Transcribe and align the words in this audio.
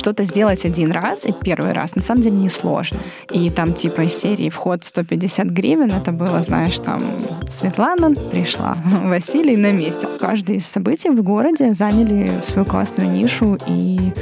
что-то 0.00 0.24
сделать 0.24 0.64
один 0.64 0.92
раз 0.92 1.26
и 1.26 1.32
первый 1.32 1.72
раз 1.72 1.94
на 1.94 2.00
самом 2.00 2.22
деле 2.22 2.36
не 2.36 2.48
сложно. 2.48 2.98
И 3.30 3.50
там 3.50 3.74
типа 3.74 4.00
из 4.02 4.14
серии 4.14 4.48
вход 4.48 4.82
150 4.82 5.46
гривен, 5.48 5.92
это 5.92 6.10
было, 6.10 6.40
знаешь, 6.40 6.78
там 6.78 7.02
Светлана 7.50 8.14
пришла, 8.14 8.78
Василий 9.04 9.58
на 9.58 9.72
месте. 9.72 10.08
Каждое 10.18 10.56
из 10.56 10.66
событий 10.66 11.10
в 11.10 11.22
городе 11.22 11.74
заняли 11.74 12.40
свою 12.42 12.64
классную 12.64 13.10
нишу 13.10 13.58
и 13.66 14.14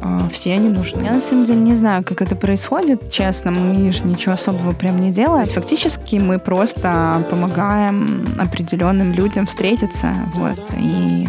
а, 0.00 0.30
все 0.30 0.54
они 0.54 0.70
нужны. 0.70 1.02
Я 1.02 1.12
на 1.12 1.20
самом 1.20 1.44
деле 1.44 1.60
не 1.60 1.74
знаю, 1.74 2.04
как 2.04 2.22
это 2.22 2.34
происходит, 2.34 3.10
честно, 3.10 3.50
мы 3.50 3.92
же 3.92 4.04
ничего 4.04 4.32
особого 4.32 4.72
прям 4.72 4.98
не 4.98 5.10
делаем. 5.10 5.44
Фактически 5.44 6.16
мы 6.16 6.38
просто 6.38 7.22
помогаем 7.28 8.24
определенным 8.38 9.12
людям 9.12 9.46
встретиться, 9.46 10.14
вот, 10.34 10.58
и 10.78 11.28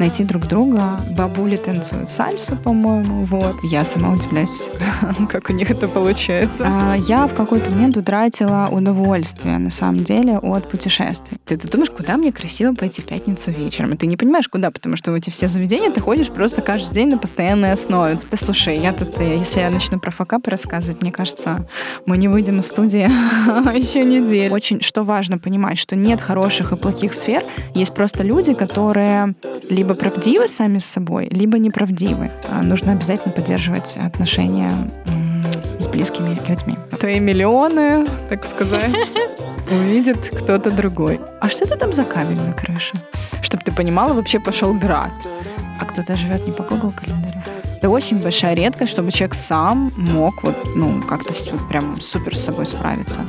найти 0.00 0.24
друг 0.24 0.48
друга. 0.48 0.98
Бабули 1.16 1.56
танцуют 1.56 2.08
сальсу, 2.08 2.56
по-моему. 2.56 3.22
Вот. 3.24 3.56
Я 3.62 3.84
сама 3.84 4.12
удивляюсь, 4.12 4.68
как 5.28 5.50
у 5.50 5.52
них 5.52 5.70
это 5.70 5.86
получается. 5.88 6.64
А, 6.66 6.94
я 6.94 7.26
в 7.26 7.34
какой-то 7.34 7.70
момент 7.70 7.96
утратила 7.98 8.68
удовольствие, 8.72 9.58
на 9.58 9.70
самом 9.70 10.02
деле, 10.02 10.38
от 10.38 10.68
путешествий. 10.68 11.38
Ты, 11.44 11.58
ты 11.58 11.68
думаешь, 11.68 11.90
куда 11.90 12.16
мне 12.16 12.32
красиво 12.32 12.74
пойти 12.74 13.02
в 13.02 13.04
пятницу 13.04 13.50
вечером? 13.50 13.92
И 13.92 13.96
ты 13.96 14.06
не 14.06 14.16
понимаешь, 14.16 14.48
куда, 14.48 14.70
потому 14.70 14.96
что 14.96 15.12
в 15.12 15.14
эти 15.14 15.28
все 15.28 15.48
заведения 15.48 15.90
ты 15.90 16.00
ходишь 16.00 16.30
просто 16.30 16.62
каждый 16.62 16.94
день 16.94 17.08
на 17.10 17.18
постоянной 17.18 17.72
основе. 17.72 18.18
Ты 18.30 18.36
слушай, 18.38 18.78
я 18.78 18.94
тут, 18.94 19.20
э, 19.20 19.36
если 19.36 19.60
я 19.60 19.70
начну 19.70 20.00
про 20.00 20.10
факапы 20.10 20.50
рассказывать, 20.50 21.02
мне 21.02 21.12
кажется, 21.12 21.68
мы 22.06 22.16
не 22.16 22.28
выйдем 22.28 22.60
из 22.60 22.68
студии 22.68 23.06
еще 23.76 24.02
неделю. 24.02 24.54
Очень, 24.54 24.80
что 24.80 25.04
важно 25.04 25.36
понимать, 25.38 25.76
что 25.76 25.94
нет 25.94 26.22
хороших 26.22 26.72
и 26.72 26.76
плохих 26.76 27.12
сфер, 27.12 27.42
есть 27.74 27.92
просто 27.92 28.24
люди, 28.24 28.54
которые 28.54 29.34
либо 29.68 29.89
либо 29.90 29.98
правдивы 29.98 30.46
сами 30.46 30.78
с 30.78 30.86
собой, 30.86 31.28
либо 31.30 31.58
неправдивы. 31.58 32.30
А 32.48 32.62
нужно 32.62 32.92
обязательно 32.92 33.32
поддерживать 33.32 33.96
отношения 33.96 34.70
с 35.80 35.88
близкими 35.88 36.38
людьми. 36.48 36.76
Твои 37.00 37.18
миллионы, 37.18 38.06
так 38.28 38.46
сказать, 38.46 38.94
увидит 39.70 40.18
кто-то 40.18 40.70
другой. 40.70 41.20
А 41.40 41.48
что 41.48 41.64
это 41.64 41.76
там 41.76 41.92
за 41.92 42.04
кабель 42.04 42.38
на 42.38 42.52
крыше? 42.52 42.92
Чтобы 43.42 43.64
ты 43.64 43.72
понимала, 43.72 44.14
вообще 44.14 44.38
пошел 44.38 44.72
град. 44.74 45.10
А 45.80 45.84
кто-то 45.84 46.16
живет 46.16 46.46
не 46.46 46.52
по 46.52 46.62
Google 46.62 46.92
календарю. 46.92 47.42
Это 47.79 47.89
очень 47.89 48.19
большая 48.19 48.55
редкость, 48.55 48.91
чтобы 48.91 49.11
человек 49.11 49.35
сам 49.35 49.91
мог 49.97 50.43
вот, 50.43 50.55
ну, 50.75 51.01
как-то 51.01 51.33
прям 51.69 51.99
супер 52.01 52.35
с 52.35 52.43
собой 52.43 52.65
справиться 52.65 53.21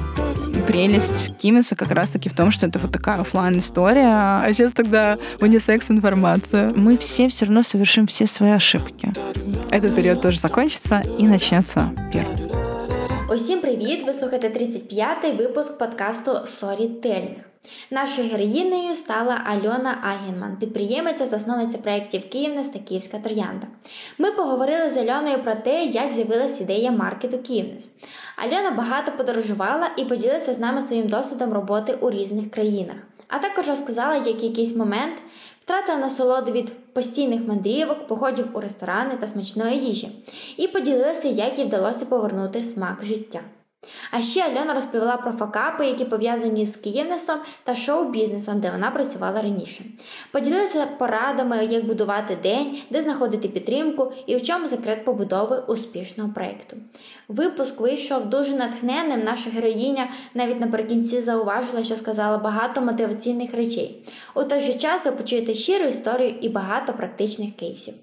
прелесть 0.67 1.39
Кимиса 1.39 1.77
как 1.77 1.93
раз-таки 1.93 2.29
в 2.29 2.35
том, 2.35 2.51
что 2.51 2.67
это 2.67 2.79
вот 2.79 2.91
такая 2.93 3.21
офлайн 3.21 3.59
история 3.59 4.43
а 4.43 4.53
сейчас 4.53 4.73
тогда 4.73 5.19
унисекс-информация. 5.41 6.73
Мы 6.75 6.97
все 6.97 7.29
все 7.29 7.45
равно 7.45 7.63
совершим 7.63 8.07
все 8.07 8.27
свои 8.27 8.51
ошибки. 8.51 9.13
Этот 9.71 9.95
период 9.95 10.21
тоже 10.21 10.39
закончится 10.39 11.03
і 11.19 11.29
почнеться 11.29 11.91
первый. 12.15 12.47
Усім 13.35 13.61
привіт! 13.61 14.07
Ви 14.07 14.13
слухаєте 14.13 14.49
35-й 14.49 15.37
випуск 15.37 15.79
подкасту 15.79 16.31
Storytelling. 16.31 17.37
Нашою 17.92 18.30
героїнею 18.30 18.96
стала 18.96 19.42
Альона 19.46 19.98
Агінман, 20.04 20.58
підприємиця, 20.58 21.28
засновниця 21.28 21.78
проєктів 21.78 22.30
Київнес 22.30 22.70
та 22.70 22.80
Київська 22.80 23.20
Троянда. 23.20 23.68
Ми 24.18 24.32
поговорили 24.32 24.90
з 24.90 24.98
Альоною 24.98 25.44
про 25.44 25.56
те, 25.56 25.86
як 25.86 26.14
з'явилася 26.14 26.64
ідея 26.64 26.92
маркету 26.92 27.38
Київнес. 27.38 27.90
Альона 28.36 28.72
багато 28.72 29.12
подорожувала 29.12 29.90
і 29.98 30.06
поділилася 30.06 30.54
з 30.54 30.60
нами 30.60 30.82
своїм 30.82 31.08
досвідом 31.08 31.54
роботи 31.54 31.98
у 32.02 32.12
різних 32.12 32.52
країнах. 32.52 32.96
А 33.28 33.40
також 33.40 33.68
розказала, 33.68 34.16
як 34.16 34.44
якийсь 34.44 34.76
момент 34.76 35.22
втратила 35.60 35.98
насолоду 35.98 36.52
від 36.52 36.94
постійних 36.94 37.48
мандрівок, 37.48 38.08
походів 38.08 38.48
у 38.54 38.60
ресторани 38.60 39.16
та 39.20 39.28
смачної 39.28 39.80
їжі, 39.80 40.10
і 40.58 40.68
поділилася, 40.68 41.28
як 41.28 41.60
їй 41.60 41.66
вдалося 41.66 42.06
повернути 42.06 42.64
смак 42.64 43.04
життя. 43.04 43.40
А 44.12 44.22
ще 44.22 44.42
Альона 44.42 44.74
розповіла 44.74 45.18
про 45.18 45.32
факапи, 45.32 45.86
які 45.86 46.06
пов'язані 46.06 46.66
з 46.66 46.78
Київнесом 46.78 47.40
та 47.64 47.76
шоу-бізнесом, 47.76 48.60
де 48.60 48.72
вона 48.72 48.92
працювала 48.92 49.42
раніше. 49.42 49.84
Поділилася 50.32 50.86
порадами, 50.86 51.66
як 51.66 51.86
будувати 51.86 52.38
день, 52.44 52.78
де 52.90 53.02
знаходити 53.02 53.50
підтримку 53.50 54.12
і 54.26 54.36
в 54.36 54.42
чому 54.42 54.68
секрет 54.68 55.06
побудови 55.06 55.64
успішного 55.68 56.30
проєкту. 56.34 56.78
Випуск 57.28 57.80
вийшов 57.80 58.26
дуже 58.26 58.56
натхненним. 58.56 59.24
Наша 59.24 59.50
героїня 59.50 60.10
навіть 60.34 60.60
наприкінці 60.60 61.22
зауважила, 61.22 61.84
що 61.84 61.96
сказала 61.96 62.38
багато 62.38 62.82
мотиваційних 62.82 63.54
речей. 63.54 64.06
У 64.36 64.44
той 64.44 64.62
же 64.62 64.74
час 64.74 65.06
ви 65.06 65.12
почуєте 65.12 65.54
щиру 65.54 65.86
історію 65.86 66.36
і 66.42 66.50
багато 66.50 66.94
практичних 66.94 67.56
кейсів. 67.56 67.94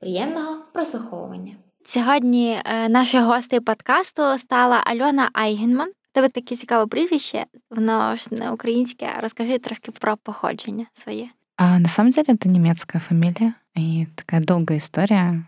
Приємного 0.00 0.56
прослуховування! 0.72 1.56
Сьогодні 1.85 2.61
е, 2.65 2.89
нашою 2.89 3.25
гостею 3.25 3.61
подкасту 3.61 4.37
стала 4.37 4.83
Альона 4.85 5.29
Айгенман. 5.33 5.91
Тебе 6.11 6.29
таке 6.29 6.55
цікаве 6.55 6.87
прізвище, 6.87 7.45
воно 7.69 8.15
ж 8.15 8.25
не 8.31 8.51
українське. 8.51 9.09
Розкажи 9.21 9.57
трошки 9.57 9.91
про 9.91 10.17
походження 10.17 10.85
своє. 10.93 11.29
А, 11.57 11.79
на 11.79 11.89
самом 11.89 12.11
деле 12.11 12.25
это 12.27 12.49
немецкая 12.49 12.99
фамилия 12.99 13.53
и 13.77 14.07
такая 14.15 14.41
долгая 14.41 14.77
история 14.77 15.43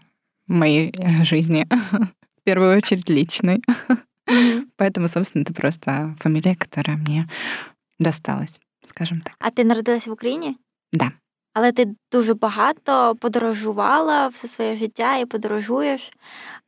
моей 0.48 0.92
э, 0.92 1.24
жизни, 1.24 1.66
в 1.92 2.44
первую 2.44 2.78
очередь 2.78 3.10
личной. 3.10 3.62
Mm-hmm. 4.28 4.68
Поэтому, 4.78 5.08
собственно, 5.08 5.44
это 5.44 5.54
просто 5.54 6.16
фамилия, 6.20 6.56
которая 6.56 6.98
мне 6.98 7.30
досталась, 8.00 8.60
скажем 8.88 9.22
так. 9.22 9.36
А 9.40 9.50
ти 9.50 9.64
народилась 9.64 10.08
в 10.08 10.12
Україні? 10.12 10.58
Да. 10.94 11.12
Але 11.54 11.72
ти 11.72 11.96
дуже 12.12 12.34
багато 12.34 13.16
подорожувала 13.16 14.28
все 14.28 14.48
своє 14.48 14.76
життя 14.76 15.18
і 15.18 15.26
подорожуєш. 15.26 16.12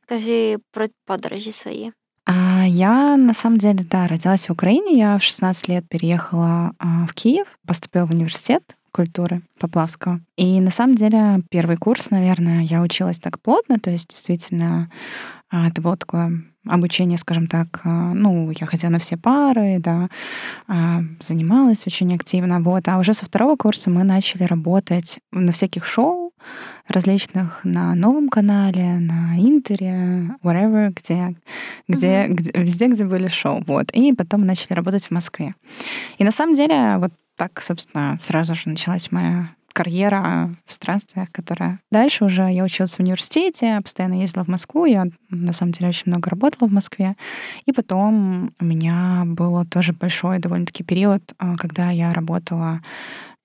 Скажи 0.02 0.58
про 0.70 0.86
подорожі 1.04 1.52
свої. 1.52 1.92
А 2.24 2.64
я, 2.66 3.16
на 3.16 3.34
самом 3.34 3.58
деле, 3.58 3.84
да, 3.90 4.08
родилась 4.08 4.48
в 4.48 4.52
Украине. 4.52 4.90
Я 4.90 5.16
в 5.16 5.22
16 5.22 5.68
лет 5.68 5.88
переехала 5.88 6.72
в 7.08 7.12
Киев, 7.14 7.46
поступила 7.66 8.04
в 8.04 8.10
университет 8.10 8.76
культуры 8.92 9.42
Поплавского. 9.58 10.20
И 10.36 10.60
на 10.60 10.70
самом 10.70 10.94
деле 10.94 11.42
первый 11.50 11.76
курс, 11.76 12.10
наверное, 12.10 12.62
я 12.62 12.82
училась 12.82 13.18
так 13.18 13.40
плотно, 13.40 13.78
то 13.78 13.90
есть 13.90 14.08
действительно 14.08 14.90
это 15.52 15.80
было 15.80 15.96
такое 15.96 16.42
обучение, 16.67 17.17
скажем 17.17 17.47
так, 17.47 17.81
ну, 17.83 18.51
я 18.59 18.65
ходила 18.67 18.91
на 18.91 18.99
все 18.99 19.17
пары, 19.17 19.79
да, 19.79 20.09
занималась 21.19 21.87
очень 21.87 22.13
активно, 22.15 22.59
вот. 22.61 22.87
А 22.87 22.97
уже 22.97 23.13
со 23.13 23.25
второго 23.25 23.55
курса 23.55 23.89
мы 23.89 24.03
начали 24.03 24.43
работать 24.43 25.19
на 25.31 25.51
всяких 25.51 25.85
шоу 25.85 26.31
различных, 26.87 27.61
на 27.63 27.95
Новом 27.95 28.29
канале, 28.29 28.99
на 28.99 29.37
Интере, 29.37 30.29
wherever, 30.43 30.93
где, 30.95 31.35
где, 31.87 32.07
mm-hmm. 32.07 32.33
где, 32.33 32.51
везде, 32.51 32.87
где 32.87 33.05
были 33.05 33.27
шоу, 33.27 33.63
вот. 33.65 33.91
И 33.91 34.13
потом 34.13 34.45
начали 34.45 34.73
работать 34.73 35.05
в 35.05 35.11
Москве. 35.11 35.55
И 36.17 36.23
на 36.23 36.31
самом 36.31 36.53
деле 36.53 36.97
вот 36.97 37.11
так, 37.35 37.61
собственно, 37.61 38.17
сразу 38.19 38.55
же 38.55 38.69
началась 38.69 39.11
моя 39.11 39.49
карьера 39.75 40.55
в 40.65 40.73
странствиях, 40.73 41.29
которая... 41.31 41.79
Дальше 41.91 42.23
уже 42.23 42.43
я 42.43 42.63
училась 42.63 42.95
в 42.95 43.01
университете, 43.01 43.79
постоянно 43.81 44.21
ездила 44.21 44.45
в 44.45 44.47
Москву, 44.47 44.85
я 44.85 45.05
на 45.29 45.51
самом 45.51 45.73
деле 45.73 45.89
очень 45.89 46.03
много 46.05 46.29
работала 46.29 46.69
в 46.69 46.71
Москве. 46.71 47.15
И 47.65 47.73
потом 47.73 48.53
у 48.59 48.65
меня 48.65 49.23
был 49.25 49.65
тоже 49.65 49.91
большой 49.91 50.39
довольно-таки 50.39 50.83
период, 50.83 51.21
а, 51.37 51.57
когда 51.57 51.91
я 51.91 52.11
работала 52.11 52.81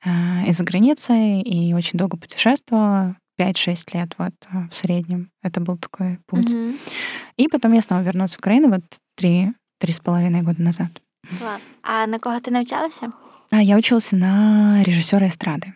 э, 0.05 0.11
из-за 0.47 0.63
границы 0.63 1.41
и 1.41 1.75
очень 1.75 1.99
долго 1.99 2.17
путешествовала, 2.17 3.17
5-6 3.41 3.95
лет 3.95 4.15
вот 4.17 4.35
э, 4.53 4.69
в 4.71 4.77
среднем. 4.77 5.31
Это 5.43 5.61
был 5.61 5.79
такой 5.79 6.21
путь. 6.27 6.53
Mm-hmm. 6.53 6.79
И 7.39 7.49
потом 7.49 7.73
я 7.73 7.81
снова 7.81 8.03
вернулась 8.03 8.35
в 8.35 8.39
Украину 8.39 8.69
вот 8.69 8.85
три, 9.17 9.53
три 9.81 9.93
с 9.93 9.99
половиной 9.99 10.43
года 10.43 10.63
назад. 10.63 10.91
Класс. 11.39 11.61
А 11.83 12.07
на 12.07 12.21
кого 12.21 12.39
ты 12.39 12.53
навчалася? 12.53 13.13
А, 13.51 13.61
я 13.61 13.77
учился 13.77 14.15
на 14.15 14.83
режиссера 14.85 15.27
эстрады. 15.27 15.75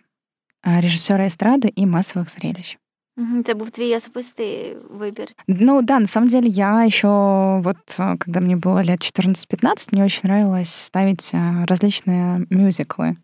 Режиссера 0.65 1.27
эстрады 1.27 1.69
и 1.69 1.87
массовых 1.87 2.31
зрелищ. 2.31 2.77
Это 3.17 3.55
был 3.55 3.71
твой 3.71 3.95
особистый 3.97 4.77
выбор? 4.89 5.29
Ну 5.47 5.83
да, 5.83 6.01
на 6.01 6.07
самом 6.09 6.29
деле 6.29 6.49
я 6.49 6.83
еще 6.83 7.61
вот, 7.63 7.79
э, 7.97 8.17
когда 8.19 8.41
мне 8.41 8.57
было 8.57 8.81
лет 8.81 9.03
14-15, 9.03 9.91
мне 9.93 10.05
очень 10.05 10.23
нравилось 10.25 10.75
ставить 10.75 11.31
э, 11.33 11.65
различные 11.67 12.45
мюзиклы. 12.51 13.17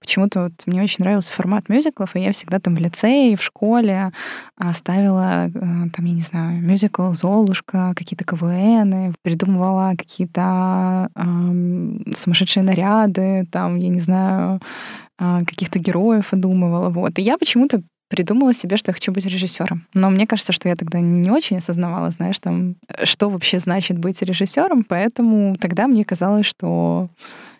Почему-то 0.00 0.44
вот 0.44 0.52
мне 0.64 0.82
очень 0.82 1.04
нравился 1.04 1.30
формат 1.30 1.68
мюзиклов, 1.68 2.16
и 2.16 2.20
я 2.20 2.32
всегда 2.32 2.58
там 2.58 2.74
в 2.74 2.78
лицее 2.78 3.32
и 3.32 3.36
в 3.36 3.42
школе 3.42 4.12
а, 4.56 4.72
ставила, 4.72 5.50
там, 5.52 6.04
я 6.04 6.12
не 6.12 6.20
знаю, 6.20 6.62
мюзикл 6.62 7.12
«Золушка», 7.12 7.92
какие-то 7.96 8.24
КВНы, 8.24 9.14
придумывала 9.22 9.94
какие-то 9.96 11.10
эм, 11.14 12.04
сумасшедшие 12.14 12.62
наряды, 12.62 13.46
там, 13.50 13.76
я 13.76 13.88
не 13.88 14.00
знаю, 14.00 14.60
а, 14.60 15.03
каких-то 15.18 15.78
героев 15.78 16.32
выдумывала. 16.32 16.90
Вот. 16.90 17.18
И 17.18 17.22
я 17.22 17.38
почему-то 17.38 17.82
придумала 18.08 18.52
себе, 18.52 18.76
что 18.76 18.90
я 18.90 18.94
хочу 18.94 19.12
быть 19.12 19.26
режиссером. 19.26 19.86
Но 19.94 20.10
мне 20.10 20.26
кажется, 20.26 20.52
что 20.52 20.68
я 20.68 20.76
тогда 20.76 21.00
не 21.00 21.30
очень 21.30 21.58
осознавала, 21.58 22.10
знаешь, 22.10 22.38
там, 22.38 22.76
что 23.02 23.30
вообще 23.30 23.58
значит 23.58 23.98
быть 23.98 24.20
режиссером, 24.22 24.84
поэтому 24.84 25.56
тогда 25.56 25.86
мне 25.86 26.04
казалось, 26.04 26.46
что 26.46 27.08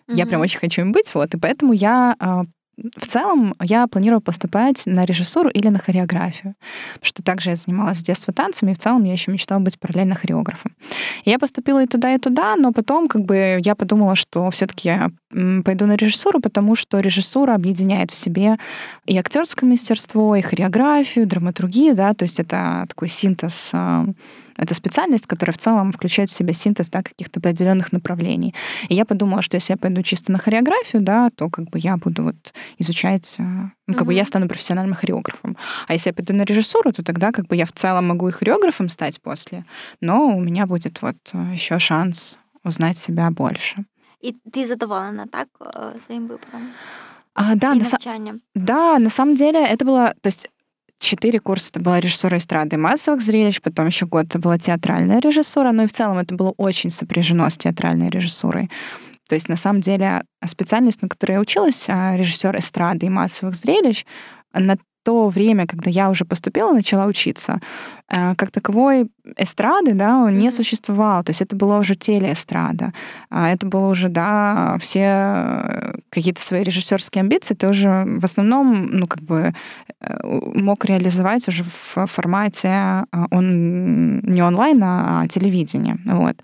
mm-hmm. 0.07 0.15
я 0.15 0.25
прям 0.25 0.41
очень 0.41 0.59
хочу 0.59 0.81
им 0.81 0.91
быть, 0.91 1.13
вот, 1.13 1.33
и 1.33 1.37
поэтому 1.37 1.73
я 1.73 2.15
а, 2.19 2.45
в 2.77 3.07
целом 3.07 3.53
я 3.61 3.87
планировала 3.87 4.21
поступать 4.21 4.85
на 4.85 5.05
режиссуру 5.05 5.49
или 5.49 5.69
на 5.69 5.79
хореографию, 5.79 6.55
потому 6.93 7.05
что 7.05 7.23
также 7.23 7.51
я 7.51 7.55
занималась 7.55 7.99
с 7.99 8.03
детства 8.03 8.33
танцами, 8.33 8.71
и 8.71 8.73
в 8.73 8.77
целом 8.77 9.03
я 9.03 9.13
еще 9.13 9.31
мечтала 9.31 9.59
быть 9.59 9.79
параллельно 9.79 10.15
хореографом. 10.15 10.75
Я 11.23 11.39
поступила 11.39 11.83
и 11.83 11.87
туда, 11.87 12.13
и 12.13 12.17
туда, 12.17 12.55
но 12.55 12.71
потом 12.71 13.07
как 13.07 13.23
бы 13.23 13.59
я 13.63 13.75
подумала, 13.75 14.15
что 14.15 14.49
все-таки 14.51 14.89
я 14.89 15.11
пойду 15.63 15.85
на 15.85 15.95
режиссуру, 15.95 16.39
потому 16.39 16.75
что 16.75 16.99
режиссура 16.99 17.53
объединяет 17.53 18.11
в 18.11 18.15
себе 18.15 18.57
и 19.05 19.17
актерское 19.17 19.69
мастерство, 19.69 20.35
и 20.35 20.41
хореографию, 20.41 21.27
драматургию, 21.27 21.95
да, 21.95 22.13
то 22.13 22.23
есть 22.23 22.39
это 22.39 22.85
такой 22.87 23.09
синтез 23.09 23.71
а, 23.73 24.05
это 24.57 24.73
специальность, 24.73 25.27
которая 25.27 25.53
в 25.53 25.57
целом 25.57 25.91
включает 25.91 26.29
в 26.29 26.33
себя 26.33 26.53
синтез 26.53 26.89
да, 26.89 27.03
каких-то 27.03 27.39
определенных 27.39 27.91
направлений. 27.91 28.53
И 28.89 28.95
я 28.95 29.05
подумала, 29.05 29.41
что 29.41 29.55
если 29.55 29.73
я 29.73 29.77
пойду 29.77 30.01
чисто 30.01 30.31
на 30.31 30.37
хореографию, 30.37 31.01
да, 31.01 31.29
то 31.29 31.49
как 31.49 31.69
бы 31.69 31.79
я 31.79 31.97
буду 31.97 32.23
вот 32.23 32.53
изучать, 32.77 33.35
э, 33.37 33.43
ну, 33.43 33.93
как 33.93 34.03
mm-hmm. 34.03 34.05
бы 34.05 34.13
я 34.13 34.25
стану 34.25 34.47
профессиональным 34.47 34.95
хореографом. 34.95 35.57
А 35.87 35.93
если 35.93 36.09
я 36.09 36.13
пойду 36.13 36.33
на 36.33 36.43
режиссуру, 36.43 36.93
то 36.93 37.03
тогда 37.03 37.31
как 37.31 37.47
бы 37.47 37.55
я 37.55 37.65
в 37.65 37.71
целом 37.71 38.07
могу 38.07 38.29
и 38.29 38.31
хореографом 38.31 38.89
стать 38.89 39.21
после, 39.21 39.65
но 40.01 40.27
у 40.27 40.39
меня 40.39 40.65
будет 40.65 41.01
вот 41.01 41.17
э, 41.33 41.53
еще 41.53 41.79
шанс 41.79 42.37
узнать 42.63 42.97
себя 42.97 43.29
больше. 43.31 43.85
И 44.21 44.35
ты 44.51 44.65
задоволена, 44.65 45.27
так, 45.27 45.47
э, 45.59 45.97
своим 46.05 46.27
выбором? 46.27 46.73
А, 47.35 47.55
да, 47.55 47.73
и 47.73 47.79
на 47.79 48.39
да, 48.55 48.97
на 48.97 49.09
самом 49.09 49.35
деле 49.35 49.59
это 49.65 49.83
было, 49.83 50.15
то 50.21 50.27
есть 50.27 50.49
четыре 51.05 51.39
курса 51.39 51.69
это 51.71 51.79
была 51.79 51.99
режиссура 51.99 52.37
эстрады 52.37 52.75
и 52.75 52.79
массовых 52.79 53.21
зрелищ, 53.21 53.61
потом 53.61 53.87
еще 53.87 54.05
год 54.05 54.25
это 54.27 54.39
была 54.39 54.57
театральная 54.57 55.19
режиссура, 55.19 55.71
но 55.71 55.83
и 55.83 55.87
в 55.87 55.91
целом 55.91 56.17
это 56.17 56.35
было 56.35 56.53
очень 56.57 56.89
сопряжено 56.89 57.49
с 57.49 57.57
театральной 57.57 58.09
режиссурой. 58.09 58.69
То 59.27 59.35
есть, 59.35 59.49
на 59.49 59.55
самом 59.55 59.81
деле, 59.81 60.23
специальность, 60.45 61.01
на 61.01 61.09
которой 61.09 61.33
я 61.33 61.39
училась, 61.39 61.85
а, 61.87 62.15
режиссер 62.15 62.57
эстрады 62.57 63.07
и 63.07 63.09
массовых 63.09 63.55
зрелищ, 63.55 64.05
на 64.53 64.77
то 65.03 65.29
время, 65.29 65.67
когда 65.67 65.89
я 65.89 66.09
уже 66.09 66.25
поступила, 66.25 66.73
начала 66.73 67.05
учиться, 67.05 67.59
как 68.07 68.51
таковой 68.51 69.09
эстрады, 69.37 69.93
да, 69.93 70.29
не 70.31 70.51
существовал. 70.51 71.23
То 71.23 71.31
есть 71.31 71.41
это 71.41 71.55
было 71.55 71.79
уже 71.79 71.95
телеэстрада. 71.95 72.93
А 73.29 73.49
это 73.49 73.65
было 73.65 73.87
уже, 73.87 74.09
да, 74.09 74.77
все 74.79 74.99
э, 74.99 75.95
какие-то 76.09 76.41
свои 76.41 76.63
режиссерские 76.63 77.21
амбиции 77.21 77.55
ты 77.55 77.67
уже 77.67 78.03
в 78.05 78.23
основном, 78.23 78.87
ну, 78.91 79.07
как 79.07 79.23
бы 79.23 79.53
э, 80.01 80.17
мог 80.23 80.85
реализовать 80.85 81.47
уже 81.47 81.63
в 81.63 82.05
формате 82.05 83.05
он 83.31 84.19
не 84.19 84.43
онлайн, 84.43 84.81
а 84.83 85.27
телевидение. 85.27 85.97
Вот. 86.05 86.35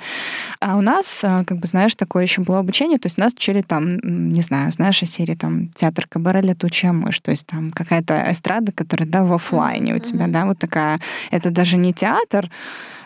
А 0.60 0.78
у 0.78 0.82
нас, 0.82 1.20
как 1.22 1.58
бы, 1.58 1.68
знаешь, 1.68 1.96
такое 1.96 2.24
еще 2.24 2.42
было 2.42 2.60
обучение, 2.60 2.98
то 2.98 3.06
есть 3.06 3.18
нас 3.18 3.34
учили 3.34 3.62
там, 3.62 3.98
не 4.04 4.42
знаю, 4.42 4.72
знаешь, 4.72 5.04
из 5.04 5.12
серии 5.12 5.36
там 5.36 5.68
театр 5.70 6.08
Кабаре 6.10 6.42
«Летучая 6.42 6.94
мышь», 6.94 7.20
то 7.20 7.32
есть 7.32 7.46
там 7.46 7.72
какая-то 7.72 8.32
эстрада, 8.32 8.72
которая, 8.72 9.08
да, 9.08 9.24
в 9.24 9.34
офлайне 9.34 9.96
у 9.96 10.00
тебя, 10.00 10.28
да, 10.28 10.46
вот 10.46 10.58
такая, 10.58 11.00
это 11.30 11.51
даже 11.52 11.78
не 11.78 11.94
театр, 11.94 12.50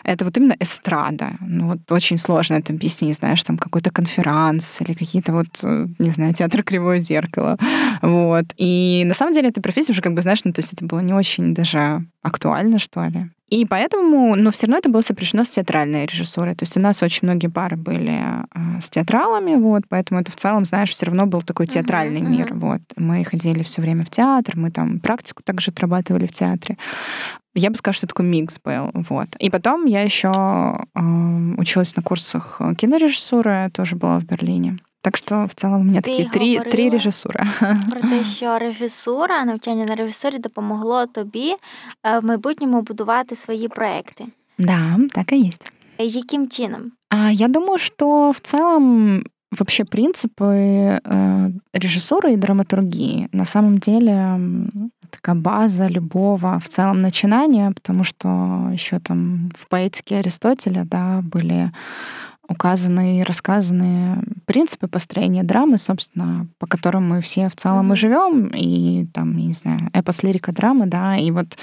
это 0.06 0.24
вот 0.24 0.36
именно 0.36 0.54
эстрада. 0.60 1.32
Ну 1.40 1.66
вот 1.68 1.90
очень 1.90 2.16
сложно 2.16 2.54
это 2.54 2.72
объяснить, 2.72 3.16
знаешь, 3.16 3.42
там 3.42 3.58
какой-то 3.58 3.90
конферанс 3.90 4.80
или 4.80 4.94
какие-то 4.94 5.32
вот, 5.32 5.48
э, 5.64 5.88
не 5.98 6.10
знаю, 6.10 6.32
театр 6.32 6.62
Кривое 6.62 7.00
зеркало. 7.00 7.58
Вот. 8.02 8.44
И 8.56 9.02
на 9.04 9.14
самом 9.14 9.32
деле 9.34 9.48
эта 9.48 9.60
профессия 9.60 9.92
уже 9.92 10.02
как 10.02 10.14
бы, 10.14 10.22
знаешь, 10.22 10.44
ну 10.44 10.52
то 10.52 10.60
есть 10.60 10.72
это 10.72 10.84
было 10.84 11.00
не 11.00 11.12
очень 11.12 11.54
даже 11.54 12.04
актуально, 12.22 12.78
что 12.78 13.04
ли. 13.04 13.30
И 13.48 13.64
поэтому, 13.64 14.34
но 14.34 14.50
все 14.50 14.66
равно 14.66 14.78
это 14.78 14.88
было 14.88 15.02
сопряжено 15.02 15.44
с 15.44 15.50
театральной 15.50 16.06
режиссурой. 16.06 16.56
То 16.56 16.64
есть 16.64 16.76
у 16.76 16.80
нас 16.80 17.02
очень 17.02 17.20
многие 17.22 17.46
пары 17.46 17.76
были 17.76 18.20
э, 18.20 18.80
с 18.80 18.90
театралами, 18.90 19.54
вот, 19.54 19.84
поэтому 19.88 20.20
это 20.20 20.32
в 20.32 20.36
целом, 20.36 20.64
знаешь, 20.64 20.90
все 20.90 21.06
равно 21.06 21.26
был 21.26 21.42
такой 21.42 21.68
театральный 21.68 22.22
uh-huh, 22.22 22.28
мир. 22.28 22.46
Uh-huh. 22.52 22.58
Вот. 22.58 22.80
Мы 22.96 23.22
ходили 23.24 23.62
все 23.62 23.82
время 23.82 24.04
в 24.04 24.10
театр, 24.10 24.56
мы 24.56 24.72
там 24.72 24.98
практику 24.98 25.44
также 25.44 25.70
отрабатывали 25.70 26.26
в 26.26 26.32
театре. 26.32 26.76
Я 27.55 27.69
бы 27.69 27.75
сказала, 27.75 27.93
что 27.93 28.07
такой 28.07 28.25
микс 28.25 28.59
был. 28.63 28.91
Вот. 28.93 29.27
И 29.39 29.49
потом 29.49 29.85
я 29.85 30.01
еще 30.01 30.29
э, 30.29 31.01
училась 31.57 31.95
на 31.95 32.03
курсах 32.03 32.61
кинорежиссуры, 32.77 33.69
тоже 33.73 33.95
была 33.95 34.19
в 34.19 34.23
Берлине. 34.23 34.77
Так 35.03 35.17
що 35.17 35.45
в 35.45 35.53
цілому 35.53 35.79
у 35.79 35.83
мене 35.83 36.01
такі 36.01 36.25
три 36.25 36.59
три 36.59 36.89
режисури. 36.89 37.47
Про 37.91 38.01
те, 38.09 38.25
що 38.25 38.59
режисура, 38.59 39.45
навчання 39.45 39.85
на 39.85 39.95
режисурі 39.95 40.37
допомогло 40.37 41.05
тобі 41.05 41.55
в 42.21 42.25
майбутньому 42.25 42.81
будувати 42.81 43.35
свої 43.35 43.67
проекти. 43.67 44.25
Да, 44.57 44.99
так 45.11 45.33
и 45.33 45.47
есть. 45.47 45.71
Яким 45.99 46.49
чином? 46.49 46.91
А 47.09 47.31
я 47.31 47.47
думаю, 47.47 47.77
что 47.77 48.31
в 48.31 48.39
целом 48.39 49.23
вообще 49.50 49.84
принципы 49.84 51.00
э, 51.02 51.50
режиссуры 51.72 52.32
и 52.32 52.36
драматургии. 52.36 53.28
На 53.32 53.44
самом 53.44 53.78
деле 53.78 54.38
такая 55.10 55.36
база 55.36 55.86
любого 55.86 56.58
в 56.58 56.68
целом 56.68 57.00
начинания, 57.00 57.70
потому 57.70 58.04
что 58.04 58.70
еще 58.72 58.98
там 58.98 59.50
в 59.56 59.68
поэтике 59.68 60.16
Аристотеля 60.16 60.84
да, 60.84 61.20
были 61.22 61.72
указаны 62.48 63.20
и 63.20 63.22
рассказаны 63.22 64.22
принципы 64.44 64.88
построения 64.88 65.42
драмы, 65.42 65.78
собственно, 65.78 66.46
по 66.58 66.66
которым 66.66 67.08
мы 67.08 67.20
все 67.20 67.48
в 67.48 67.56
целом 67.56 67.90
mm-hmm. 67.90 67.94
и 67.94 67.96
живем, 67.96 68.46
и 68.48 69.06
там, 69.12 69.36
я 69.36 69.46
не 69.46 69.54
знаю, 69.54 69.90
эпос, 69.92 70.22
лирика, 70.22 70.52
драма, 70.52 70.86
да, 70.86 71.16
и 71.16 71.30
вот 71.30 71.56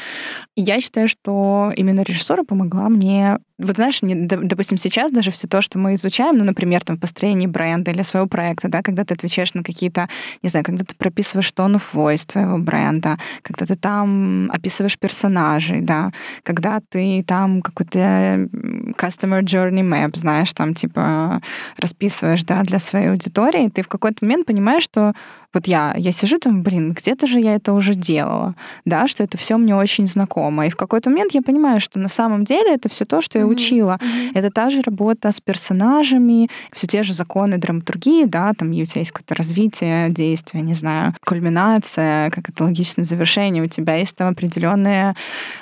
я 0.55 0.81
считаю, 0.81 1.07
что 1.07 1.71
именно 1.75 2.01
режиссура 2.01 2.43
помогла 2.43 2.89
мне 2.89 3.37
вот 3.59 3.77
знаешь, 3.77 4.01
не, 4.01 4.15
допустим, 4.15 4.77
сейчас 4.77 5.11
даже 5.11 5.31
все 5.31 5.47
то, 5.47 5.61
что 5.61 5.77
мы 5.77 5.93
изучаем, 5.93 6.37
ну, 6.37 6.43
например, 6.43 6.83
там, 6.83 6.97
построение 6.97 7.47
бренда 7.47 7.91
или 7.91 8.01
своего 8.01 8.27
проекта, 8.27 8.67
да, 8.67 8.81
когда 8.81 9.05
ты 9.05 9.13
отвечаешь 9.13 9.53
на 9.53 9.63
какие-то, 9.63 10.09
не 10.41 10.49
знаю, 10.49 10.65
когда 10.65 10.83
ты 10.83 10.95
прописываешь 10.95 11.53
tone 11.55 11.75
of 11.75 11.83
voice 11.93 12.25
твоего 12.25 12.57
бренда, 12.57 13.17
когда 13.41 13.65
ты 13.65 13.75
там 13.75 14.49
описываешь 14.51 14.97
персонажей, 14.97 15.81
да, 15.81 16.11
когда 16.43 16.81
ты 16.89 17.23
там 17.27 17.61
какой-то 17.61 18.49
customer 18.97 19.41
journey 19.41 19.83
map, 19.83 20.15
знаешь, 20.15 20.51
там, 20.53 20.72
типа, 20.73 21.41
расписываешь, 21.77 22.43
да, 22.43 22.61
для 22.63 22.79
своей 22.79 23.09
аудитории, 23.09 23.69
ты 23.69 23.81
в 23.81 23.87
какой-то 23.87 24.23
момент 24.25 24.45
понимаешь, 24.45 24.83
что 24.83 25.13
вот 25.54 25.66
я, 25.66 25.94
я 25.96 26.12
сижу 26.12 26.38
там, 26.38 26.62
блин, 26.62 26.92
где-то 26.92 27.26
же 27.26 27.40
я 27.40 27.54
это 27.54 27.72
уже 27.72 27.94
делала, 27.94 28.54
да, 28.84 29.08
что 29.08 29.24
это 29.24 29.38
все 29.38 29.56
мне 29.56 29.74
очень 29.74 30.06
знакомо. 30.06 30.66
И 30.66 30.70
в 30.70 30.76
какой-то 30.76 31.08
момент 31.10 31.32
я 31.34 31.42
понимаю, 31.42 31.80
что 31.80 31.98
на 31.98 32.08
самом 32.08 32.44
деле 32.44 32.74
это 32.74 32.88
все 32.88 33.06
то, 33.06 33.22
что 33.22 33.38
я 33.38 33.46
учила. 33.46 33.98
Mm-hmm. 33.98 34.30
Это 34.34 34.50
та 34.50 34.70
же 34.70 34.82
работа 34.82 35.32
с 35.32 35.40
персонажами, 35.40 36.50
все 36.72 36.86
те 36.86 37.02
же 37.02 37.14
законы 37.14 37.56
драматургии, 37.56 38.24
да, 38.26 38.52
там 38.52 38.72
и 38.72 38.82
у 38.82 38.84
тебя 38.84 39.00
есть 39.00 39.12
какое-то 39.12 39.34
развитие 39.34 40.10
действия, 40.10 40.60
не 40.60 40.74
знаю, 40.74 41.14
кульминация, 41.24 42.30
как 42.30 42.50
это 42.50 42.64
логичное 42.64 43.04
завершение, 43.04 43.62
у 43.62 43.68
тебя 43.68 43.96
есть 43.96 44.16
там 44.16 44.28
определенные, 44.28 45.14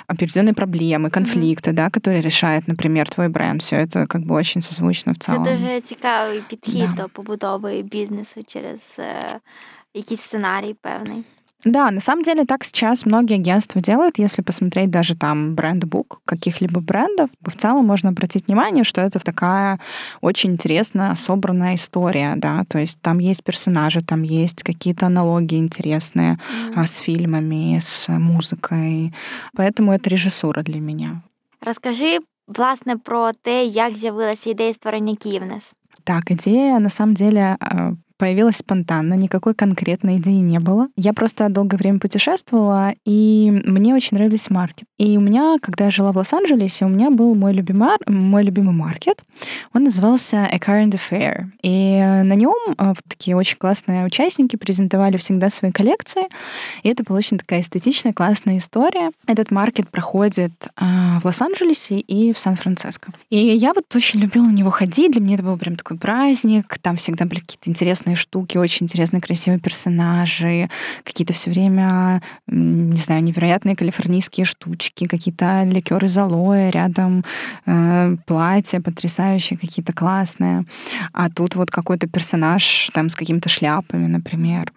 определенные 0.07 0.53
проблемы, 0.53 1.09
конфликты, 1.09 1.71
mm-hmm. 1.71 1.75
да, 1.75 1.89
которые 1.89 2.21
решает, 2.21 2.67
например, 2.67 3.09
твой 3.09 3.29
бренд. 3.29 3.61
Все 3.61 3.77
это 3.77 4.05
как 4.05 4.21
бы 4.21 4.35
очень 4.35 4.61
созвучно 4.61 5.13
в 5.13 5.17
целом. 5.17 5.45
Це 5.45 5.57
дуже 5.57 5.81
цікавий 5.81 6.41
підхід 6.49 6.95
да. 6.95 7.03
до 7.03 7.09
побудови 7.09 7.81
бізнесу 7.81 8.41
через 8.47 8.99
якийсь 9.94 10.20
сценарий 10.20 10.74
певний. 10.74 11.24
Да, 11.64 11.90
на 11.90 12.00
самом 12.00 12.24
деле 12.24 12.44
так 12.44 12.64
сейчас 12.64 13.06
многие 13.06 13.34
агентства 13.34 13.80
делают, 13.80 14.18
если 14.18 14.42
посмотреть 14.42 14.90
даже 14.90 15.16
там 15.16 15.54
брендбук 15.54 16.20
каких-либо 16.24 16.80
брендов, 16.80 17.30
в 17.40 17.56
целом 17.56 17.86
можно 17.86 18.08
обратить 18.08 18.48
внимание, 18.48 18.82
что 18.82 19.00
это 19.00 19.20
такая 19.20 19.78
очень 20.20 20.52
интересная, 20.52 21.14
собранная 21.14 21.76
история, 21.76 22.34
да, 22.36 22.64
то 22.68 22.78
есть 22.78 23.00
там 23.00 23.20
есть 23.20 23.44
персонажи, 23.44 24.00
там 24.00 24.22
есть 24.22 24.64
какие-то 24.64 25.06
аналогии 25.06 25.58
интересные 25.58 26.38
mm. 26.74 26.84
с 26.84 26.96
фильмами, 26.96 27.78
с 27.80 28.08
музыкой, 28.08 29.14
поэтому 29.54 29.92
это 29.92 30.10
режиссура 30.10 30.62
для 30.62 30.80
меня. 30.80 31.22
Расскажи, 31.60 32.18
власне, 32.48 32.96
про 32.96 33.32
те, 33.42 33.64
як 33.64 33.96
з'явилася 33.96 34.50
ідея 34.50 34.74
створення 34.74 35.14
Київнес. 35.14 35.74
Так, 36.04 36.30
идея 36.30 36.80
на 36.80 36.90
самом 36.90 37.14
деле 37.14 37.56
появилась 38.22 38.58
спонтанно, 38.58 39.14
никакой 39.14 39.52
конкретной 39.52 40.18
идеи 40.18 40.38
не 40.38 40.60
было. 40.60 40.86
Я 40.94 41.12
просто 41.12 41.48
долгое 41.48 41.76
время 41.76 41.98
путешествовала, 41.98 42.94
и 43.04 43.50
мне 43.66 43.96
очень 43.96 44.16
нравились 44.16 44.48
маркет. 44.48 44.84
И 44.96 45.18
у 45.18 45.20
меня, 45.20 45.56
когда 45.60 45.86
я 45.86 45.90
жила 45.90 46.12
в 46.12 46.16
Лос-Анджелесе, 46.18 46.84
у 46.84 46.88
меня 46.88 47.10
был 47.10 47.34
мой 47.34 47.52
любимый, 47.52 47.88
мой 48.06 48.44
любимый 48.44 48.72
маркет. 48.72 49.18
Он 49.74 49.82
назывался 49.82 50.46
A 50.46 50.58
Current 50.58 50.92
Affair. 50.92 51.46
И 51.64 51.98
на 51.98 52.34
нем 52.34 52.54
э, 52.78 52.94
такие 53.08 53.36
очень 53.36 53.56
классные 53.56 54.06
участники 54.06 54.54
презентовали 54.54 55.16
всегда 55.16 55.50
свои 55.50 55.72
коллекции. 55.72 56.28
И 56.84 56.88
это 56.88 57.02
была 57.02 57.18
очень 57.18 57.38
такая 57.38 57.62
эстетичная, 57.62 58.12
классная 58.12 58.58
история. 58.58 59.10
Этот 59.26 59.50
маркет 59.50 59.88
проходит 59.88 60.52
э, 60.80 60.84
в 61.20 61.24
Лос-Анджелесе 61.24 61.98
и 61.98 62.32
в 62.32 62.38
Сан-Франциско. 62.38 63.12
И 63.30 63.36
я 63.36 63.74
вот 63.74 63.86
очень 63.96 64.20
любила 64.20 64.44
на 64.44 64.52
него 64.52 64.70
ходить. 64.70 65.10
Для 65.10 65.20
меня 65.20 65.34
это 65.34 65.42
был 65.42 65.58
прям 65.58 65.74
такой 65.74 65.98
праздник. 65.98 66.78
Там 66.80 66.94
всегда 66.94 67.24
были 67.24 67.40
какие-то 67.40 67.68
интересные 67.68 68.11
классные 68.12 68.16
штуки, 68.16 68.58
очень 68.58 68.84
интересные, 68.84 69.20
красивые 69.20 69.60
персонажи, 69.60 70.68
какие-то 71.04 71.32
все 71.32 71.50
время, 71.50 72.22
не 72.46 73.00
знаю, 73.00 73.22
невероятные 73.22 73.76
калифорнийские 73.76 74.44
штучки, 74.44 75.06
какие-то 75.06 75.64
ликеры 75.64 76.06
из 76.06 76.18
алоэ, 76.18 76.70
рядом 76.70 77.24
э, 77.66 78.16
платья 78.26 78.80
потрясающие, 78.80 79.58
какие-то 79.58 79.92
классные. 79.92 80.64
А 81.12 81.28
тут 81.28 81.56
вот 81.56 81.70
какой-то 81.70 82.06
персонаж 82.06 82.90
там 82.92 83.08
с 83.08 83.14
какими-то 83.14 83.48
шляпами, 83.48 84.08
например. 84.08 84.72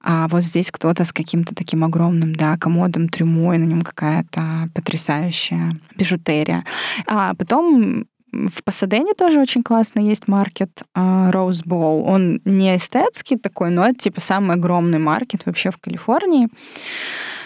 А 0.00 0.26
вот 0.28 0.42
здесь 0.42 0.70
кто-то 0.70 1.04
с 1.04 1.12
каким-то 1.12 1.54
таким 1.54 1.84
огромным, 1.84 2.34
да, 2.34 2.56
комодом, 2.56 3.08
трюмой, 3.08 3.58
на 3.58 3.64
нем 3.64 3.82
какая-то 3.82 4.68
потрясающая 4.74 5.72
бижутерия. 5.96 6.64
А 7.06 7.34
потом 7.34 8.06
в 8.32 8.64
Пасадене 8.64 9.12
тоже 9.14 9.40
очень 9.40 9.62
классно 9.62 10.00
есть 10.00 10.26
маркет 10.26 10.82
uh, 10.96 11.30
Rose 11.30 11.64
Bowl. 11.64 12.02
Он 12.04 12.40
не 12.44 12.76
эстетский 12.76 13.36
такой, 13.36 13.70
но 13.70 13.86
это 13.86 13.98
типа 13.98 14.20
самый 14.20 14.56
огромный 14.56 14.98
маркет 14.98 15.44
вообще 15.44 15.70
в 15.70 15.78
Калифорнии. 15.78 16.48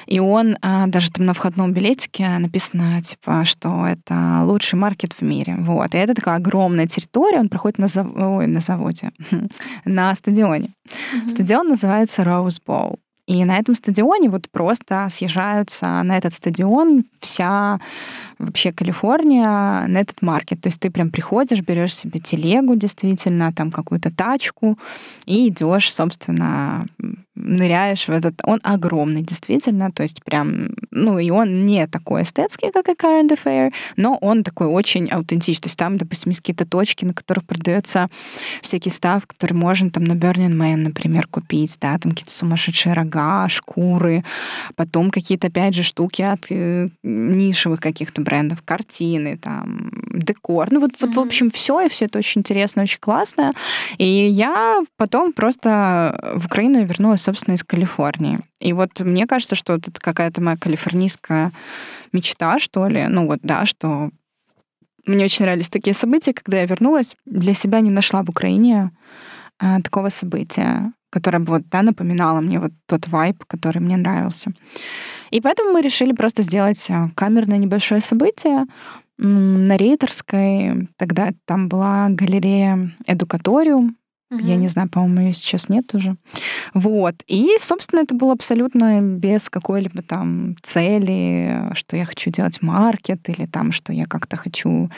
И 0.07 0.21
он 0.21 0.57
а, 0.63 0.87
даже 0.87 1.11
там 1.11 1.27
на 1.27 1.35
входном 1.35 1.73
билетике 1.73 2.29
написано, 2.39 3.03
типа, 3.03 3.45
что 3.45 3.87
это 3.87 4.43
лучший 4.45 4.79
маркет 4.79 5.13
в 5.13 5.23
мире. 5.23 5.57
Вот. 5.59 5.95
И 5.95 5.99
это 5.99 6.15
такая 6.15 6.37
огромная 6.37 6.87
территория, 6.87 7.41
он 7.41 7.49
проходит 7.49 7.79
на, 7.79 7.89
зав... 7.89 8.07
Ой, 8.15 8.47
на 8.47 8.61
заводе, 8.61 9.11
на 9.85 10.15
стадионе. 10.15 10.69
Mm-hmm. 10.87 11.31
Стадион 11.31 11.69
называется 11.69 12.23
Rose 12.23 12.61
Bowl. 12.65 12.99
И 13.27 13.45
на 13.45 13.59
этом 13.59 13.75
стадионе 13.75 14.31
вот 14.31 14.49
просто 14.51 15.09
съезжаются 15.11 16.03
на 16.05 16.17
этот 16.17 16.33
стадион 16.33 17.05
вся 17.21 17.81
вообще 18.39 18.73
Калифорния 18.73 19.87
на 19.87 19.99
этот 19.99 20.23
маркет. 20.23 20.61
То 20.61 20.69
есть 20.69 20.81
ты 20.81 20.91
прям 20.91 21.11
приходишь, 21.11 21.61
берешь 21.61 21.95
себе 21.95 22.21
телегу 22.21 22.77
действительно, 22.77 23.53
там 23.53 23.71
какую-то 23.71 24.11
тачку 24.11 24.79
и 25.25 25.49
идешь, 25.49 25.93
собственно, 25.93 26.87
ныряешь 27.37 28.09
в 28.09 28.11
этот... 28.11 28.41
Он 28.45 28.61
огромный, 28.63 29.23
действительно, 29.23 29.93
то 29.93 30.03
есть 30.03 30.25
прям... 30.25 30.71
Ну, 30.91 31.19
и 31.19 31.31
он 31.31 31.67
не 31.67 31.87
такой 31.87 32.23
эстетский, 32.23 32.73
как 32.73 32.89
и 32.89 32.93
Current 32.93 33.37
Affair, 33.37 33.73
но 33.97 34.17
он 34.21 34.43
такой 34.43 34.67
очень 34.67 35.09
аутентичный. 35.09 35.63
То 35.63 35.69
есть 35.69 35.79
там, 35.79 35.97
допустим, 35.99 36.31
есть 36.31 36.41
какие-то 36.41 36.67
точки, 36.67 37.05
на 37.05 37.13
которых 37.13 37.45
продается 37.45 38.09
всякий 38.63 38.91
став, 38.91 39.27
который 39.27 39.53
можно 39.53 39.91
там 39.91 40.05
на 40.05 40.13
Burning 40.13 40.57
Man, 40.57 40.77
например, 40.77 41.27
купить, 41.27 41.77
да, 41.81 41.99
там 41.99 42.13
какие-то 42.13 42.33
сумасшедшие 42.33 42.95
рога, 42.95 43.49
шкуры, 43.49 44.25
потом 44.75 45.11
какие-то, 45.11 45.49
опять 45.49 45.75
же, 45.75 45.83
штуки 45.83 46.23
от 46.23 46.47
э, 46.51 46.89
нишевых 47.03 47.81
каких-то 47.81 48.23
брендов, 48.27 48.63
картины, 48.65 49.39
там, 49.39 49.91
декор. 50.13 50.69
Ну, 50.71 50.81
вот, 50.81 50.93
mm-hmm. 50.93 50.97
вот 51.01 51.15
в 51.15 51.21
общем, 51.21 51.51
все, 51.51 51.81
и 51.83 51.89
все 51.89 52.07
это 52.07 52.19
очень 52.19 52.41
интересно, 52.41 52.83
очень 52.83 52.99
классно. 53.01 53.53
И 53.99 54.05
я 54.05 54.83
потом 54.97 55.33
просто 55.33 56.35
в 56.35 56.47
Украину 56.47 56.85
вернулась 56.85 57.23
собственно, 57.23 57.55
из 57.55 57.65
Калифорнии. 57.65 58.41
И 58.61 58.73
вот 58.73 59.01
мне 59.01 59.27
кажется, 59.27 59.55
что 59.55 59.75
это 59.75 59.91
какая-то 59.93 60.41
моя 60.41 60.57
калифорнийская 60.57 61.53
мечта, 62.13 62.59
что 62.59 62.89
ли. 62.89 63.07
Ну 63.09 63.27
вот, 63.27 63.41
да, 63.43 63.67
что 63.67 64.11
мне 65.07 65.25
очень 65.25 65.45
нравились 65.45 65.69
такие 65.69 65.95
события, 65.95 66.33
когда 66.33 66.59
я 66.59 66.67
вернулась, 66.67 67.15
для 67.27 67.55
себя 67.55 67.81
не 67.81 67.91
нашла 67.91 68.23
в 68.23 68.31
Украине 68.31 68.91
а, 69.59 69.81
такого 69.81 70.09
события, 70.09 70.93
которое 71.11 71.39
бы 71.39 71.53
вот, 71.53 71.69
да, 71.69 71.83
напоминало 71.83 72.41
мне 72.41 72.59
вот 72.59 72.73
тот 72.87 73.09
вайб, 73.09 73.45
который 73.47 73.79
мне 73.79 73.97
нравился. 73.97 74.53
И 75.31 75.41
поэтому 75.41 75.73
мы 75.73 75.83
решили 75.83 76.13
просто 76.13 76.43
сделать 76.43 76.85
а, 76.91 77.11
камерное 77.15 77.59
небольшое 77.59 78.01
событие 78.01 78.67
на 79.19 79.77
Рейтерской. 79.77 80.89
Тогда 80.97 81.31
там 81.47 81.69
была 81.69 82.09
галерея 82.11 82.95
Эдукаториум, 83.07 83.97
Угу. 84.29 84.45
Я 84.45 84.57
не 84.57 84.67
знаю, 84.67 84.89
по-моему, 84.89 85.29
ее 85.29 85.33
сейчас 85.33 85.69
нет 85.69 85.95
уже. 85.95 86.17
Вот. 86.75 87.15
И, 87.29 87.49
собственно, 87.61 88.01
это 88.01 88.13
было 88.13 88.33
абсолютно 88.33 89.01
без 89.01 89.49
какой-либо 89.49 90.03
там 90.03 90.57
цели, 90.63 91.71
что 91.75 91.97
я 91.97 92.05
хочу 92.05 92.31
делать 92.31 92.61
маркет 92.61 93.29
или 93.29 93.47
там, 93.47 93.71
что 93.71 93.93
я 93.93 94.05
как-то 94.05 94.37
хочу 94.37 94.91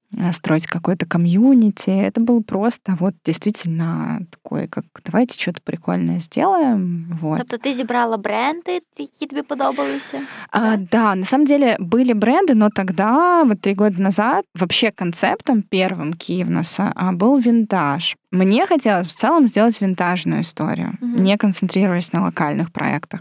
строить 0.32 0.66
какое-то 0.66 1.06
комьюнити. 1.06 1.90
Это 1.90 2.20
было 2.20 2.40
просто 2.40 2.96
вот 2.98 3.14
действительно 3.24 4.20
такое, 4.30 4.66
как 4.68 4.84
давайте 5.04 5.38
что-то 5.40 5.60
прикольное 5.62 6.20
сделаем. 6.20 7.18
Вот. 7.20 7.38
Тобто 7.38 7.58
ти 7.58 7.74
зібрала 7.74 8.16
бренди, 8.16 8.80
які 8.98 9.26
тобі 9.26 9.42
подобалися? 9.42 10.20
А, 10.50 10.76
да, 10.76 11.14
на 11.14 11.24
самом 11.24 11.46
деле 11.46 11.76
были 11.80 12.14
бренды, 12.14 12.54
но 12.54 12.70
тогда, 12.70 13.42
вот 13.42 13.60
три 13.60 13.74
года 13.74 14.02
назад, 14.02 14.44
вообще 14.54 14.90
концептом 14.90 15.62
первым 15.62 16.14
Киевноса 16.14 16.92
был 17.12 17.38
винтаж. 17.38 18.16
Мне 18.32 18.66
хотелось 18.66 19.06
в 19.06 19.14
целом 19.14 19.48
сделать 19.48 19.80
винтажную 19.80 20.40
историю, 20.40 20.98
угу. 21.00 21.22
не 21.22 21.36
концентрируясь 21.36 22.12
на 22.12 22.22
локальных 22.22 22.70
проектах 22.70 23.20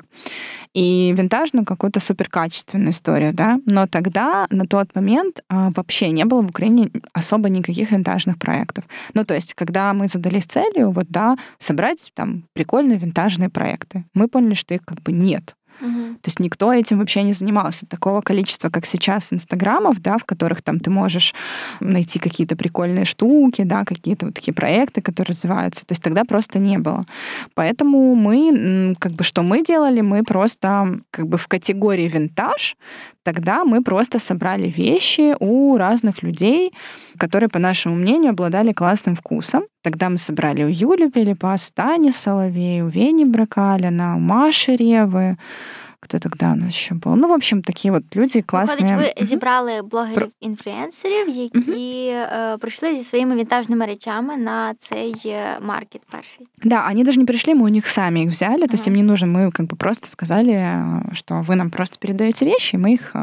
и 0.74 1.12
винтажную 1.16 1.64
какую-то 1.64 2.00
суперкачественную 2.00 2.90
историю, 2.90 3.32
да. 3.34 3.58
Но 3.66 3.86
тогда, 3.86 4.46
на 4.50 4.66
тот 4.66 4.94
момент, 4.94 5.40
а, 5.48 5.70
вообще 5.74 6.10
не 6.10 6.24
было 6.24 6.42
в 6.42 6.50
Украине 6.50 6.90
особо 7.12 7.48
никаких 7.48 7.90
винтажных 7.90 8.38
проектов. 8.38 8.84
Ну, 9.14 9.24
то 9.24 9.34
есть, 9.34 9.54
когда 9.54 9.92
мы 9.92 10.08
задались 10.08 10.44
целью, 10.44 10.90
вот, 10.90 11.06
да, 11.08 11.36
собрать 11.58 12.10
там 12.14 12.44
прикольные 12.54 12.98
винтажные 12.98 13.50
проекты, 13.50 14.04
мы 14.14 14.28
поняли, 14.28 14.54
что 14.54 14.74
их 14.74 14.82
как 14.84 15.02
бы 15.02 15.12
нет. 15.12 15.54
Угу. 15.80 16.14
То 16.14 16.26
есть 16.26 16.40
никто 16.40 16.72
этим 16.72 16.99
вообще 16.99 17.22
не 17.22 17.32
занимался. 17.32 17.87
Такого 17.87 18.20
количества, 18.20 18.68
как 18.68 18.87
сейчас, 18.87 19.32
инстаграмов, 19.32 20.00
да, 20.00 20.18
в 20.18 20.25
которых 20.25 20.62
там 20.62 20.78
ты 20.80 20.90
можешь 20.90 21.34
найти 21.80 22.18
какие-то 22.18 22.56
прикольные 22.56 23.04
штуки, 23.04 23.62
да, 23.62 23.84
какие-то 23.84 24.26
вот 24.26 24.34
такие 24.34 24.52
проекты, 24.52 25.00
которые 25.00 25.32
развиваются. 25.32 25.87
То 25.87 25.92
есть 25.92 26.02
тогда 26.02 26.25
просто 26.25 26.58
не 26.58 26.78
было. 26.78 27.04
Поэтому 27.54 28.14
мы, 28.14 28.94
как 28.99 29.12
бы, 29.12 29.25
что 29.25 29.42
мы 29.42 29.62
делали, 29.62 30.00
мы 30.00 30.22
просто 30.22 31.00
как 31.10 31.26
бы 31.26 31.38
в 31.38 31.49
категории 31.49 32.08
винтаж 32.08 32.76
тогда 33.24 33.64
мы 33.64 33.82
просто 33.82 34.18
собрали 34.18 34.70
вещи 34.70 35.34
у 35.40 35.76
разных 35.76 36.22
людей, 36.22 36.72
которые, 37.18 37.48
по 37.48 37.58
нашему 37.58 37.94
мнению, 37.94 38.30
обладали 38.30 38.72
классным 38.72 39.14
вкусом. 39.16 39.64
Тогда 39.82 40.08
мы 40.08 40.18
собрали 40.18 40.64
у 40.64 40.68
Юли 40.68 41.10
Пелепас, 41.10 41.72
Тани 41.72 42.12
Соловей, 42.12 42.82
у 42.82 42.88
Вени 42.88 43.24
Бракалина, 43.24 44.16
у 44.16 44.20
Маши 44.20 44.76
Ревы, 44.76 45.36
Хто 46.00 46.19
тогда 46.19 46.51
у 46.51 46.55
нас 46.55 46.74
ще 46.74 46.95
був? 46.95 47.17
Ну, 47.17 47.27
в 47.27 47.31
общем, 47.31 47.62
такі 47.62 47.91
от 47.91 48.15
люди 48.15 48.41
класні. 48.41 48.85
Виходить, 48.85 49.13
ви 49.19 49.25
зібрали 49.25 49.81
блогерів-інфлюенсерів, 49.81 51.29
які 51.29 52.07
е, 52.07 52.57
прийшли 52.59 52.95
зі 52.95 53.03
своїми 53.03 53.35
вінтажними 53.35 53.85
речами 53.85 54.38
на 54.38 54.74
цей 54.79 55.35
маркет 55.62 56.01
перший. 56.12 56.47
Да, 56.63 56.88
они 56.89 57.03
даже 57.03 57.19
не 57.19 57.25
пришли, 57.25 57.53
мы 57.53 57.63
у 57.63 57.67
них 57.67 57.88
сами 57.88 58.24
их 58.24 58.29
взяли, 58.29 58.67
то 58.67 58.74
есть 58.74 58.88
им 58.88 58.95
не 58.95 59.03
нужно, 59.03 59.27
мы 59.27 59.51
как 59.51 59.65
бы 59.65 59.75
просто 59.75 60.09
сказали, 60.09 60.77
что 61.13 61.41
вы 61.41 61.55
нам 61.55 61.69
просто 61.69 61.97
передаете 62.00 62.45
вещи, 62.45 62.75
и 62.75 62.79
мы 62.79 62.93
их 62.93 63.15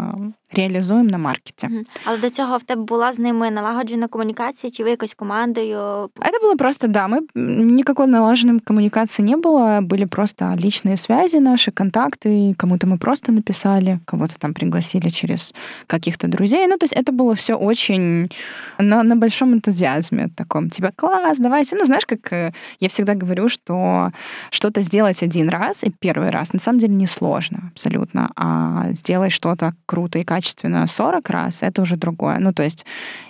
реалізуємо 0.57 1.11
на 1.11 1.19
маркеті. 1.19 1.69
Але 2.05 2.19
до 2.19 2.31
цього 2.31 2.57
в 2.57 2.63
тебе 2.63 2.83
була 2.83 3.13
з 3.13 3.19
ними 3.19 3.51
налагоджена 3.51 4.07
комунікація, 4.07 4.71
чи 4.71 4.85
ви 4.85 4.91
якось 4.91 5.15
командою? 5.15 5.79
Это 6.17 6.43
было 6.43 6.57
просто, 6.59 6.89
да, 6.89 7.09
мы 7.09 7.21
никакой 7.35 8.07
налаженной 8.07 8.61
коммуникации 8.61 9.23
не 9.23 9.37
было, 9.37 9.81
были 9.81 10.07
просто 10.07 10.45
личные 10.45 10.97
связи 10.97 11.41
наши, 11.41 11.71
контакты, 11.71 12.55
кому-то 12.57 12.87
мы 12.87 12.99
просто 12.99 13.33
написали, 13.33 13.99
кого-то 14.05 14.35
там 14.39 14.55
пригласили 14.55 15.11
через 15.11 15.55
каких-то 15.87 16.29
друзей. 16.29 16.67
Ну, 16.67 16.77
то 16.77 16.85
есть 16.85 16.95
это 16.95 17.13
было 17.13 17.35
все 17.35 17.55
очень 17.55 18.31
на, 18.79 19.03
на 19.03 19.17
большом 19.17 19.53
энтузиазме 19.53 20.29
таком, 20.37 20.71
типа, 20.71 20.91
класс, 20.97 21.39
давайте. 21.39 21.77
Ну, 21.77 21.87
знаешь, 21.87 22.07
как 22.07 22.33
э, 22.33 22.53
я 22.81 22.89
всегда 22.89 23.15
говорю, 23.15 23.49
что 23.49 24.11
что-то 24.51 24.83
сделать 24.83 25.23
один 25.23 25.49
раз 25.49 25.85
и 25.85 25.91
первый 26.01 26.31
раз 26.31 26.53
на 26.53 26.61
самом 26.61 26.79
деле 26.79 26.95
не 26.95 27.07
сложно 27.07 27.59
абсолютно, 27.73 28.31
а 28.37 28.93
сделать 28.93 29.33
что-то 29.33 29.73
круто 29.87 30.19
и 30.19 30.25
качественно 30.25 30.36
качественно 30.38 30.86
40 30.86 31.30
раз, 31.30 31.64
это 31.64 31.82
уже 31.82 31.96
другое. 31.96 32.38
Ну, 32.40 32.54
то 32.54 32.62
есть, 32.62 32.86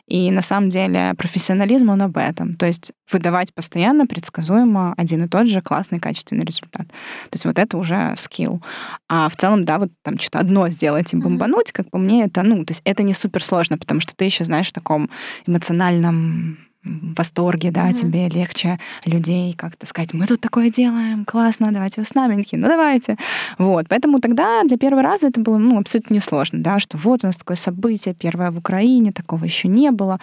и 0.08 0.30
на 0.30 0.42
самом 0.42 0.70
деле 0.70 1.14
профессионализм, 1.18 1.90
он 1.90 2.02
об 2.02 2.18
этом. 2.18 2.56
То 2.56 2.66
есть 2.66 2.92
выдавать 3.12 3.54
постоянно, 3.54 4.06
предсказуемо 4.06 4.94
один 4.98 5.24
и 5.24 5.28
тот 5.30 5.48
же 5.48 5.62
классный, 5.62 6.00
качественный 6.00 6.44
результат. 6.44 6.88
То 6.88 7.34
есть 7.34 7.46
вот 7.46 7.60
это 7.60 7.78
уже 7.78 8.14
скилл. 8.18 8.62
А 9.08 9.30
в 9.30 9.38
целом, 9.38 9.64
да, 9.64 9.80
вот 9.80 9.90
там 10.04 10.20
что-то 10.20 10.40
одно 10.40 10.68
сделать 10.70 11.14
и 11.14 11.18
бомбануть, 11.18 11.72
как 11.72 11.90
по 11.90 11.98
мне, 11.98 12.26
это, 12.26 12.44
ну, 12.44 12.66
то 12.66 12.72
есть 12.72 12.82
это 12.84 13.04
не 13.04 13.14
супер 13.14 13.42
сложно, 13.42 13.78
потому 13.78 14.02
что 14.02 14.14
ты 14.14 14.26
еще, 14.26 14.44
знаешь, 14.44 14.68
в 14.68 14.74
таком 14.74 15.10
эмоциональном 15.46 16.58
в 16.88 17.16
восторге, 17.16 17.72
да, 17.72 17.90
mm-hmm. 17.90 17.94
тебе 17.94 18.30
легче 18.30 18.80
людей 19.06 19.54
как-то 19.54 19.86
сказать, 19.86 20.14
мы 20.14 20.26
тут 20.26 20.42
такое 20.42 20.70
делаем, 20.70 21.26
классно, 21.26 21.72
давайте 21.72 22.02
вы 22.02 22.06
с 22.06 22.16
нами, 22.16 22.42
такие, 22.42 22.60
ну 22.60 22.68
давайте. 22.68 23.18
Вот, 23.58 23.88
поэтому 23.90 24.20
тогда 24.20 24.64
для 24.64 24.78
первого 24.78 25.02
раза 25.02 25.28
это 25.28 25.40
было, 25.40 25.58
ну, 25.58 25.80
абсолютно 25.80 26.14
несложно, 26.16 26.60
да, 26.60 26.80
что 26.80 26.98
вот 26.98 27.24
у 27.24 27.28
нас 27.28 27.38
такое 27.38 27.58
событие, 27.58 28.14
первое 28.14 28.52
в 28.52 28.58
Украине, 28.58 29.12
такого 29.12 29.44
еще 29.46 29.68
не 29.68 29.92
было. 29.92 30.20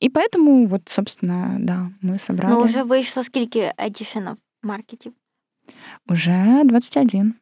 И 0.00 0.08
поэтому 0.08 0.66
вот, 0.66 0.82
собственно, 0.86 1.56
да, 1.58 1.90
мы 2.02 2.18
собрали. 2.18 2.52
Но 2.52 2.60
уже 2.60 2.84
вышло 2.84 3.22
сколько 3.22 3.72
эдишенов 3.78 4.38
маркетинг? 4.62 5.14
Уже 6.08 6.62
21. 6.64 7.34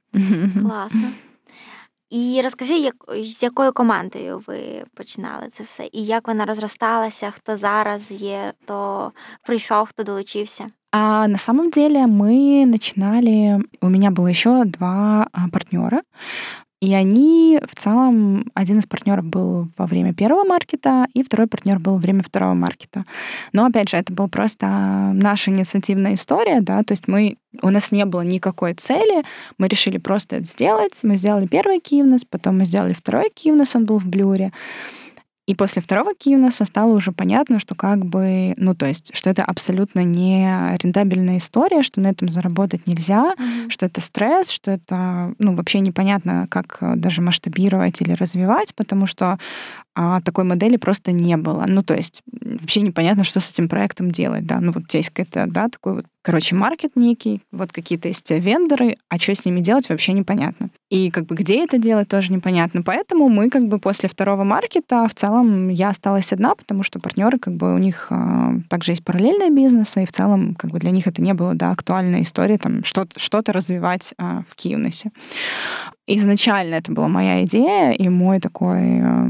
Классно. 0.60 1.12
І 2.12 2.40
розкажи, 2.44 2.72
як 2.72 2.94
з 3.24 3.42
якою 3.42 3.72
командою 3.72 4.42
ви 4.46 4.84
починали 4.94 5.48
це 5.52 5.64
все, 5.64 5.88
і 5.92 6.04
як 6.04 6.28
вона 6.28 6.44
розросталася, 6.44 7.30
хто 7.30 7.56
зараз 7.56 8.12
є, 8.12 8.52
хто 8.62 9.12
прийшов, 9.46 9.88
хто 9.88 10.02
долучився? 10.02 10.66
А 10.90 11.26
на 11.28 11.38
самом 11.38 11.70
деле 11.70 12.06
мы 12.06 12.66
начинали... 12.66 13.60
У 13.80 13.88
меня 13.88 14.10
было 14.10 14.28
еще 14.28 14.64
два 14.64 15.26
партнера. 15.52 16.02
И 16.82 16.92
они 16.94 17.60
в 17.64 17.80
целом, 17.80 18.50
один 18.54 18.80
из 18.80 18.86
партнеров 18.86 19.24
был 19.24 19.68
во 19.78 19.86
время 19.86 20.12
первого 20.12 20.42
маркета, 20.42 21.06
и 21.14 21.22
второй 21.22 21.46
партнер 21.46 21.78
был 21.78 21.92
во 21.92 21.98
время 22.00 22.24
второго 22.24 22.54
маркета. 22.54 23.04
Но 23.52 23.64
опять 23.64 23.88
же, 23.88 23.98
это 23.98 24.12
была 24.12 24.26
просто 24.26 24.66
наша 25.14 25.52
инициативная 25.52 26.14
история, 26.14 26.60
да, 26.60 26.82
то 26.82 26.90
есть 26.90 27.06
мы, 27.06 27.36
у 27.62 27.70
нас 27.70 27.92
не 27.92 28.04
было 28.04 28.22
никакой 28.22 28.74
цели, 28.74 29.22
мы 29.58 29.68
решили 29.68 29.98
просто 29.98 30.36
это 30.36 30.46
сделать. 30.46 30.98
Мы 31.04 31.16
сделали 31.16 31.46
первый 31.46 31.78
Киевнес, 31.78 32.24
потом 32.24 32.58
мы 32.58 32.64
сделали 32.64 32.94
второй 32.94 33.30
Киевнес, 33.30 33.76
он 33.76 33.84
был 33.84 34.00
в 34.00 34.06
Блюре. 34.06 34.50
И 35.46 35.56
после 35.56 35.82
второго 35.82 36.14
Киевнеса 36.14 36.64
стало 36.64 36.92
уже 36.92 37.10
понятно, 37.10 37.58
что 37.58 37.74
как 37.74 38.04
бы, 38.04 38.54
ну 38.56 38.76
то 38.76 38.86
есть, 38.86 39.10
что 39.14 39.28
это 39.28 39.44
абсолютно 39.44 40.04
не 40.04 40.76
рентабельная 40.80 41.38
история, 41.38 41.82
что 41.82 42.00
на 42.00 42.08
этом 42.08 42.28
заработать 42.28 42.86
нельзя, 42.86 43.34
mm-hmm. 43.34 43.70
что 43.70 43.86
это 43.86 44.00
стресс, 44.00 44.50
что 44.50 44.70
это, 44.70 45.34
ну 45.38 45.56
вообще 45.56 45.80
непонятно, 45.80 46.46
как 46.48 46.78
даже 46.96 47.22
масштабировать 47.22 48.00
или 48.00 48.12
развивать, 48.12 48.72
потому 48.76 49.06
что 49.06 49.38
а 49.94 50.22
такой 50.22 50.44
модели 50.44 50.78
просто 50.78 51.12
не 51.12 51.36
было. 51.36 51.64
Ну, 51.68 51.82
то 51.82 51.94
есть 51.94 52.22
вообще 52.26 52.80
непонятно, 52.80 53.24
что 53.24 53.40
с 53.40 53.50
этим 53.50 53.68
проектом 53.68 54.10
делать, 54.10 54.46
да. 54.46 54.58
Ну, 54.58 54.72
вот 54.72 54.84
здесь 54.84 55.10
какой-то, 55.10 55.46
да, 55.46 55.68
такой 55.68 55.96
вот, 55.96 56.06
короче, 56.22 56.54
маркет 56.54 56.92
некий, 56.94 57.42
вот 57.50 57.72
какие-то 57.72 58.08
есть 58.08 58.30
вендоры, 58.30 58.96
а 59.08 59.18
что 59.18 59.34
с 59.34 59.44
ними 59.44 59.60
делать 59.60 59.88
вообще 59.88 60.12
непонятно. 60.12 60.70
И 60.90 61.10
как 61.10 61.26
бы 61.26 61.34
где 61.34 61.64
это 61.64 61.78
делать 61.78 62.08
тоже 62.08 62.32
непонятно. 62.32 62.82
Поэтому 62.82 63.28
мы 63.28 63.50
как 63.50 63.66
бы 63.66 63.78
после 63.78 64.08
второго 64.08 64.44
маркета 64.44 65.06
в 65.08 65.14
целом 65.14 65.68
я 65.68 65.88
осталась 65.88 66.32
одна, 66.32 66.54
потому 66.54 66.82
что 66.82 67.00
партнеры 67.00 67.38
как 67.38 67.54
бы 67.54 67.74
у 67.74 67.78
них 67.78 68.06
э, 68.10 68.60
также 68.68 68.92
есть 68.92 69.04
параллельные 69.04 69.50
бизнесы, 69.50 70.02
и 70.02 70.06
в 70.06 70.12
целом 70.12 70.54
как 70.54 70.70
бы 70.70 70.78
для 70.78 70.90
них 70.90 71.06
это 71.06 71.20
не 71.22 71.34
было, 71.34 71.54
да, 71.54 71.70
актуальная 71.70 72.22
история 72.22 72.58
там 72.58 72.84
что-то 72.84 73.18
что 73.18 73.42
развивать 73.46 74.14
э, 74.18 74.42
в 74.48 74.54
Киевнесе. 74.54 75.10
Изначально 76.06 76.74
это 76.76 76.92
была 76.92 77.08
моя 77.08 77.44
идея 77.44 77.92
и 77.92 78.08
мой 78.08 78.40
такой 78.40 79.00
э, 79.00 79.28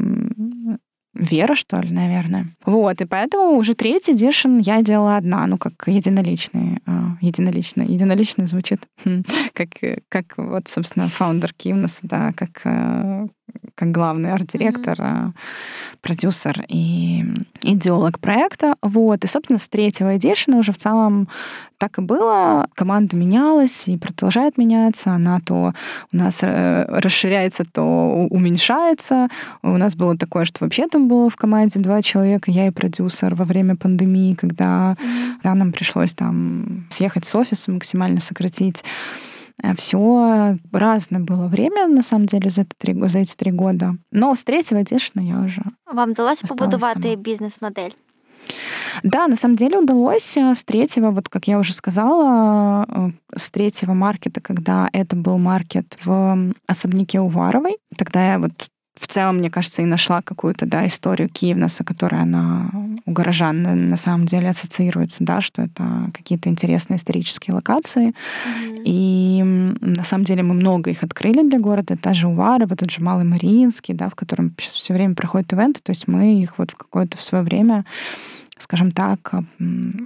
Вера, 1.14 1.54
что 1.54 1.78
ли, 1.78 1.90
наверное. 1.90 2.49
Вот, 2.64 3.00
и 3.02 3.04
поэтому 3.04 3.57
уже 3.59 3.75
третий 3.75 4.12
эдишн 4.12 4.59
я 4.59 4.83
делала 4.83 5.16
одна, 5.19 5.47
ну, 5.47 5.59
как 5.59 5.85
единоличный. 5.87 6.78
А, 6.87 7.16
единоличный. 7.21 7.87
Единоличный 7.87 8.47
звучит 8.47 8.81
хм, 9.04 9.23
как, 9.52 9.69
как 10.09 10.38
вот, 10.38 10.69
собственно, 10.69 11.09
фаундер 11.09 11.52
Кивнес, 11.52 12.00
да, 12.02 12.33
как 12.33 12.62
э, 12.64 13.26
как 13.75 13.90
главный 13.90 14.32
арт-директор, 14.32 14.99
mm-hmm. 14.99 15.32
продюсер 16.00 16.64
и 16.68 17.25
идеолог 17.62 18.21
проекта. 18.21 18.76
Вот. 18.82 19.25
И, 19.25 19.26
собственно, 19.26 19.59
с 19.59 19.68
третьего 19.68 20.16
эдишена 20.16 20.59
уже 20.59 20.73
в 20.73 20.78
целом 20.78 21.28
так 21.78 21.99
и 21.99 22.02
было. 22.02 22.68
Команда 22.75 23.16
менялась 23.16 23.88
и 23.88 23.97
продолжает 23.97 24.56
меняться. 24.56 25.11
Она 25.11 25.40
то 25.40 25.73
у 26.12 26.16
нас 26.16 26.40
э, 26.42 26.85
расширяется, 26.88 27.64
то 27.64 28.28
уменьшается. 28.30 29.28
У 29.62 29.76
нас 29.76 29.97
было 29.97 30.16
такое, 30.16 30.44
что 30.44 30.64
вообще 30.64 30.87
там 30.87 31.09
было 31.09 31.28
в 31.28 31.37
команде 31.37 31.80
два 31.80 32.02
человека, 32.02 32.50
я 32.50 32.68
и 32.68 32.71
продюсер 32.71 33.35
во 33.35 33.44
время 33.44 33.75
пандемии, 33.75 34.35
когда 34.35 34.92
mm-hmm. 34.92 35.40
да, 35.42 35.54
нам 35.54 35.73
пришлось 35.73 36.12
там 36.12 36.87
съехать 36.88 37.25
с 37.25 37.35
офиса, 37.35 37.73
максимально 37.73 38.21
сократить 38.21 38.85
все 39.76 40.59
разное 40.73 41.21
было 41.21 41.49
время, 41.49 41.87
на 41.88 42.02
самом 42.02 42.26
деле, 42.26 42.50
за, 42.50 42.64
три, 42.64 43.09
за 43.09 43.18
эти 43.18 43.35
три 43.37 43.52
года. 43.52 43.97
Но 44.11 44.35
с 44.35 44.44
третьего 44.44 44.82
дешно 44.82 45.21
я 45.21 45.40
уже 45.40 45.62
Вам 45.92 46.11
вдалося 46.11 46.47
побудувати 46.47 47.16
бізнес-модель? 47.16 47.92
Да, 49.02 49.26
на 49.28 49.37
самом 49.37 49.56
деле 49.56 49.78
удалось 49.78 50.37
э, 50.37 50.54
с 50.54 50.64
третьего, 50.64 51.11
вот 51.11 51.28
как 51.28 51.49
я 51.49 51.59
уже 51.59 51.75
сказала, 51.75 52.85
э, 52.88 53.11
с 53.37 53.50
третьего 53.50 53.94
маркета, 53.94 54.40
когда 54.40 54.88
это 54.92 55.16
был 55.16 55.38
маркет 55.38 55.97
в 56.04 56.52
особняке 56.66 57.21
Уваровой, 57.21 57.78
тогда 57.97 58.32
я 58.32 58.38
вот 58.38 58.68
в 58.99 59.06
целом, 59.06 59.38
мне 59.38 59.50
кажется, 59.50 59.82
и 59.82 59.87
нашла 59.87 60.20
какую-то 60.22 60.66
да, 60.66 60.87
историю 60.87 61.28
Киевнаса, 61.28 61.82
которая 61.82 62.22
она 62.22 62.70
у 63.06 63.12
горожан 63.12 63.62
на, 63.62 63.75
на 63.75 63.96
самом 63.96 64.26
деле 64.26 64.50
ассоциируется, 64.50 65.25
да, 65.25 65.40
что 65.40 65.62
это 65.62 66.11
какие-то 66.12 66.49
интересные 66.49 66.99
исторические 66.99 67.54
локации. 67.54 68.08
Mm-hmm. 68.08 68.82
И 68.84 69.42
на 69.80 70.04
самом 70.04 70.25
деле 70.25 70.42
мы 70.42 70.54
много 70.54 70.90
их 70.90 71.02
открыли 71.02 71.42
для 71.42 71.58
города. 71.58 71.96
Та 71.96 72.12
же 72.12 72.28
Уварово, 72.28 72.76
тот 72.76 72.90
же 72.90 73.02
Малый 73.02 73.25
Мариинский, 73.25 73.94
да, 73.94 74.11
в 74.11 74.14
котором 74.14 74.54
сейчас 74.58 74.75
все 74.75 74.92
время 74.92 75.14
проходят 75.14 75.52
ивенты. 75.52 75.80
То 75.82 75.90
есть 75.90 76.06
мы 76.06 76.40
их 76.40 76.58
вот 76.58 76.72
в 76.72 76.76
какое-то 76.76 77.16
в 77.16 77.22
свое 77.22 77.42
время 77.42 77.84
скажем 78.58 78.92
так, 78.92 79.34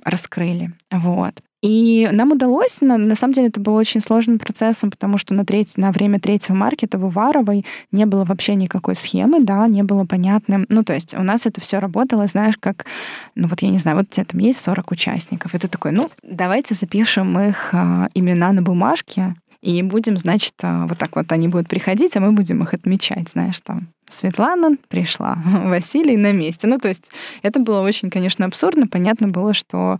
раскрыли. 0.04 0.72
Вот. 0.90 1.42
И 1.66 2.08
нам 2.12 2.30
удалось, 2.30 2.80
на, 2.80 2.96
на 2.96 3.16
самом 3.16 3.34
деле 3.34 3.48
это 3.48 3.58
было 3.58 3.80
очень 3.80 4.00
сложным 4.00 4.38
процессом, 4.38 4.92
потому 4.92 5.18
что 5.18 5.34
на, 5.34 5.44
треть, 5.44 5.76
на 5.76 5.90
время 5.90 6.20
третьего 6.20 6.54
маркета 6.54 6.96
в 6.96 7.04
Уваровой 7.04 7.66
не 7.90 8.06
было 8.06 8.24
вообще 8.24 8.54
никакой 8.54 8.94
схемы, 8.94 9.40
да, 9.40 9.66
не 9.66 9.82
было 9.82 10.04
понятным. 10.04 10.66
Ну, 10.68 10.84
то 10.84 10.94
есть 10.94 11.12
у 11.12 11.22
нас 11.24 11.44
это 11.44 11.60
все 11.60 11.80
работало, 11.80 12.28
знаешь, 12.28 12.54
как, 12.60 12.86
ну 13.34 13.48
вот 13.48 13.62
я 13.62 13.70
не 13.70 13.78
знаю, 13.78 13.96
вот 13.96 14.06
у 14.06 14.10
тебя 14.10 14.24
там 14.24 14.38
есть 14.38 14.60
40 14.60 14.92
участников, 14.92 15.50
ты 15.50 15.66
такой, 15.66 15.90
ну, 15.90 16.08
давайте 16.22 16.76
запишем 16.76 17.36
их 17.36 17.70
э, 17.72 18.10
имена 18.14 18.52
на 18.52 18.62
бумажке, 18.62 19.34
и 19.60 19.82
будем, 19.82 20.18
значит, 20.18 20.54
а, 20.62 20.86
вот 20.86 20.98
так 20.98 21.16
вот 21.16 21.32
они 21.32 21.48
будут 21.48 21.66
приходить, 21.66 22.16
а 22.16 22.20
мы 22.20 22.30
будем 22.30 22.62
их 22.62 22.74
отмечать, 22.74 23.28
знаешь, 23.30 23.60
там 23.60 23.88
Светлана 24.08 24.76
пришла, 24.88 25.38
Василий 25.64 26.16
на 26.16 26.32
месте. 26.32 26.66
Ну, 26.66 26.78
то 26.78 26.88
есть 26.88 27.10
это 27.42 27.58
было 27.58 27.80
очень, 27.80 28.10
конечно, 28.10 28.46
абсурдно. 28.46 28.86
Понятно 28.86 29.28
было, 29.28 29.54
что, 29.54 29.98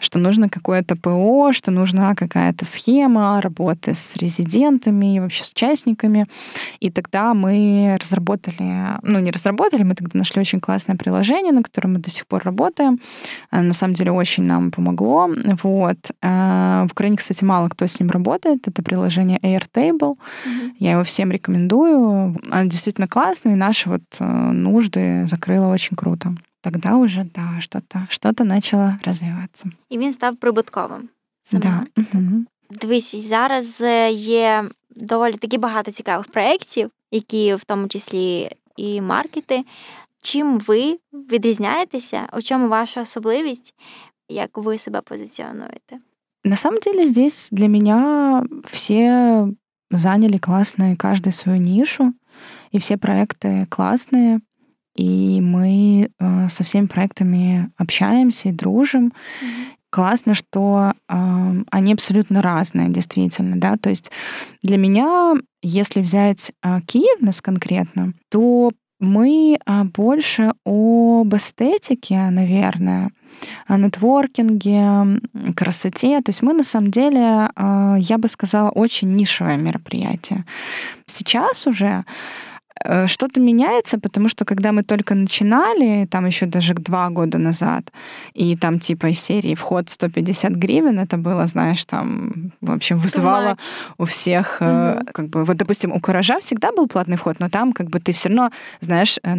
что 0.00 0.18
нужно 0.18 0.48
какое-то 0.48 0.96
ПО, 0.96 1.52
что 1.52 1.70
нужна 1.70 2.14
какая-то 2.14 2.64
схема 2.64 3.40
работы 3.40 3.94
с 3.94 4.16
резидентами 4.16 5.16
и 5.16 5.20
вообще 5.20 5.44
с 5.44 5.52
участниками. 5.52 6.26
И 6.80 6.90
тогда 6.90 7.34
мы 7.34 7.96
разработали, 8.00 8.98
ну, 9.02 9.18
не 9.18 9.30
разработали, 9.30 9.82
мы 9.82 9.94
тогда 9.94 10.18
нашли 10.18 10.40
очень 10.40 10.60
классное 10.60 10.96
приложение, 10.96 11.52
на 11.52 11.62
котором 11.62 11.94
мы 11.94 11.98
до 11.98 12.10
сих 12.10 12.26
пор 12.26 12.42
работаем. 12.44 13.00
На 13.50 13.72
самом 13.72 13.94
деле 13.94 14.12
очень 14.12 14.44
нам 14.44 14.70
помогло. 14.70 15.28
Вот. 15.62 15.98
Э, 16.22 16.86
в 16.88 16.92
Украине, 16.92 17.16
кстати, 17.16 17.44
мало 17.44 17.68
кто 17.68 17.86
с 17.86 17.98
ним 18.00 18.10
работает. 18.10 18.68
Это 18.68 18.82
приложение 18.82 19.38
Airtable. 19.38 20.16
Mm-hmm. 20.16 20.70
Я 20.78 20.92
его 20.92 21.04
всем 21.04 21.30
рекомендую. 21.30 22.36
Оно 22.50 22.68
действительно 22.68 23.08
классное 23.08 23.47
и 23.47 23.55
наши 23.55 23.89
вот 23.89 24.01
э, 24.19 24.51
нужды 24.51 25.25
закрила 25.27 25.67
очень 25.67 25.97
круто. 25.97 26.35
Тогда 26.61 26.95
уже 26.95 27.23
да, 27.35 27.59
что-то 27.59 28.07
что-то 28.09 28.43
начало 28.43 28.95
розвиватися. 29.05 29.69
І 29.89 29.97
він 29.97 30.13
став 30.13 30.35
прибутковим. 30.35 31.09
Да. 31.51 31.85
Угу. 31.97 32.45
Дивись, 32.69 33.15
зараз 33.15 33.81
є 34.11 34.69
доволі 34.95 35.33
таки 35.33 35.57
багато 35.57 35.91
цікавих 35.91 36.27
проєктів, 36.27 36.91
які 37.11 37.55
в 37.55 37.63
тому 37.63 37.87
числі 37.87 38.49
і 38.77 39.01
маркети. 39.01 39.63
Чим 40.21 40.59
ви 40.59 40.97
відрізняєтеся? 41.13 42.29
У 42.37 42.41
чому 42.41 42.67
ваша 42.67 43.01
особливість? 43.01 43.73
Як 44.29 44.57
ви 44.57 44.77
себе 44.77 45.01
позиціонуєте? 45.01 45.99
На 46.45 46.55
самом 46.55 46.79
деле 46.79 47.07
здесь 47.07 47.49
для 47.51 47.67
меня 47.67 48.43
все 48.65 49.47
заняли 49.91 50.37
классно 50.37 50.95
каждый 50.97 51.31
свою 51.31 51.59
нишу 51.59 52.13
И 52.72 52.78
все 52.78 52.96
проекты 52.96 53.66
классные, 53.70 54.40
и 54.98 55.40
мы 55.40 56.10
э, 56.18 56.48
со 56.48 56.64
всеми 56.64 56.86
проектами 56.86 57.70
общаемся 57.76 58.48
и 58.48 58.52
дружим. 58.52 59.12
Mm-hmm. 59.40 59.68
Классно, 59.90 60.34
что 60.34 60.92
э, 61.08 61.54
они 61.70 61.92
абсолютно 61.92 62.42
разные, 62.42 62.88
действительно, 62.88 63.56
да. 63.56 63.76
То 63.76 63.90
есть 63.90 64.10
для 64.62 64.76
меня, 64.76 65.34
если 65.62 66.00
взять 66.00 66.52
э, 66.62 66.80
Киевнес 66.80 67.40
конкретно, 67.40 68.12
то 68.28 68.72
мы 68.98 69.56
э, 69.64 69.84
больше 69.84 70.52
об 70.66 71.34
эстетике, 71.34 72.28
наверное, 72.30 73.10
о 73.68 73.78
нетворкинге, 73.78 75.20
красоте. 75.54 76.20
То 76.22 76.30
есть 76.30 76.42
мы 76.42 76.54
на 76.54 76.64
самом 76.64 76.90
деле, 76.90 77.48
я 77.56 78.18
бы 78.18 78.26
сказала, 78.26 78.70
очень 78.70 79.14
нишевое 79.14 79.56
мероприятие. 79.56 80.44
Сейчас 81.06 81.68
уже 81.68 82.04
Э, 82.04 82.04
что-то 83.06 83.40
меняется, 83.40 83.98
потому 83.98 84.28
что 84.28 84.44
когда 84.44 84.72
мы 84.72 84.82
только 84.82 85.14
начинали, 85.14 86.06
там 86.06 86.26
еще 86.26 86.46
даже 86.46 86.74
два 86.74 87.08
года 87.10 87.38
назад, 87.38 87.92
и 88.34 88.56
там 88.56 88.78
типа 88.78 89.06
из 89.06 89.20
серии 89.20 89.54
вход 89.54 89.90
150 89.90 90.52
гривен, 90.52 90.98
это 90.98 91.16
было, 91.16 91.46
знаешь, 91.46 91.84
там, 91.84 92.52
в 92.60 92.70
общем, 92.70 92.98
вызывало 92.98 93.56
у 93.98 94.04
всех, 94.04 94.58
угу. 94.60 95.04
как 95.12 95.28
бы, 95.28 95.44
вот, 95.44 95.56
допустим, 95.56 95.92
у 95.92 96.00
Куража 96.00 96.38
всегда 96.40 96.72
был 96.72 96.86
платный 96.86 97.16
вход, 97.16 97.40
но 97.40 97.48
там 97.48 97.72
как 97.72 97.88
бы 97.88 98.00
ты 98.00 98.12
все 98.12 98.28
равно, 98.28 98.50
знаешь, 98.80 99.18
э, 99.22 99.34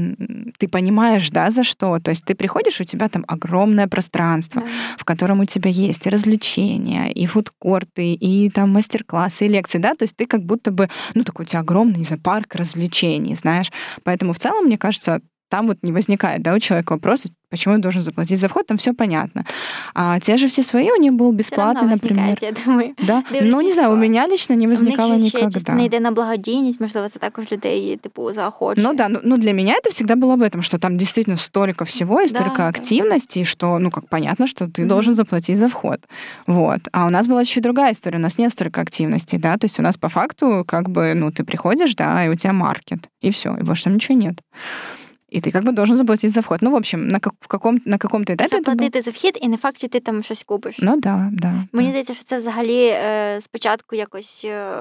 ты 0.57 0.67
понимаешь, 0.67 1.29
да, 1.29 1.49
за 1.49 1.63
что. 1.63 1.99
То 1.99 2.11
есть 2.11 2.25
ты 2.25 2.35
приходишь, 2.35 2.81
у 2.81 2.83
тебя 2.83 3.09
там 3.09 3.23
огромное 3.27 3.87
пространство, 3.87 4.61
да. 4.61 4.67
в 4.97 5.05
котором 5.05 5.39
у 5.39 5.45
тебя 5.45 5.69
есть 5.69 6.05
и 6.05 6.09
развлечения, 6.09 7.11
и 7.11 7.25
фудкорты, 7.25 8.13
и 8.13 8.49
там 8.49 8.71
мастер-классы, 8.71 9.45
и 9.45 9.49
лекции, 9.49 9.79
да, 9.79 9.95
то 9.95 10.03
есть 10.03 10.15
ты 10.15 10.25
как 10.25 10.43
будто 10.43 10.71
бы, 10.71 10.89
ну, 11.15 11.23
такой 11.23 11.45
у 11.45 11.47
тебя 11.47 11.59
огромный 11.59 12.03
зоопарк 12.03 12.55
развлечений, 12.55 13.28
знаешь. 13.35 13.71
Поэтому 14.03 14.33
в 14.33 14.39
целом, 14.39 14.65
мне 14.65 14.77
кажется, 14.77 15.21
там 15.54 15.68
вот 15.68 15.78
не 15.82 15.92
возникает, 15.92 16.42
да, 16.42 16.52
у 16.54 16.58
человека 16.58 16.94
вопроса, 16.94 17.28
почему 17.48 17.74
я 17.74 17.80
должен 17.80 18.02
заплатить 18.02 18.40
за 18.40 18.48
вход, 18.48 18.66
там 18.66 18.76
все 18.76 18.92
понятно. 18.92 19.44
А 19.94 20.18
те 20.18 20.36
же 20.36 20.48
все 20.48 20.64
свои 20.64 20.90
у 20.90 20.96
них 20.96 21.12
был 21.12 21.30
бесплатный, 21.32 21.88
например. 21.88 22.36
Я 22.40 22.50
думаю. 22.50 22.94
Да? 23.06 23.22
Ну, 23.30 23.60
не 23.60 23.72
знаю, 23.72 23.92
у 23.92 23.96
меня 23.96 24.26
лично 24.26 24.54
не 24.54 24.66
возникало 24.66 25.14
у 25.14 25.18
них 25.18 25.34
никогда. 25.34 25.74
не 25.74 25.84
йде 25.84 26.00
на 26.00 26.10
благодійність, 26.10 26.80
можливо, 26.80 27.08
це 27.08 27.18
також 27.18 27.52
людей, 27.52 27.96
типу, 27.96 28.32
заохочує. 28.32 28.86
Ну 28.86 28.94
да, 28.94 29.08
ну, 29.08 29.20
ну 29.22 29.36
для 29.38 29.52
меня 29.52 29.74
это 29.74 29.90
всегда 29.90 30.16
было 30.16 30.34
об 30.34 30.42
этом, 30.42 30.62
что 30.62 30.78
там 30.78 30.96
действительно 30.96 31.36
столько 31.36 31.84
всего 31.84 32.20
и 32.20 32.28
столько 32.28 32.56
да, 32.56 32.68
активностей, 32.68 33.42
да. 33.42 33.48
что, 33.48 33.78
ну, 33.78 33.90
как 33.90 34.08
понятно, 34.08 34.46
что 34.46 34.64
ты 34.66 34.82
mm-hmm. 34.82 34.88
должен 34.88 35.14
заплатить 35.14 35.56
за 35.56 35.68
вход. 35.68 36.00
Вот. 36.46 36.80
А 36.92 37.06
у 37.06 37.10
нас 37.10 37.28
была 37.28 37.42
еще 37.42 37.60
другая 37.60 37.92
история, 37.92 38.18
у 38.18 38.22
нас 38.22 38.38
нет 38.38 38.50
столько 38.50 38.80
активностей, 38.80 39.38
да, 39.38 39.56
то 39.56 39.66
есть 39.66 39.78
у 39.78 39.82
нас 39.82 39.96
по 39.96 40.08
факту 40.08 40.64
как 40.66 40.88
бы, 40.88 41.14
ну, 41.14 41.30
ты 41.30 41.44
приходишь, 41.44 41.94
да, 41.94 42.24
и 42.24 42.28
у 42.28 42.34
тебя 42.34 42.52
маркет, 42.52 43.08
и 43.22 43.30
все, 43.30 43.56
и 43.60 43.62
больше 43.62 43.84
там 43.84 43.94
ничего 43.94 44.18
нет. 44.18 44.40
І 45.34 45.40
ти 45.40 45.50
как 45.50 45.64
бы 45.64 45.72
должен 45.72 45.96
заплатити 45.96 46.28
за 46.28 46.40
вход. 46.40 46.58
Ну, 46.62 46.70
в 46.70 46.74
общем, 46.74 47.08
на 47.08 47.18
в 47.40 47.46
каком, 47.46 47.80
на 47.84 47.98
каком-то 47.98 48.32
етапі... 48.32 48.56
Заплатити 48.56 49.02
за 49.02 49.10
вхід, 49.10 49.38
і 49.42 49.48
не 49.48 49.56
факт, 49.56 49.78
чи 49.78 49.88
ти 49.88 50.00
там 50.00 50.22
щось 50.22 50.42
купиш. 50.42 50.76
Ну, 50.78 50.96
да, 50.96 51.28
да. 51.32 51.64
Мені 51.72 51.88
да. 51.88 51.90
здається, 51.90 52.14
що 52.14 52.24
це 52.24 52.38
взагалі 52.38 52.86
е, 52.86 53.38
спочатку 53.40 53.96
якось 53.96 54.42
е, 54.44 54.72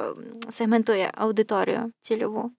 сегментує 0.50 1.12
аудиторію 1.13 1.80
цільову. 2.02 2.52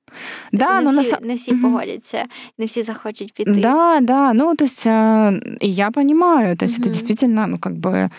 Да, 0.52 0.66
тобто 0.66 0.90
не, 0.90 0.92
ну, 0.92 1.00
всі, 1.02 1.12
на... 1.12 1.18
не 1.26 1.35
всі 1.35 1.54
погодяться, 1.54 2.24
не 2.59 2.66
всі 2.66 2.83
захочуть 2.83 3.35
піти. 3.35 3.52
Да, 3.52 3.98
да, 4.00 4.33
ну, 4.33 4.54
то 4.54 4.64
есть 4.64 4.87
я 5.61 5.90
понимаю, 5.90 6.57
то 6.57 6.64
есть 6.64 6.80
это 6.80 6.88
действительно, 6.88 7.46
ну, 7.46 7.59
как 7.59 7.72
бы 7.72 8.11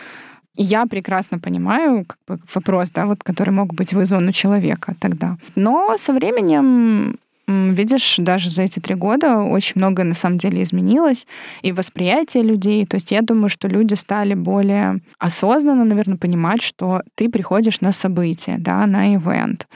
я 0.58 0.86
прекрасно 0.86 1.40
понимаю 1.40 2.06
как 2.06 2.18
бы, 2.28 2.40
вопрос, 2.56 2.92
да, 2.92 3.06
вот, 3.06 3.24
который 3.24 3.52
мог 3.52 3.74
быть 3.74 3.94
вызван 3.94 4.30
у 4.30 4.32
человека 4.32 4.96
тогда. 5.00 5.38
Но 5.56 5.98
со 5.98 6.14
временем 6.14 7.18
Видишь, 7.51 8.17
даже 8.19 8.49
за 8.49 8.63
эти 8.63 8.79
три 8.79 8.95
года 8.95 9.39
очень 9.39 9.73
многое 9.77 10.05
на 10.05 10.15
самом 10.15 10.39
деле 10.39 10.63
изменилось, 10.63 11.27
и 11.63 11.73
восприятие 11.73 12.45
людей. 12.45 12.87
То 12.87 12.97
есть 12.97 13.11
я 13.11 13.23
думаю, 13.23 13.49
что 13.49 13.69
люди 13.69 13.95
стали 13.95 14.35
более 14.35 15.01
осознанно, 15.19 15.85
наверное, 15.85 16.17
понимать, 16.17 16.63
что 16.63 17.03
ты 17.17 17.29
приходишь 17.29 17.81
на 17.81 17.93
событие, 17.93 18.57
да, 18.59 18.87
на 18.87 19.15
ивент. 19.15 19.67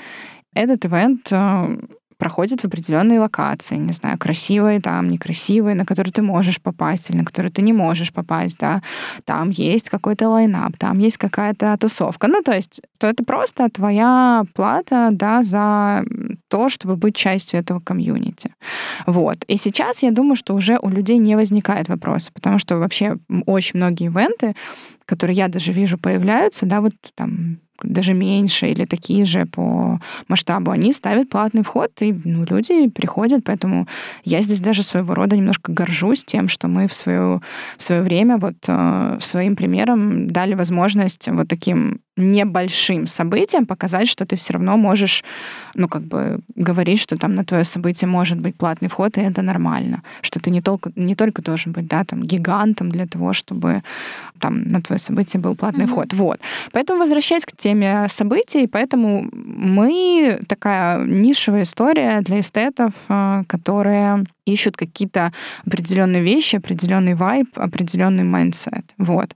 Этот 0.54 0.84
ивент 0.86 1.26
э, 1.32 1.78
проходит 2.16 2.60
в 2.62 2.64
определенные 2.66 3.20
локации, 3.20 3.76
не 3.76 3.92
знаю, 3.92 4.18
красивые 4.18 4.80
там, 4.80 5.08
некрасивые, 5.08 5.74
на 5.74 5.84
которые 5.84 6.12
ты 6.12 6.22
можешь 6.22 6.60
попасть 6.60 7.10
или 7.10 7.18
на 7.18 7.24
которые 7.24 7.50
ты 7.50 7.62
не 7.62 7.72
можешь 7.72 8.12
попасть, 8.12 8.58
да. 8.58 8.82
Там 9.24 9.50
есть 9.50 9.88
какой-то 9.88 10.28
лайнап, 10.28 10.76
там 10.78 10.98
есть 10.98 11.18
какая-то 11.18 11.76
тусовка. 11.78 12.28
Ну, 12.28 12.42
то 12.42 12.52
есть, 12.52 12.80
то 12.98 13.06
это 13.06 13.24
просто 13.24 13.68
твоя 13.70 14.44
плата, 14.54 15.08
да, 15.12 15.42
за 15.42 16.04
то, 16.48 16.68
чтобы 16.68 16.96
быть 16.96 17.16
частью 17.16 17.60
этого 17.60 17.80
комьюнити. 17.80 18.54
Вот. 19.06 19.44
И 19.48 19.56
сейчас 19.56 20.02
я 20.02 20.10
думаю, 20.10 20.36
что 20.36 20.54
уже 20.54 20.78
у 20.80 20.88
людей 20.88 21.18
не 21.18 21.36
возникает 21.36 21.88
вопроса, 21.88 22.30
потому 22.32 22.58
что 22.58 22.78
вообще 22.78 23.16
очень 23.46 23.78
многие 23.78 24.06
ивенты, 24.06 24.54
которые 25.06 25.36
я 25.36 25.48
даже 25.48 25.72
вижу 25.72 25.98
появляются, 25.98 26.66
да, 26.66 26.80
вот 26.80 26.94
там 27.14 27.58
даже 27.82 28.14
меньше 28.14 28.68
или 28.68 28.84
такие 28.84 29.24
же 29.24 29.46
по 29.46 30.00
масштабу, 30.28 30.70
они 30.70 30.92
ставят 30.92 31.28
платный 31.28 31.62
вход, 31.62 31.90
и 32.00 32.12
ну, 32.24 32.44
люди 32.44 32.88
приходят, 32.88 33.44
поэтому 33.44 33.88
я 34.24 34.42
здесь 34.42 34.60
даже 34.60 34.82
своего 34.82 35.14
рода 35.14 35.36
немножко 35.36 35.72
горжусь 35.72 36.24
тем, 36.24 36.48
что 36.48 36.68
мы 36.68 36.86
в, 36.86 36.94
свое, 36.94 37.40
в 37.76 37.82
свое 37.82 38.02
время 38.02 38.36
вот 38.36 38.54
э, 38.68 39.18
своим 39.20 39.56
примером 39.56 40.28
дали 40.28 40.54
возможность 40.54 41.28
вот 41.28 41.48
таким 41.48 42.00
небольшим 42.16 43.06
событием 43.06 43.66
показать, 43.66 44.08
что 44.08 44.24
ты 44.24 44.36
все 44.36 44.52
равно 44.52 44.76
можешь, 44.76 45.24
ну, 45.74 45.88
как 45.88 46.02
бы 46.02 46.38
говорить, 46.54 47.00
что 47.00 47.16
там 47.16 47.34
на 47.34 47.44
твое 47.44 47.64
событие 47.64 48.08
может 48.08 48.38
быть 48.38 48.54
платный 48.54 48.88
вход, 48.88 49.18
и 49.18 49.20
это 49.20 49.42
нормально. 49.42 50.02
Что 50.20 50.38
ты 50.38 50.50
не 50.50 50.60
только, 50.60 50.92
не 50.94 51.16
только 51.16 51.42
должен 51.42 51.72
быть, 51.72 51.88
да, 51.88 52.04
там, 52.04 52.22
гигантом 52.22 52.90
для 52.90 53.06
того, 53.06 53.32
чтобы 53.32 53.82
там 54.38 54.62
на 54.62 54.80
твое 54.80 54.98
событие 54.98 55.40
был 55.40 55.56
платный 55.56 55.86
mm-hmm. 55.86 55.88
вход. 55.88 56.12
Вот. 56.12 56.40
Поэтому 56.72 57.00
возвращаясь 57.00 57.44
к 57.44 57.56
теме 57.64 58.06
событий, 58.08 58.66
поэтому 58.66 59.28
мы 59.32 60.40
такая 60.46 61.02
нишевая 61.06 61.62
история 61.62 62.20
для 62.20 62.40
эстетов, 62.40 62.92
э, 63.08 63.44
которые 63.46 64.24
ищут 64.44 64.76
какие-то 64.76 65.32
определенные 65.66 66.22
вещи, 66.22 66.56
определенный 66.56 67.14
vibe, 67.14 67.48
определенный 67.56 68.24
mindset. 68.24 68.84
Вот 68.98 69.34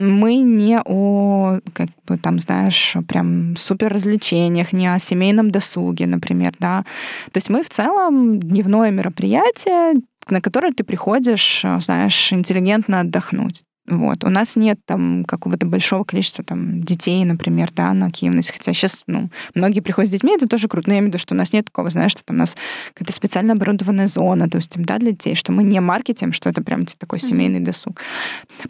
мы 0.00 0.34
не 0.34 0.80
о, 0.84 1.60
как 1.72 1.88
бы 2.08 2.18
там, 2.18 2.40
знаешь, 2.40 2.96
прям 3.06 3.54
супер 3.56 3.92
развлечениях, 3.92 4.72
не 4.72 4.92
о 4.92 4.98
семейном 4.98 5.52
досуге, 5.52 6.06
например, 6.06 6.54
да. 6.58 6.84
То 7.30 7.38
есть 7.38 7.50
мы 7.50 7.62
в 7.62 7.68
целом 7.68 8.40
дневное 8.40 8.90
мероприятие, 8.90 10.02
на 10.28 10.40
которое 10.40 10.72
ты 10.72 10.82
приходишь, 10.82 11.64
знаешь, 11.78 12.32
интеллигентно 12.32 13.00
отдохнуть. 13.00 13.62
Вот. 13.88 14.22
У 14.22 14.28
нас 14.28 14.54
нет 14.54 14.78
там 14.86 15.24
какого-то 15.24 15.66
большого 15.66 16.04
количества 16.04 16.44
там 16.44 16.82
детей, 16.84 17.24
например, 17.24 17.70
да, 17.74 17.92
на 17.92 18.06
активность. 18.06 18.52
Хотя 18.52 18.72
сейчас, 18.72 19.02
ну, 19.08 19.28
многие 19.54 19.80
приходят 19.80 20.08
с 20.08 20.12
детьми, 20.12 20.34
это 20.34 20.48
тоже 20.48 20.68
круто. 20.68 20.88
Но 20.88 20.94
я 20.94 21.00
имею 21.00 21.10
в 21.10 21.14
виду, 21.14 21.18
что 21.18 21.34
у 21.34 21.36
нас 21.36 21.52
нет 21.52 21.64
такого, 21.64 21.90
знаешь, 21.90 22.12
что 22.12 22.24
там 22.24 22.36
у 22.36 22.38
нас 22.38 22.56
какая-то 22.94 23.12
специально 23.12 23.54
оборудованная 23.54 24.06
зона, 24.06 24.48
то 24.48 24.58
есть, 24.58 24.74
да, 24.76 24.98
для 24.98 25.10
детей, 25.10 25.34
что 25.34 25.50
мы 25.50 25.64
не 25.64 25.80
маркетим, 25.80 26.32
что 26.32 26.48
это 26.48 26.62
прям 26.62 26.86
такой 26.86 27.18
семейный 27.18 27.60
досуг. 27.60 28.00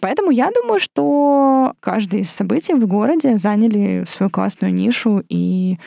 Поэтому 0.00 0.30
я 0.30 0.50
думаю, 0.50 0.80
что 0.80 1.74
каждое 1.80 2.22
из 2.22 2.30
событий 2.30 2.74
в 2.74 2.86
городе 2.86 3.36
заняли 3.36 4.04
свою 4.06 4.30
классную 4.30 4.72
нишу, 4.72 5.22
и 5.28 5.78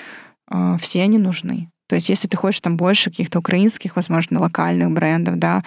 э, 0.51 0.77
все 0.79 1.01
они 1.01 1.17
нужны. 1.17 1.69
То 1.87 1.95
есть 1.95 2.09
если 2.09 2.27
ты 2.27 2.37
хочешь 2.37 2.61
там 2.61 2.77
больше 2.77 3.11
каких-то 3.11 3.39
украинских, 3.39 3.95
возможно, 3.95 4.39
локальных 4.39 4.91
брендов, 4.91 5.37
да, 5.37 5.63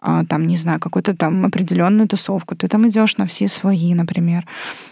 а, 0.00 0.24
там, 0.24 0.46
не 0.46 0.56
знаю, 0.56 0.78
какую-то 0.78 1.16
там 1.16 1.46
определенную 1.46 2.06
тусовку, 2.06 2.54
ты 2.54 2.68
там 2.68 2.86
идешь 2.86 3.16
на 3.16 3.26
все 3.26 3.48
свои, 3.48 3.94
например. 3.94 4.46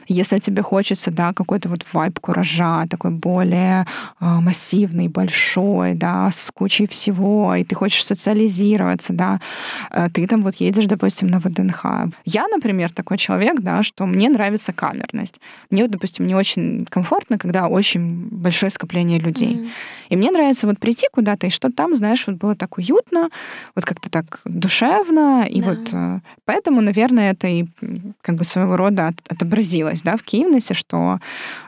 Если 0.09 0.39
тебе 0.39 0.63
хочется, 0.63 1.11
да, 1.11 1.33
какой-то 1.33 1.69
вот 1.69 1.85
вайб 1.93 2.19
куража, 2.21 2.87
такой 2.89 3.11
более 3.11 3.87
а, 4.19 4.41
массивный, 4.41 5.09
большой, 5.09 5.95
да, 5.95 6.31
с 6.31 6.51
кучей 6.51 6.87
всего, 6.87 7.55
и 7.55 7.65
ты 7.65 7.75
хочешь 7.75 8.05
социализироваться, 8.05 9.13
да, 9.13 9.41
э, 9.91 10.09
ты 10.13 10.27
там 10.27 10.43
вот 10.43 10.55
едешь, 10.57 10.87
допустим, 10.87 11.29
на 11.29 11.39
ВДНХ. 11.39 11.85
Я, 12.25 12.49
например, 12.49 12.91
такой 12.91 13.19
человек, 13.19 13.61
да, 13.61 13.83
что 13.83 14.07
мне 14.07 14.29
нравится 14.31 14.73
камерность. 14.73 15.41
Мне, 15.71 15.87
допустим, 15.89 16.27
не 16.27 16.35
очень 16.35 16.87
комфортно, 16.89 17.39
когда 17.39 17.69
очень 17.69 18.29
большое 18.31 18.71
скопление 18.71 19.19
людей. 19.19 19.57
Mm-hmm. 19.57 19.71
И 20.11 20.17
мне 20.17 20.31
нравится 20.31 20.62
хочется 20.63 20.67
вот 20.67 20.79
прийти 20.79 21.07
куда-то, 21.13 21.47
и 21.47 21.51
что 21.51 21.71
там, 21.71 21.97
знаешь, 21.97 22.27
вот 22.27 22.37
было 22.37 22.55
так 22.55 22.79
уютно, 22.79 23.31
вот 23.75 23.85
как-то 23.85 24.11
так 24.11 24.41
душевно, 24.45 25.47
и 25.49 25.61
да. 25.61 25.69
вот 25.69 25.91
э, 25.93 26.21
поэтому, 26.45 26.81
наверное, 26.81 27.33
это 27.33 27.49
и 27.49 27.67
как 28.23 28.37
бы 28.37 28.45
своего 28.45 28.77
рода 28.77 29.13
отобразилось, 29.29 30.03
да, 30.03 30.17
в 30.17 30.23
Киевнесе, 30.23 30.75
что 30.75 31.19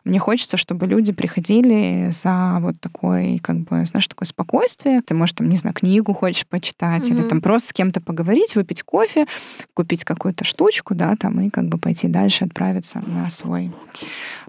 мне 0.05 0.19
хочется, 0.19 0.57
чтобы 0.57 0.87
люди 0.87 1.13
приходили 1.13 2.11
за 2.13 2.59
вот 2.61 2.75
такой, 2.81 3.39
как 3.43 3.57
бы, 3.57 3.87
знаешь, 3.87 4.09
такое 4.09 4.27
спокойствие. 4.27 5.01
Ты, 5.01 5.15
можешь, 5.15 5.35
там, 5.35 5.49
не 5.49 5.57
знаю, 5.57 5.75
книгу 5.75 6.15
хочешь 6.15 6.47
почитать, 6.47 7.11
mm-hmm. 7.11 7.21
или 7.21 7.29
там 7.29 7.41
просто 7.41 7.69
с 7.69 7.73
кем-то 7.73 8.01
поговорить, 8.01 8.57
выпить 8.57 8.83
кофе, 8.83 9.27
купить 9.75 10.05
какую-то 10.05 10.45
штучку, 10.45 10.95
да, 10.95 11.15
там, 11.17 11.41
и 11.41 11.51
как 11.51 11.65
бы 11.65 11.79
пойти 11.79 12.09
дальше, 12.09 12.45
отправиться 12.45 13.03
на 13.07 13.31
свой 13.31 13.73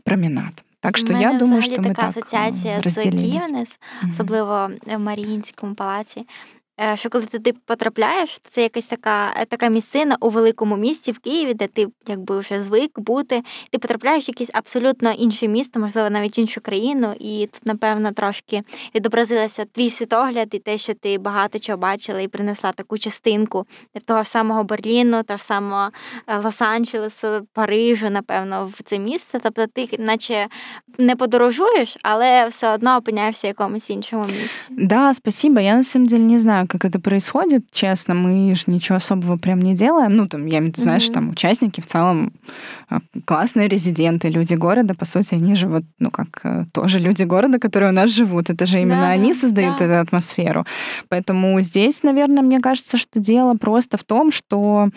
променад. 0.03 0.64
Так 0.85 0.99
що 0.99 1.12
я 1.12 1.33
думаю, 1.33 1.62
що 1.62 1.83
ми 1.83 1.88
така 1.88 2.09
асоціація 2.09 2.81
з 2.85 2.94
Київнес, 2.94 3.79
особливо 4.12 4.70
в 4.87 4.99
Маріїнському 4.99 5.75
палаці. 5.75 6.27
Е, 6.82 6.98
що 6.98 7.10
коли 7.10 7.26
ти 7.26 7.54
потрапляєш, 7.66 8.40
це 8.52 8.62
якась 8.62 8.86
така 8.86 9.46
така 9.50 9.68
місцина 9.68 10.18
у 10.20 10.30
великому 10.30 10.78
місті 10.78 11.12
в 11.12 11.20
Києві, 11.20 11.54
де 11.54 11.68
ти 11.68 11.88
якби 12.08 12.40
вже 12.40 12.62
звик 12.62 13.00
бути. 13.00 13.44
Ти 13.70 13.78
потрапляєш 13.78 14.28
в 14.28 14.30
якесь 14.30 14.50
абсолютно 14.54 15.12
інше 15.12 15.48
місто, 15.48 15.80
можливо, 15.80 16.10
навіть 16.10 16.38
іншу 16.38 16.62
країну, 16.62 17.16
і 17.20 17.50
тут, 17.54 17.66
напевно, 17.66 18.12
трошки 18.12 18.64
відобразилося 18.96 19.66
твій 19.66 19.90
світогляд 19.90 20.48
і 20.52 20.60
те, 20.60 20.78
що 20.78 20.94
ти 20.94 21.18
багато 21.18 21.60
чого 21.60 21.78
бачила 21.78 22.22
і 22.22 22.28
принесла 22.28 22.72
таку 22.72 22.98
частинку 22.98 23.66
того 24.08 24.24
ж 24.24 24.30
самого 24.30 24.64
Берліну, 24.64 25.24
того 25.24 25.38
ж 25.38 25.44
самого 25.44 25.90
е, 26.28 26.38
Лос-Анджелесу, 26.38 27.42
Парижу, 27.54 28.10
напевно, 28.10 28.72
в 28.78 28.84
це 28.84 29.00
місце. 29.00 29.40
Тобто 29.44 29.68
ти, 29.68 29.90
наче 30.00 30.48
не 30.98 31.16
подорожуєш, 31.16 31.98
але 32.04 32.48
все 32.48 32.74
одно 32.74 32.98
опиняєшся 32.98 33.48
в 33.48 33.50
якомусь 33.50 33.90
іншому 33.90 34.24
місці. 34.24 34.68
Да, 34.70 35.14
спасибо. 35.14 35.60
Я 35.60 35.76
на 35.76 35.84
самом 35.84 36.08
деле 36.08 36.24
не 36.24 36.40
знаю. 36.40 36.64
Как 36.67 36.86
это 36.86 36.99
происходит, 36.99 37.65
честно, 37.71 38.13
мы 38.13 38.56
же 38.56 38.63
ничего 38.67 38.97
особого 38.97 39.38
прям 39.38 39.62
не 39.62 39.73
делаем. 39.73 40.15
Ну, 40.15 40.28
там, 40.28 40.45
я 40.45 40.60
имею 40.60 40.65
в 40.65 40.67
виду, 40.67 40.82
знаешь, 40.82 41.04
mm-hmm. 41.04 41.13
там 41.13 41.30
участники 41.30 41.82
в 41.82 41.86
целом 41.86 42.34
а, 42.89 42.99
классные 43.25 43.67
резиденты, 43.67 44.30
люди 44.30 44.54
города, 44.54 44.93
по 44.95 45.06
сути, 45.06 45.36
они 45.36 45.56
же 45.56 45.67
вот, 45.67 45.84
ну, 45.99 46.12
как 46.12 46.41
э, 46.43 46.65
тоже 46.71 46.99
люди 46.99 47.23
города, 47.23 47.60
которые 47.60 47.91
у 47.91 47.93
нас 47.93 48.12
живут. 48.12 48.49
Это 48.49 48.65
же 48.65 48.82
именно 48.82 49.04
да, 49.04 49.10
они 49.10 49.34
создают 49.34 49.78
да. 49.80 49.86
эту 49.86 49.99
атмосферу. 49.99 50.65
Поэтому 51.10 51.60
здесь, 51.62 52.04
наверное, 52.04 52.43
мне 52.43 52.60
кажется, 52.60 52.97
что 52.97 53.19
дело 53.19 53.56
просто 53.56 53.97
в 53.97 54.04
том, 54.04 54.32
что 54.32 54.89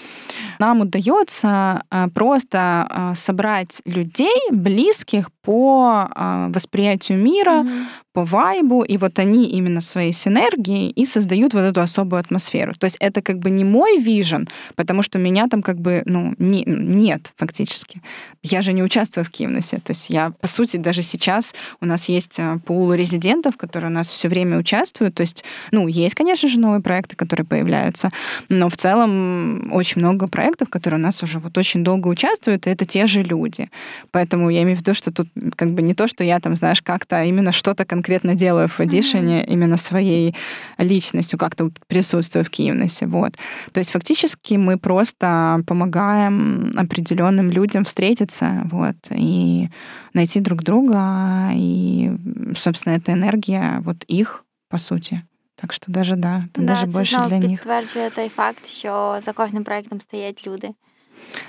нам 0.59 0.81
удается 0.81 1.83
а, 1.91 2.09
просто 2.09 2.87
а, 2.89 3.15
собрать 3.15 3.81
людей, 3.85 4.51
близких 4.51 5.31
по 5.49 6.11
а, 6.15 6.51
восприятию 6.51 7.17
мира, 7.17 7.63
mm-hmm 7.63 7.87
по 8.19 8.25
вайбу, 8.25 8.83
и 8.83 8.97
вот 8.97 9.21
они 9.21 9.45
именно 9.45 9.81
своей 9.81 10.13
синергией 10.13 10.91
и 10.91 11.07
создают 11.07 11.55
вот 11.55 11.61
эту 11.61 11.81
особую 11.81 12.19
атмосферу. 12.19 12.75
То 12.75 12.87
есть 12.87 12.97
это 12.99 13.23
как 13.23 13.39
бы 13.39 13.49
не 13.49 13.63
мой 13.63 13.99
вижен, 13.99 14.49
потому 14.75 15.03
что 15.03 15.21
меня 15.21 15.47
там 15.47 15.63
как 15.63 15.79
бы, 15.79 16.03
ну, 16.05 16.35
не, 16.39 16.65
нет 16.67 17.33
фактически. 17.37 18.03
Я 18.43 18.63
же 18.63 18.73
не 18.73 18.83
участвую 18.83 19.25
в 19.25 19.31
Кивнесе. 19.31 19.79
То 19.79 19.91
есть 19.91 20.11
я, 20.11 20.31
по 20.31 20.47
сути, 20.47 20.77
даже 20.77 21.03
сейчас 21.03 21.55
у 21.81 21.87
нас 21.87 22.09
есть 22.09 22.39
э, 22.39 22.59
пул 22.65 22.93
резидентов, 22.95 23.57
которые 23.57 23.91
у 23.91 23.95
нас 23.95 24.11
все 24.11 24.29
время 24.29 24.59
участвуют. 24.59 25.15
То 25.17 25.23
есть, 25.23 25.45
ну, 25.73 25.89
есть, 25.89 26.15
конечно 26.15 26.49
же, 26.49 26.61
новые 26.61 26.81
проекты, 26.81 27.17
которые 27.17 27.45
появляются, 27.47 28.11
но 28.49 28.69
в 28.69 28.77
целом 28.77 29.73
очень 29.73 30.01
много 30.01 30.29
проектов, 30.29 30.69
которые 30.71 31.01
у 31.01 31.03
нас 31.03 31.23
уже 31.23 31.41
вот 31.41 31.59
очень 31.59 31.83
долго 31.83 32.09
участвуют, 32.09 32.67
и 32.67 32.71
это 32.71 32.85
те 32.85 33.07
же 33.07 33.23
люди. 33.23 33.71
Поэтому 34.13 34.51
я 34.51 34.63
имею 34.63 34.77
в 34.77 34.81
виду, 34.81 34.95
что 34.95 35.13
тут 35.13 35.29
как 35.57 35.71
бы 35.73 35.83
не 35.83 35.95
то, 35.95 36.07
что 36.07 36.25
я 36.25 36.39
там, 36.41 36.55
знаешь, 36.57 36.81
как-то 36.81 37.25
именно 37.25 37.53
что-то 37.53 37.85
конкретно 37.85 38.35
делаю 38.35 38.69
в 38.69 38.81
Edition 38.81 39.25
mm-hmm. 39.25 39.47
именно 39.47 39.77
своей 39.77 40.35
личностью, 40.79 41.39
как-то 41.39 41.71
присутствую 41.89 42.45
в 42.45 42.51
Киевнесе. 42.51 43.07
Вот. 43.07 43.35
То 43.73 43.79
есть 43.79 43.91
фактически 43.91 44.55
мы 44.55 44.79
просто 44.79 45.63
помогаем 45.67 46.73
определенным 46.77 47.51
людям 47.51 47.85
встретиться 47.85 48.29
вот, 48.72 48.96
и 49.12 49.70
найти 50.14 50.40
друг 50.40 50.64
друга, 50.64 51.52
и, 51.54 52.12
собственно, 52.56 52.96
эта 52.96 53.12
энергия 53.14 53.80
вот 53.82 54.04
их, 54.08 54.46
по 54.70 54.78
сути. 54.78 55.22
Так 55.56 55.74
що 55.74 55.92
даже 55.92 56.16
да, 56.16 56.46
це 56.54 56.62
да, 56.62 56.68
даже 56.68 56.92
це 56.92 57.00
більше 57.00 57.26
для 57.30 57.40
них. 57.40 57.50
підтверджує 57.50 58.10
той 58.10 58.30
факт, 58.30 58.68
що 58.68 59.20
за 59.26 59.34
кожним 59.34 59.64
проектом 59.64 60.02
стоять 60.02 60.48
люди. 60.48 60.70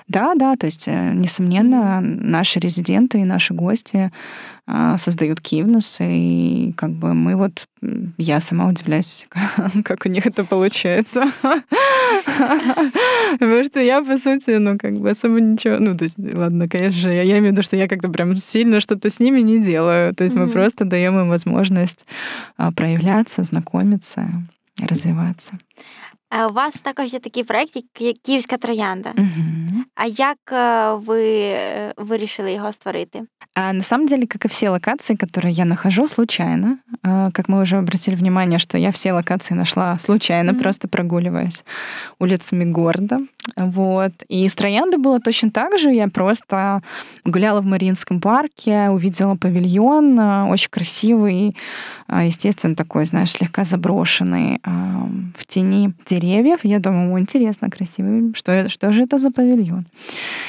Да, 0.08 0.34
да, 0.34 0.56
то 0.56 0.66
есть, 0.66 0.88
э, 0.88 1.12
несомненно, 1.12 2.00
наши 2.00 2.60
резиденты 2.60 3.20
и 3.20 3.24
наши 3.24 3.54
гости 3.54 4.10
а, 4.66 4.96
создают 4.98 5.40
Кивнес, 5.40 5.98
и 6.00 6.72
как 6.76 6.90
бы 6.90 7.12
мы 7.12 7.36
вот, 7.36 7.66
я 8.18 8.40
сама 8.40 8.68
удивляюсь, 8.68 9.26
как 9.84 10.06
у 10.06 10.08
них 10.08 10.26
это 10.26 10.44
получается. 10.44 11.24
Потому 12.25 13.63
что 13.63 13.79
я, 13.79 14.03
по 14.03 14.17
сути, 14.17 14.51
ну, 14.57 14.77
как 14.77 14.93
бы 14.99 15.09
особо 15.09 15.39
ничего... 15.39 15.77
Ну, 15.79 15.97
то 15.97 16.03
есть, 16.03 16.17
ладно, 16.17 16.67
конечно, 16.67 17.09
я, 17.09 17.23
я 17.23 17.39
имею 17.39 17.49
в 17.49 17.53
виду, 17.53 17.63
что 17.63 17.75
я 17.75 17.87
как-то 17.87 18.09
прям 18.09 18.35
сильно 18.35 18.79
что-то 18.79 19.09
с 19.09 19.19
ними 19.19 19.41
не 19.41 19.59
делаю. 19.59 20.13
То 20.15 20.23
есть 20.23 20.35
мы 20.35 20.47
просто 20.47 20.85
даем 20.85 21.19
им 21.19 21.29
возможность 21.29 22.05
а, 22.57 22.71
проявляться, 22.71 23.43
знакомиться, 23.43 24.27
развиваться. 24.79 25.59
У 26.48 26.52
вас 26.52 26.74
також 26.74 27.12
є 27.12 27.18
такий 27.18 27.44
проект, 27.44 27.76
як 28.00 28.16
Київська 28.22 28.56
троянда. 28.56 29.12
Угу. 29.18 29.84
А 29.94 30.06
як 30.06 30.38
ви 31.06 31.54
вирішили 31.96 32.52
його 32.52 32.72
створити? 32.72 33.22
А 33.54 33.72
на 33.72 33.82
самом 33.82 34.06
деле, 34.06 34.26
как 34.26 34.44
и 34.44 34.48
все 34.48 34.68
локации, 34.68 35.16
которые 35.16 35.50
я 35.50 35.64
нахожу 35.64 36.08
случайно, 36.08 36.78
как 37.32 37.48
мы 37.48 37.62
уже 37.62 37.76
обратили 37.76 38.16
внимание, 38.16 38.58
что 38.58 38.78
я 38.78 38.90
все 38.90 39.12
локации 39.12 39.54
нашла 39.54 39.98
случайно, 39.98 40.50
mm-hmm. 40.50 40.62
просто 40.62 40.88
прогуливаясь 40.88 41.64
улицами 42.18 42.64
города. 42.72 43.20
Вот. 43.55 44.11
И 44.27 44.47
с 44.47 44.55
Троянды 44.55 44.97
было 44.97 45.19
точно 45.19 45.49
так 45.51 45.77
же. 45.77 45.91
Я 45.91 46.07
просто 46.07 46.81
гуляла 47.25 47.61
в 47.61 47.65
Мариинском 47.65 48.21
парке, 48.21 48.89
увидела 48.89 49.35
павильон, 49.35 50.19
очень 50.49 50.69
красивый, 50.69 51.55
естественно, 52.07 52.75
такой, 52.75 53.05
знаешь, 53.05 53.31
слегка 53.31 53.63
заброшенный 53.63 54.61
в 54.63 55.45
тени 55.47 55.93
деревьев. 56.05 56.59
Я 56.63 56.79
думаю, 56.79 57.19
интересно, 57.19 57.69
красивый. 57.69 58.33
Что, 58.35 58.69
что 58.69 58.91
же 58.91 59.03
это 59.03 59.17
за 59.17 59.31
павильон? 59.31 59.87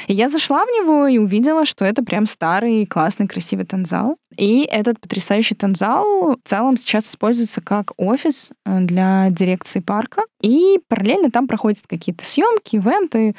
И 0.07 0.13
я 0.13 0.29
зашла 0.29 0.65
в 0.65 0.69
него 0.69 1.07
и 1.07 1.19
увидела, 1.19 1.65
что 1.65 1.85
это 1.85 2.05
прям 2.05 2.27
старый, 2.27 2.87
классный, 2.87 3.27
красивый 3.27 3.65
танзал. 3.65 4.17
И 4.37 4.63
этот 4.63 5.01
потрясающий 5.01 5.55
танзал 5.55 6.37
в 6.37 6.49
целом 6.49 6.77
сейчас 6.77 7.09
используется 7.09 7.61
как 7.61 7.93
офис 7.97 8.51
э, 8.65 8.81
для 8.81 9.29
дирекции 9.31 9.81
парка. 9.81 10.23
И 10.41 10.79
параллельно 10.89 11.31
там 11.31 11.47
проходят 11.49 11.81
какие-то 11.87 12.25
съемки, 12.25 12.77
ивенты, 12.81 13.35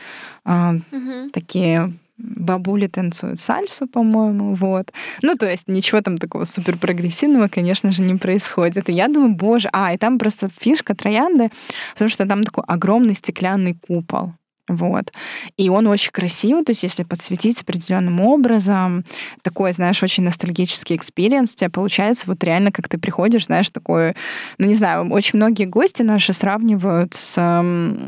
э, 0.45 0.73
угу. 0.91 1.29
такие 1.33 1.93
бабули 2.17 2.87
танцуют 2.87 3.39
сальсу, 3.39 3.87
по-моему, 3.87 4.55
вот. 4.55 4.91
Ну, 5.21 5.35
то 5.35 5.49
есть 5.49 5.67
ничего 5.67 6.01
там 6.01 6.17
такого 6.17 6.45
супер 6.45 6.77
прогрессивного, 6.77 7.47
конечно 7.47 7.91
же, 7.91 8.03
не 8.03 8.15
происходит. 8.15 8.89
И 8.89 8.93
я 8.93 9.07
думаю, 9.07 9.35
боже, 9.35 9.69
а, 9.73 9.93
и 9.93 9.97
там 9.97 10.19
просто 10.19 10.49
фишка 10.59 10.95
троянды, 10.95 11.49
потому 11.93 12.09
что 12.09 12.25
там 12.27 12.43
такой 12.43 12.63
огромный 12.67 13.15
стеклянный 13.15 13.75
купол. 13.75 14.33
Вот. 14.67 15.11
И 15.57 15.69
он 15.69 15.87
очень 15.87 16.11
красивый, 16.11 16.63
то 16.63 16.71
есть 16.71 16.83
если 16.83 17.03
подсветить 17.03 17.61
определенным 17.61 18.21
образом, 18.21 19.03
такой, 19.41 19.73
знаешь, 19.73 20.01
очень 20.03 20.23
ностальгический 20.23 20.95
experience 20.95 21.53
у 21.53 21.55
тебя 21.55 21.69
получается 21.69 22.23
вот 22.27 22.43
реально, 22.43 22.71
как 22.71 22.87
ты 22.87 22.97
приходишь, 22.97 23.45
знаешь, 23.45 23.69
такой, 23.69 24.15
ну 24.57 24.67
не 24.67 24.75
знаю, 24.75 25.09
очень 25.11 25.37
многие 25.37 25.65
гости 25.65 26.03
наши 26.03 26.33
сравнивают 26.33 27.13
с 27.13 27.37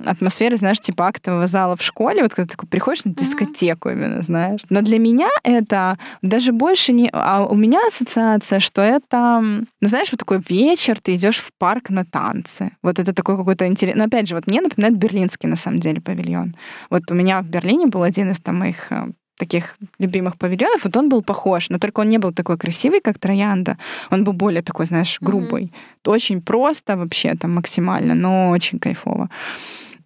атмосферой, 0.06 0.58
знаешь, 0.58 0.80
типа 0.80 1.08
актового 1.08 1.48
зала 1.48 1.76
в 1.76 1.82
школе, 1.82 2.24
вот 2.24 2.34
когда 2.34 2.48
ты 2.48 2.52
такой 2.52 2.70
приходишь 2.70 3.06
на 3.06 3.14
дискотеку 3.14 3.90
mm-hmm. 3.90 3.94
именно, 3.94 4.24
знаешь. 4.24 4.62
Но 4.70 4.82
для 4.82 5.00
меня 5.00 5.30
это 5.44 5.98
даже 6.22 6.52
больше 6.52 6.94
не... 6.94 7.10
А 7.12 7.44
у 7.44 7.56
меня 7.56 7.80
ассоциация, 7.88 8.60
что 8.60 8.82
это, 8.82 9.40
ну 9.42 9.88
знаешь, 9.88 10.12
вот 10.12 10.20
такой 10.20 10.42
вечер, 10.48 11.00
ты 11.02 11.16
идешь 11.16 11.38
в 11.38 11.52
парк 11.58 11.90
на 11.90 12.06
танцы. 12.06 12.72
Вот 12.82 13.00
это 13.00 13.14
такой 13.14 13.38
какой-то 13.38 13.66
интересный... 13.68 14.00
Но 14.00 14.06
опять 14.06 14.28
же, 14.28 14.36
вот 14.36 14.48
мне 14.48 14.62
напоминает 14.62 14.98
берлинский, 14.98 15.50
на 15.50 15.56
самом 15.56 15.80
деле, 15.80 16.02
павильон. 16.02 16.43
Вот 16.90 17.12
у 17.12 17.16
меня 17.16 17.42
в 17.42 17.46
Берлине 17.46 17.88
был 17.88 18.04
один 18.04 18.32
из 18.32 18.40
там 18.40 18.60
моих 18.60 18.92
э, 18.92 19.12
таких 19.38 19.78
любимых 20.00 20.38
павильонов, 20.38 20.84
вот 20.84 20.98
он 20.98 21.10
был 21.10 21.22
похож, 21.22 21.70
но 21.70 21.80
только 21.80 22.02
он 22.02 22.10
не 22.10 22.20
был 22.20 22.34
такой 22.34 22.58
красивый, 22.58 23.02
как 23.02 23.20
Троянда. 23.20 23.78
Он 24.12 24.24
был 24.24 24.34
более 24.34 24.62
такой, 24.62 24.86
знаешь, 24.86 25.18
грубый. 25.22 25.64
Mm-hmm. 25.64 26.12
Очень 26.12 26.42
просто 26.42 26.98
вообще 26.98 27.36
там 27.36 27.56
максимально, 27.56 28.16
но 28.16 28.50
очень 28.50 28.80
кайфово. 28.80 29.30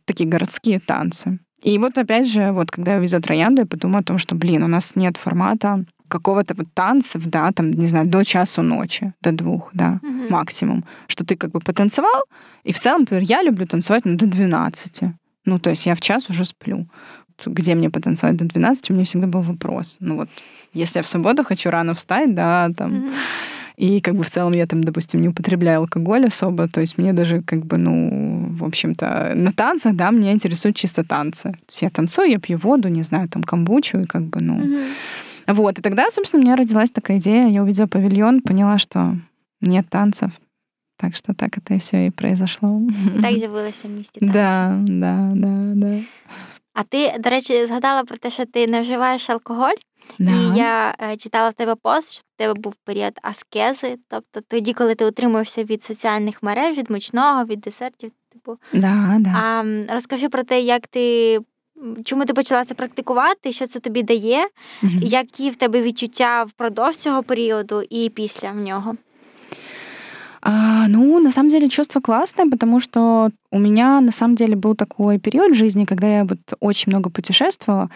Такие 0.05 0.29
городские 0.29 0.79
танцы. 0.79 1.39
И 1.63 1.77
вот 1.79 1.97
опять 1.97 2.27
же, 2.27 2.51
вот 2.51 2.71
когда 2.71 2.93
я 2.93 2.97
увидела 2.97 3.21
Троянду, 3.21 3.61
я 3.61 3.67
подумала 3.67 3.99
о 3.99 4.03
том, 4.03 4.17
что, 4.17 4.35
блин, 4.35 4.63
у 4.63 4.67
нас 4.67 4.95
нет 4.95 5.17
формата 5.17 5.85
какого-то 6.07 6.53
вот 6.53 6.67
танцев, 6.73 7.25
да, 7.25 7.51
там, 7.51 7.71
не 7.71 7.87
знаю, 7.87 8.07
до 8.07 8.23
часу 8.23 8.61
ночи, 8.61 9.13
до 9.21 9.31
двух, 9.31 9.69
да, 9.73 9.99
mm-hmm. 10.01 10.29
максимум. 10.29 10.85
Что 11.07 11.25
ты 11.25 11.35
как 11.35 11.51
бы 11.51 11.59
потанцевал, 11.59 12.23
и 12.63 12.71
в 12.71 12.79
целом, 12.79 13.01
например, 13.01 13.23
я 13.23 13.43
люблю 13.43 13.65
танцевать 13.65 14.05
ну, 14.05 14.15
до 14.15 14.25
12. 14.25 15.03
Ну, 15.47 15.59
то 15.59 15.69
есть 15.69 15.85
я 15.85 15.95
в 15.95 16.01
час 16.01 16.29
уже 16.29 16.45
сплю. 16.45 16.87
Где 17.45 17.73
мне 17.75 17.89
потанцевать 17.89 18.35
до 18.35 18.45
12, 18.45 18.89
у 18.89 18.93
меня 18.93 19.05
всегда 19.05 19.27
был 19.27 19.41
вопрос. 19.41 19.97
Ну 19.99 20.17
вот, 20.17 20.29
если 20.73 20.99
я 20.99 21.03
в 21.03 21.07
субботу 21.07 21.43
хочу 21.43 21.69
рано 21.69 21.93
встать, 21.93 22.35
да, 22.35 22.69
там... 22.77 22.91
Mm-hmm. 22.91 23.13
И 23.77 24.01
как 24.01 24.15
бы 24.15 24.23
в 24.23 24.29
целом 24.29 24.53
я 24.53 24.65
там, 24.65 24.83
допустим, 24.83 25.21
не 25.21 25.29
употребляю 25.29 25.81
алкоголь 25.81 26.25
особо, 26.25 26.67
то 26.67 26.81
есть 26.81 26.97
мне 26.97 27.13
даже 27.13 27.43
как 27.43 27.63
бы, 27.63 27.77
ну, 27.77 28.47
в 28.57 28.63
общем-то, 28.63 29.33
на 29.35 29.53
танцах, 29.53 29.95
да, 29.95 30.09
меня 30.09 30.31
интересуют 30.31 30.75
чисто 30.75 31.03
танцы. 31.03 31.51
То 31.51 31.65
есть 31.67 31.81
я 31.83 31.91
танцую, 31.91 32.31
я 32.31 32.39
пью 32.39 32.57
воду, 32.57 32.89
не 32.89 33.03
знаю, 33.03 33.29
там 33.29 33.43
камбучу, 33.43 33.99
и 33.99 34.05
как 34.05 34.23
бы, 34.23 34.41
ну... 34.41 34.59
Mm-hmm. 34.59 35.53
Вот, 35.53 35.77
и 35.77 35.81
тогда, 35.83 36.09
собственно, 36.09 36.41
у 36.41 36.45
меня 36.45 36.55
родилась 36.55 36.89
такая 36.89 37.19
идея, 37.19 37.47
я 37.49 37.61
увидела 37.61 37.85
павильон, 37.85 38.41
поняла, 38.41 38.79
что 38.79 39.15
нет 39.61 39.87
танцев, 39.89 40.31
так 40.97 41.15
що 41.15 41.33
так 41.33 41.57
це 41.67 41.77
все 41.77 42.05
і 42.05 42.11
произошло. 42.11 42.81
Так 43.21 43.37
з'явилося 43.37 43.87
в 43.87 43.91
місті. 43.91 44.19
Да, 44.21 44.79
да, 44.87 45.31
да, 45.35 45.73
да. 45.75 45.99
А 46.73 46.83
ти, 46.83 47.15
до 47.19 47.29
речі, 47.29 47.65
згадала 47.65 48.03
про 48.03 48.17
те, 48.17 48.29
що 48.29 48.45
ти 48.45 48.67
не 48.67 48.81
вживаєш 48.81 49.29
алкоголь. 49.29 49.75
Да. 50.19 50.31
І 50.31 50.57
я 50.57 50.95
е, 51.01 51.17
читала 51.17 51.49
в 51.49 51.53
тебе 51.53 51.75
пост, 51.75 52.13
що 52.13 52.21
в 52.21 52.37
тебе 52.37 52.53
був 52.53 52.73
період 52.83 53.13
аскези, 53.21 53.97
тобто 54.07 54.41
тоді, 54.47 54.73
коли 54.73 54.95
ти 54.95 55.05
утримуєшся 55.05 55.63
від 55.63 55.83
соціальних 55.83 56.43
мереж, 56.43 56.77
від 56.77 56.91
мучного, 56.91 57.45
від 57.45 57.59
десертів. 57.59 58.11
Типу. 58.33 58.57
Да, 58.73 59.17
да. 59.19 59.29
А 59.29 59.63
розкажи 59.93 60.29
про 60.29 60.43
те, 60.43 60.61
як 60.61 60.87
ти. 60.87 61.39
Чому 62.05 62.25
ти 62.25 62.33
почала 62.33 62.65
це 62.65 62.73
практикувати, 62.73 63.53
що 63.53 63.67
це 63.67 63.79
тобі 63.79 64.03
дає, 64.03 64.47
mm 64.83 65.03
які 65.03 65.49
в 65.49 65.55
тебе 65.55 65.81
відчуття 65.81 66.43
впродовж 66.43 66.95
цього 66.95 67.23
періоду 67.23 67.83
і 67.89 68.09
після 68.09 68.51
в 68.51 68.59
нього? 68.61 68.95
А, 70.49 70.87
ну, 70.87 71.19
на 71.19 71.29
самом 71.29 71.49
деле 71.49 71.67
чувство 71.67 71.99
классное, 71.99 72.49
потому 72.49 72.79
что 72.79 73.31
у 73.51 73.59
меня 73.59 73.99
на 73.99 74.13
самом 74.13 74.35
деле 74.35 74.55
был 74.55 74.75
такой 74.75 75.19
период 75.19 75.51
в 75.51 75.57
жизни, 75.57 75.83
когда 75.83 76.07
я 76.07 76.23
вот 76.23 76.39
очень 76.61 76.89
много 76.89 77.09
путешествовала. 77.09 77.89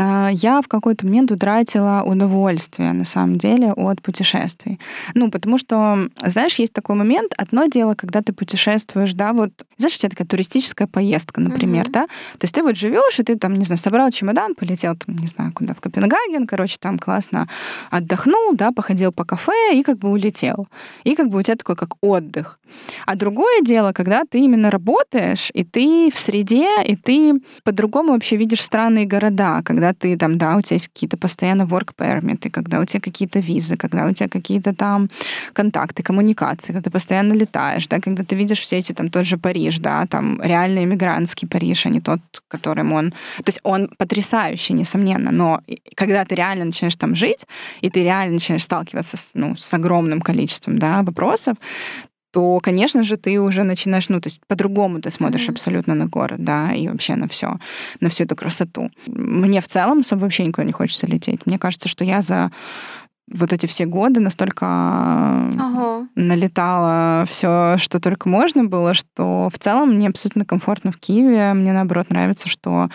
А, 0.00 0.30
я 0.32 0.62
в 0.62 0.68
какой-то 0.68 1.04
момент 1.04 1.32
утратила 1.32 2.04
удовольствие, 2.06 2.92
на 2.92 3.04
самом 3.04 3.36
деле, 3.36 3.72
от 3.72 4.00
путешествий. 4.00 4.78
Ну, 5.14 5.28
потому 5.28 5.58
что, 5.58 6.08
знаешь, 6.24 6.60
есть 6.60 6.72
такой 6.72 6.94
момент, 6.94 7.34
одно 7.36 7.66
дело, 7.66 7.94
когда 7.96 8.22
ты 8.22 8.32
путешествуешь, 8.32 9.12
да, 9.14 9.32
вот, 9.32 9.50
знаешь, 9.76 9.96
у 9.96 9.98
тебя 9.98 10.10
такая 10.10 10.28
туристическая 10.28 10.86
поездка, 10.86 11.40
например, 11.40 11.86
mm-hmm. 11.86 11.92
да, 11.92 12.06
то 12.06 12.44
есть 12.44 12.54
ты 12.54 12.62
вот 12.62 12.76
живешь, 12.76 13.18
и 13.18 13.24
ты 13.24 13.36
там, 13.36 13.56
не 13.56 13.64
знаю, 13.64 13.78
собрал 13.78 14.10
чемодан, 14.12 14.54
полетел, 14.54 14.94
там, 14.94 15.16
не 15.16 15.26
знаю, 15.26 15.52
куда, 15.52 15.74
в 15.74 15.80
Копенгаген, 15.80 16.46
короче, 16.46 16.76
там 16.78 17.00
классно 17.00 17.48
отдохнул, 17.90 18.54
да, 18.54 18.70
походил 18.70 19.10
по 19.10 19.24
кафе 19.24 19.74
и 19.74 19.82
как 19.82 19.98
бы 19.98 20.10
улетел. 20.10 20.68
И 21.02 21.16
как 21.16 21.28
бы 21.28 21.40
у 21.40 21.42
тебя 21.42 21.56
такой 21.56 21.74
как 21.74 21.96
отдых. 22.00 22.60
А 23.06 23.16
другое 23.16 23.62
дело, 23.62 23.92
когда 23.92 24.22
ты 24.30 24.38
именно 24.40 24.70
работаешь, 24.70 25.50
и 25.54 25.64
ты 25.64 26.10
в 26.12 26.18
среде, 26.18 26.68
и 26.84 26.94
ты 26.94 27.40
по-другому 27.64 28.12
вообще 28.12 28.36
видишь 28.36 28.62
страны 28.62 29.02
и 29.02 29.06
города, 29.06 29.62
когда 29.64 29.87
когда 29.88 29.92
ты 29.92 30.16
там, 30.16 30.38
да, 30.38 30.56
у 30.56 30.60
тебя 30.60 30.74
есть 30.74 30.88
какие-то 30.88 31.16
постоянно 31.16 31.62
work 31.62 31.94
permit, 31.96 32.50
когда 32.50 32.80
у 32.80 32.84
тебя 32.84 33.00
какие-то 33.00 33.40
визы, 33.40 33.76
когда 33.76 34.06
у 34.06 34.12
тебя 34.12 34.28
какие-то 34.28 34.74
там 34.74 35.08
контакты, 35.52 36.02
коммуникации, 36.02 36.72
когда 36.72 36.82
ты 36.82 36.90
постоянно 36.90 37.34
летаешь, 37.34 37.88
да, 37.88 38.00
когда 38.00 38.22
ты 38.22 38.36
видишь 38.36 38.60
все 38.60 38.78
эти, 38.78 38.92
там, 38.92 39.08
тот 39.08 39.26
же 39.26 39.36
Париж, 39.36 39.78
да, 39.78 40.06
там, 40.06 40.40
реальный 40.42 40.84
иммигрантский 40.84 41.48
Париж, 41.48 41.86
а 41.86 41.90
не 41.90 42.00
тот, 42.00 42.20
которым 42.48 42.92
он... 42.92 43.10
То 43.10 43.48
есть 43.48 43.60
он 43.62 43.88
потрясающий, 43.98 44.74
несомненно, 44.74 45.30
но 45.30 45.60
когда 45.94 46.24
ты 46.24 46.34
реально 46.34 46.64
начинаешь 46.64 46.96
там 46.96 47.14
жить, 47.14 47.46
и 47.82 47.90
ты 47.90 48.02
реально 48.02 48.34
начинаешь 48.34 48.64
сталкиваться 48.64 49.16
с, 49.16 49.30
ну, 49.34 49.56
с 49.56 49.74
огромным 49.74 50.20
количеством, 50.20 50.78
да, 50.78 51.02
вопросов, 51.02 51.56
то, 52.30 52.60
конечно 52.60 53.04
же, 53.04 53.16
ты 53.16 53.40
уже 53.40 53.62
начинаешь, 53.62 54.08
ну, 54.08 54.20
то 54.20 54.26
есть 54.28 54.40
по-другому 54.46 55.00
ты 55.00 55.10
смотришь 55.10 55.48
mm-hmm. 55.48 55.52
абсолютно 55.52 55.94
на 55.94 56.06
город, 56.06 56.44
да, 56.44 56.72
и 56.72 56.88
вообще 56.88 57.16
на 57.16 57.26
все, 57.26 57.58
на 58.00 58.08
всю 58.08 58.24
эту 58.24 58.36
красоту. 58.36 58.90
Мне 59.06 59.60
в 59.60 59.68
целом 59.68 60.00
особо 60.00 60.20
вообще 60.20 60.44
никуда 60.44 60.64
не 60.64 60.72
хочется 60.72 61.06
лететь. 61.06 61.46
Мне 61.46 61.58
кажется, 61.58 61.88
что 61.88 62.04
я 62.04 62.20
за 62.20 62.50
вот 63.30 63.52
эти 63.52 63.66
все 63.66 63.84
годы 63.84 64.20
настолько 64.20 64.66
ага. 64.66 66.06
налетала 66.14 67.26
все, 67.28 67.76
что 67.78 68.00
только 68.00 68.28
можно 68.28 68.64
было, 68.64 68.94
что 68.94 69.50
в 69.52 69.58
целом 69.58 69.94
мне 69.94 70.08
абсолютно 70.08 70.44
комфортно 70.44 70.92
в 70.92 70.96
Киеве. 70.96 71.52
Мне 71.52 71.72
наоборот 71.72 72.10
нравится, 72.10 72.48
что 72.48 72.88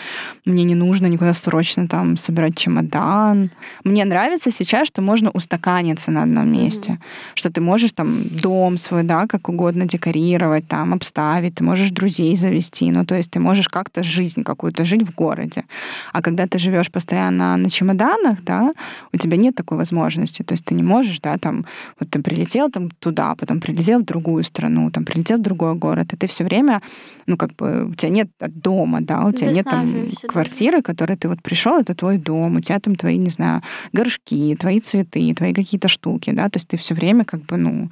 мне 0.46 0.64
не 0.64 0.76
нужно 0.76 1.08
никуда 1.08 1.34
срочно 1.34 1.88
там 1.88 2.18
собирать 2.18 2.58
чемодан. 2.58 3.52
Мне 3.84 4.06
нравится 4.06 4.52
сейчас, 4.52 4.88
что 4.88 5.02
можно 5.02 5.30
устаканиться 5.30 6.12
на 6.12 6.24
одном 6.24 6.52
месте, 6.52 6.94
mm-hmm. 6.94 7.36
что 7.36 7.52
ты 7.52 7.62
можешь 7.62 7.92
там 7.92 8.24
дом 8.30 8.78
свой, 8.78 9.04
да, 9.04 9.28
как 9.28 9.50
угодно 9.50 9.86
декорировать, 9.86 10.68
там 10.68 10.94
обставить, 10.94 11.56
ты 11.56 11.64
можешь 11.64 11.92
друзей 11.92 12.36
завести, 12.36 12.92
ну 12.92 13.06
то 13.06 13.16
есть 13.16 13.32
ты 13.32 13.40
можешь 13.40 13.68
как-то 13.68 14.04
жизнь 14.04 14.44
какую-то 14.44 14.84
жить 14.86 15.04
в 15.04 15.14
городе. 15.14 15.66
А 16.12 16.22
когда 16.22 16.48
ты 16.48 16.58
живешь 16.58 16.92
постоянно 16.92 17.56
на 17.58 17.70
чемоданах, 17.70 18.44
да, 18.44 18.74
у 19.12 19.18
тебя 19.18 19.38
нет 19.38 19.56
такой 19.56 19.78
возможности 19.78 20.23
возможности. 20.24 20.44
То 20.44 20.54
есть 20.54 20.66
ты 20.66 20.76
не 20.76 20.84
можешь, 20.84 21.20
да, 21.20 21.38
там, 21.38 21.66
вот 22.00 22.10
ты 22.10 22.22
прилетел 22.22 22.70
там 22.70 22.90
туда, 22.90 23.36
потом 23.36 23.60
прилетел 23.60 24.00
в 24.00 24.06
другую 24.06 24.44
страну, 24.44 24.90
там 24.92 25.06
прилетел 25.06 25.38
в 25.38 25.42
другой 25.42 25.76
город, 25.76 26.14
и 26.14 26.18
ты 26.18 26.28
все 26.28 26.44
время, 26.44 26.82
ну, 27.28 27.38
как 27.38 27.56
бы, 27.56 27.86
у 27.90 27.94
тебя 27.94 28.12
нет 28.12 28.30
дома, 28.40 29.00
да, 29.02 29.26
у 29.26 29.32
тебя 29.32 29.52
нет 29.52 29.66
там 29.66 30.08
квартиры, 30.28 30.78
да. 30.78 30.84
которой 30.84 31.18
ты 31.18 31.28
вот 31.28 31.42
пришел, 31.42 31.80
это 31.80 31.94
твой 31.94 32.18
дом, 32.18 32.56
у 32.56 32.62
тебя 32.62 32.80
там 32.80 32.96
твои, 32.96 33.18
не 33.18 33.30
знаю, 33.30 33.62
горшки, 33.94 34.56
твои 34.56 34.80
цветы, 34.80 35.34
твои 35.34 35.54
какие-то 35.54 35.88
штуки, 35.88 36.32
да, 36.32 36.50
то 36.50 36.58
есть 36.58 36.68
ты 36.68 36.78
все 36.78 36.96
время 36.96 37.24
как 37.24 37.40
бы, 37.42 37.58
ну, 37.58 37.90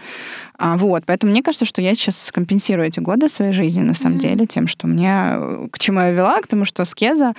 а, 0.58 0.78
вот, 0.78 1.04
поэтому 1.06 1.32
мне 1.32 1.42
кажется, 1.42 1.66
что 1.66 1.82
я 1.82 1.96
сейчас 1.96 2.32
компенсирую 2.34 2.88
эти 2.88 3.02
годы 3.02 3.30
своей 3.30 3.54
жизни, 3.54 3.84
на 3.84 3.94
самом 3.94 4.18
mm-hmm. 4.18 4.20
деле, 4.20 4.46
тем, 4.46 4.68
что 4.68 4.88
мне, 4.88 5.68
к 5.72 5.80
чему 5.80 6.00
я 6.00 6.12
вела, 6.12 6.42
к 6.42 6.48
тому, 6.48 6.66
что 6.66 6.84
аскеза 6.84 7.34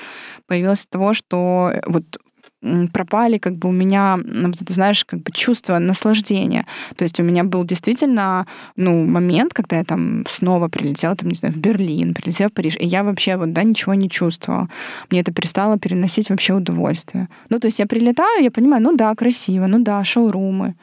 появилась 0.47 0.85
от 0.85 0.91
того, 0.91 1.15
что 1.15 1.73
вот 1.87 2.05
пропали 2.93 3.39
как 3.39 3.57
бы 3.57 3.69
у 3.69 3.73
меня, 3.73 4.19
ну, 4.25 4.53
ты 4.53 4.73
знаешь, 4.73 5.05
как 5.05 5.21
бы 5.21 5.33
чувство 5.33 5.79
наслаждения. 5.79 6.67
То 6.97 7.05
есть 7.05 7.21
у 7.21 7.23
меня 7.23 7.45
был 7.45 7.65
действительно, 7.65 8.47
ну, 8.77 9.05
момент, 9.07 9.53
когда 9.55 9.79
я 9.79 9.85
там 9.85 10.25
снова 10.29 10.69
прилетела, 10.69 11.17
там, 11.17 11.29
не 11.29 11.35
знаю, 11.35 11.55
в 11.55 11.59
Берлин, 11.59 12.15
прилетела 12.15 12.49
в 12.49 12.53
Париж, 12.53 12.77
и 12.79 12.87
я 12.87 13.03
вообще 13.03 13.37
вот, 13.37 13.53
да, 13.53 13.63
ничего 13.63 13.95
не 13.95 14.09
чувствовала. 14.09 14.69
Мне 15.11 15.21
это 15.21 15.33
перестало 15.33 15.79
переносить 15.79 16.31
вообще 16.31 16.55
удовольствие. 16.55 17.29
Ну, 17.51 17.59
то 17.59 17.67
есть 17.67 17.79
я 17.79 17.87
прилетаю, 17.87 18.43
я 18.43 18.51
понимаю, 18.51 18.83
ну 18.83 18.97
да, 18.97 19.15
красиво, 19.15 19.67
ну 19.67 19.79
да, 19.81 20.05
шоурумы, 20.05 20.75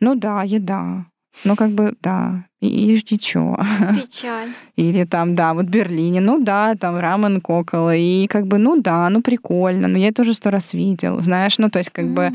ну 0.00 0.14
да, 0.14 0.42
еда, 0.42 1.06
ну, 1.44 1.56
как 1.56 1.70
бы, 1.70 1.94
да. 2.02 2.44
И, 2.62 2.96
жди 2.96 3.18
чего. 3.18 3.58
Печаль. 4.00 4.50
Или 4.76 5.04
там, 5.04 5.34
да, 5.34 5.52
вот 5.52 5.66
в 5.66 5.68
Берлине, 5.68 6.20
ну 6.20 6.38
да, 6.38 6.74
там 6.76 6.96
рамен 6.96 7.40
кокола, 7.40 7.94
и 7.94 8.26
как 8.26 8.46
бы, 8.46 8.56
ну 8.56 8.80
да, 8.80 9.10
ну 9.10 9.20
прикольно, 9.20 9.88
но 9.88 9.98
я 9.98 10.08
это 10.08 10.22
уже 10.22 10.32
сто 10.32 10.50
раз 10.50 10.72
видел, 10.72 11.20
знаешь, 11.20 11.58
ну 11.58 11.68
то 11.68 11.78
есть 11.78 11.90
как 11.90 12.06
mm-hmm. 12.06 12.30
бы... 12.30 12.32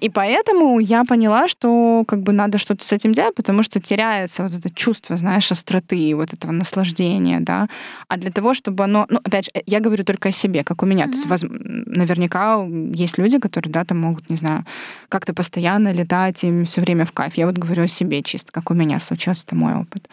И 0.00 0.08
поэтому 0.08 0.78
я 0.78 1.04
поняла, 1.04 1.48
что 1.48 2.04
как 2.06 2.22
бы 2.22 2.32
надо 2.32 2.58
что-то 2.58 2.84
с 2.84 2.92
этим 2.92 3.12
делать, 3.12 3.34
потому 3.34 3.62
что 3.62 3.80
теряется 3.80 4.42
вот 4.42 4.54
это 4.54 4.70
чувство, 4.70 5.16
знаешь, 5.16 5.50
остроты, 5.52 6.14
вот 6.14 6.32
этого 6.32 6.52
наслаждения, 6.52 7.40
да. 7.40 7.68
А 8.08 8.16
для 8.16 8.30
того, 8.30 8.54
чтобы 8.54 8.84
оно... 8.84 9.06
Ну, 9.08 9.20
опять 9.24 9.46
же, 9.46 9.50
я 9.66 9.80
говорю 9.80 10.04
только 10.04 10.28
о 10.28 10.32
себе, 10.32 10.64
как 10.64 10.82
у 10.82 10.86
меня. 10.86 11.06
Mm-hmm. 11.06 11.10
То 11.10 11.16
есть 11.16 11.26
воз... 11.26 11.40
наверняка 11.42 12.64
есть 12.94 13.18
люди, 13.18 13.38
которые, 13.38 13.72
да, 13.72 13.84
там 13.84 13.98
могут, 13.98 14.30
не 14.30 14.36
знаю, 14.36 14.64
как-то 15.08 15.34
постоянно 15.34 15.92
летать, 15.92 16.44
им 16.44 16.64
все 16.64 16.82
время 16.82 17.04
в 17.04 17.12
кайф. 17.12 17.34
Я 17.34 17.46
вот 17.46 17.56
говорю 17.58 17.84
о 17.84 17.88
себе 17.88 18.22
чисто, 18.22 18.52
как 18.52 18.70
у 18.70 18.74
меня 18.74 19.00
случилось, 19.00 19.44
это 19.56 19.58
мой 19.58 19.74
опыт. 19.74 20.08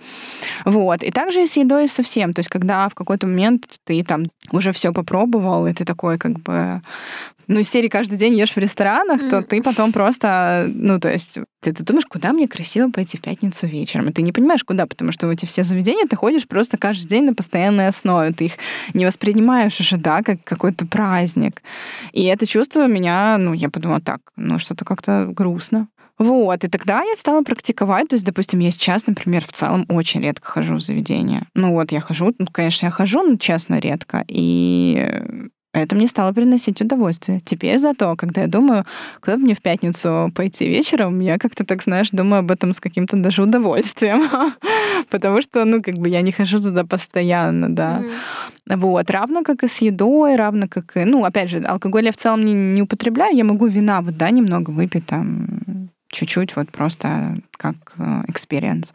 Вот. 0.66 1.04
И 1.04 1.12
также 1.12 1.44
и 1.44 1.48
с 1.48 1.58
едой 1.58 1.88
совсем. 1.88 2.34
То 2.34 2.40
есть 2.40 2.50
когда 2.50 2.88
в 2.90 2.96
какой-то 2.96 3.28
момент 3.28 3.66
ты 3.86 4.04
там 4.04 4.26
уже 4.52 4.72
все 4.72 4.94
попробовал, 4.94 5.68
и 5.68 5.74
ты 5.74 5.86
такой 5.86 6.18
как 6.18 6.40
бы 6.40 6.82
ну, 7.48 7.60
из 7.60 7.70
серии 7.70 7.90
каждый 7.90 8.18
день 8.18 8.36
ешь 8.36 8.56
в 8.56 8.58
ресторанах, 8.58 9.22
mm. 9.22 9.30
то 9.30 9.42
ты 9.42 9.62
потом 9.62 9.92
просто, 9.92 10.70
ну, 10.74 11.00
то 11.00 11.12
есть, 11.12 11.40
ты, 11.60 11.74
ты 11.74 11.84
думаешь, 11.84 12.06
куда 12.06 12.32
мне 12.32 12.48
красиво 12.48 12.90
пойти 12.90 13.18
в 13.18 13.22
пятницу 13.22 13.68
вечером, 13.68 14.10
и 14.10 14.14
ты 14.14 14.22
не 14.22 14.32
понимаешь, 14.32 14.64
куда, 14.64 14.86
потому 14.86 15.12
что 15.12 15.28
в 15.28 15.30
эти 15.30 15.46
все 15.46 15.64
заведения 15.64 16.06
ты 16.08 16.16
ходишь 16.16 16.48
просто 16.48 16.78
каждый 16.78 17.08
день 17.08 17.26
на 17.26 17.34
постоянной 17.34 17.88
основе, 17.88 18.32
ты 18.32 18.46
их 18.46 18.54
не 18.94 19.06
воспринимаешь 19.06 19.80
уже, 19.80 19.98
да, 19.98 20.22
как 20.24 20.44
какой-то 20.44 20.86
праздник. 20.86 21.62
И 22.14 22.24
это 22.24 22.46
чувство 22.46 22.88
меня, 22.88 23.38
ну, 23.38 23.54
я 23.54 23.70
подумала, 23.70 24.00
так, 24.00 24.22
ну, 24.36 24.60
что-то 24.60 24.86
как-то 24.86 25.28
грустно. 25.30 25.88
Вот, 26.20 26.64
и 26.64 26.68
тогда 26.68 27.02
я 27.02 27.16
стала 27.16 27.42
практиковать. 27.42 28.10
То 28.10 28.16
есть, 28.16 28.26
допустим, 28.26 28.60
я 28.60 28.72
сейчас, 28.72 29.08
например, 29.08 29.44
в 29.46 29.52
целом 29.52 29.86
очень 29.90 30.22
редко 30.22 30.48
хожу 30.48 30.76
в 30.76 30.82
заведение. 30.82 31.48
Ну 31.56 31.74
вот, 31.74 31.92
я 31.92 32.02
хожу, 32.02 32.34
ну, 32.38 32.48
конечно, 32.52 32.86
я 32.86 32.92
хожу, 32.92 33.24
но 33.24 33.38
честно, 33.38 33.80
редко. 33.80 34.24
И 34.28 35.12
это 35.74 35.96
мне 35.96 36.08
стало 36.08 36.32
приносить 36.34 36.82
удовольствие. 36.82 37.40
Теперь 37.44 37.80
зато, 37.80 38.16
когда 38.16 38.42
я 38.42 38.48
думаю, 38.48 38.86
куда 39.22 39.38
бы 39.38 39.44
мне 39.44 39.56
в 39.56 39.62
пятницу 39.62 40.32
пойти 40.36 40.68
вечером, 40.68 41.20
я 41.20 41.40
как-то 41.40 41.66
так, 41.66 41.82
знаешь, 41.82 42.12
думаю 42.12 42.42
об 42.42 42.52
этом 42.52 42.74
с 42.74 42.80
каким-то 42.80 43.18
даже 43.18 43.42
удовольствием. 43.42 44.30
Потому 45.10 45.42
что, 45.42 45.66
ну, 45.66 45.82
как 45.82 45.96
бы 45.96 46.10
я 46.10 46.22
не 46.22 46.32
хожу 46.32 46.62
туда 46.62 46.84
постоянно, 46.84 47.74
да. 47.74 48.02
Mm-hmm. 48.68 48.78
Вот. 48.78 49.10
Равно 49.10 49.44
как 49.44 49.64
и 49.64 49.68
с 49.68 49.82
едой, 49.82 50.36
равно 50.36 50.68
как 50.70 50.96
и... 50.96 51.06
Ну, 51.06 51.26
опять 51.26 51.50
же, 51.50 51.58
алкоголь 51.58 52.06
я 52.06 52.12
в 52.12 52.18
целом 52.18 52.46
не, 52.46 52.54
не 52.54 52.84
употребляю, 52.84 53.36
я 53.36 53.44
могу 53.44 53.66
вина 53.66 54.02
вот, 54.02 54.16
да, 54.16 54.30
немного 54.30 54.70
выпить 54.70 55.08
там 55.08 55.90
чуть-чуть 56.14 56.56
вот 56.56 56.72
просто 56.72 57.38
как 57.58 57.76
э, 57.98 58.24
experience. 58.28 58.94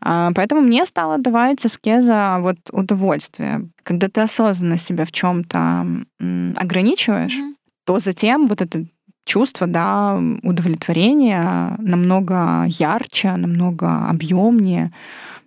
А, 0.00 0.32
поэтому 0.34 0.60
мне 0.60 0.86
стало 0.86 1.18
давать 1.18 1.64
аскеза 1.64 2.38
вот 2.40 2.56
удовольствие. 2.72 3.68
Когда 3.82 4.08
ты 4.08 4.22
осознанно 4.22 4.78
себя 4.78 5.04
в 5.04 5.12
чем-то 5.12 5.86
ограничиваешь, 6.56 7.38
mm-hmm. 7.38 7.54
то 7.84 7.98
затем 7.98 8.46
вот 8.46 8.62
это 8.62 8.84
чувство, 9.24 9.66
да, 9.66 10.18
удовлетворения 10.42 11.76
намного 11.78 12.64
ярче, 12.68 13.36
намного 13.36 14.08
объемнее, 14.08 14.92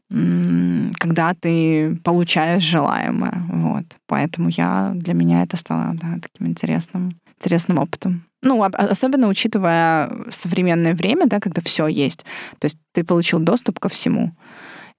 когда 0.09 1.33
ты 1.33 1.95
получаешь 2.03 2.63
желаемое. 2.63 3.43
Вот. 3.49 3.85
Поэтому 4.07 4.49
я, 4.49 4.91
для 4.95 5.13
меня 5.13 5.43
это 5.43 5.57
стало 5.57 5.93
да, 5.93 6.17
таким 6.21 6.47
интересным, 6.47 7.19
интересным 7.39 7.77
опытом. 7.79 8.26
Ну, 8.42 8.62
особенно 8.62 9.28
учитывая 9.28 10.10
современное 10.30 10.94
время, 10.94 11.26
да, 11.26 11.38
когда 11.40 11.62
все 11.62 11.86
есть. 11.86 12.24
То 12.58 12.66
есть 12.66 12.78
ты 12.92 13.04
получил 13.04 13.38
доступ 13.38 13.78
ко 13.78 13.88
всему. 13.88 14.32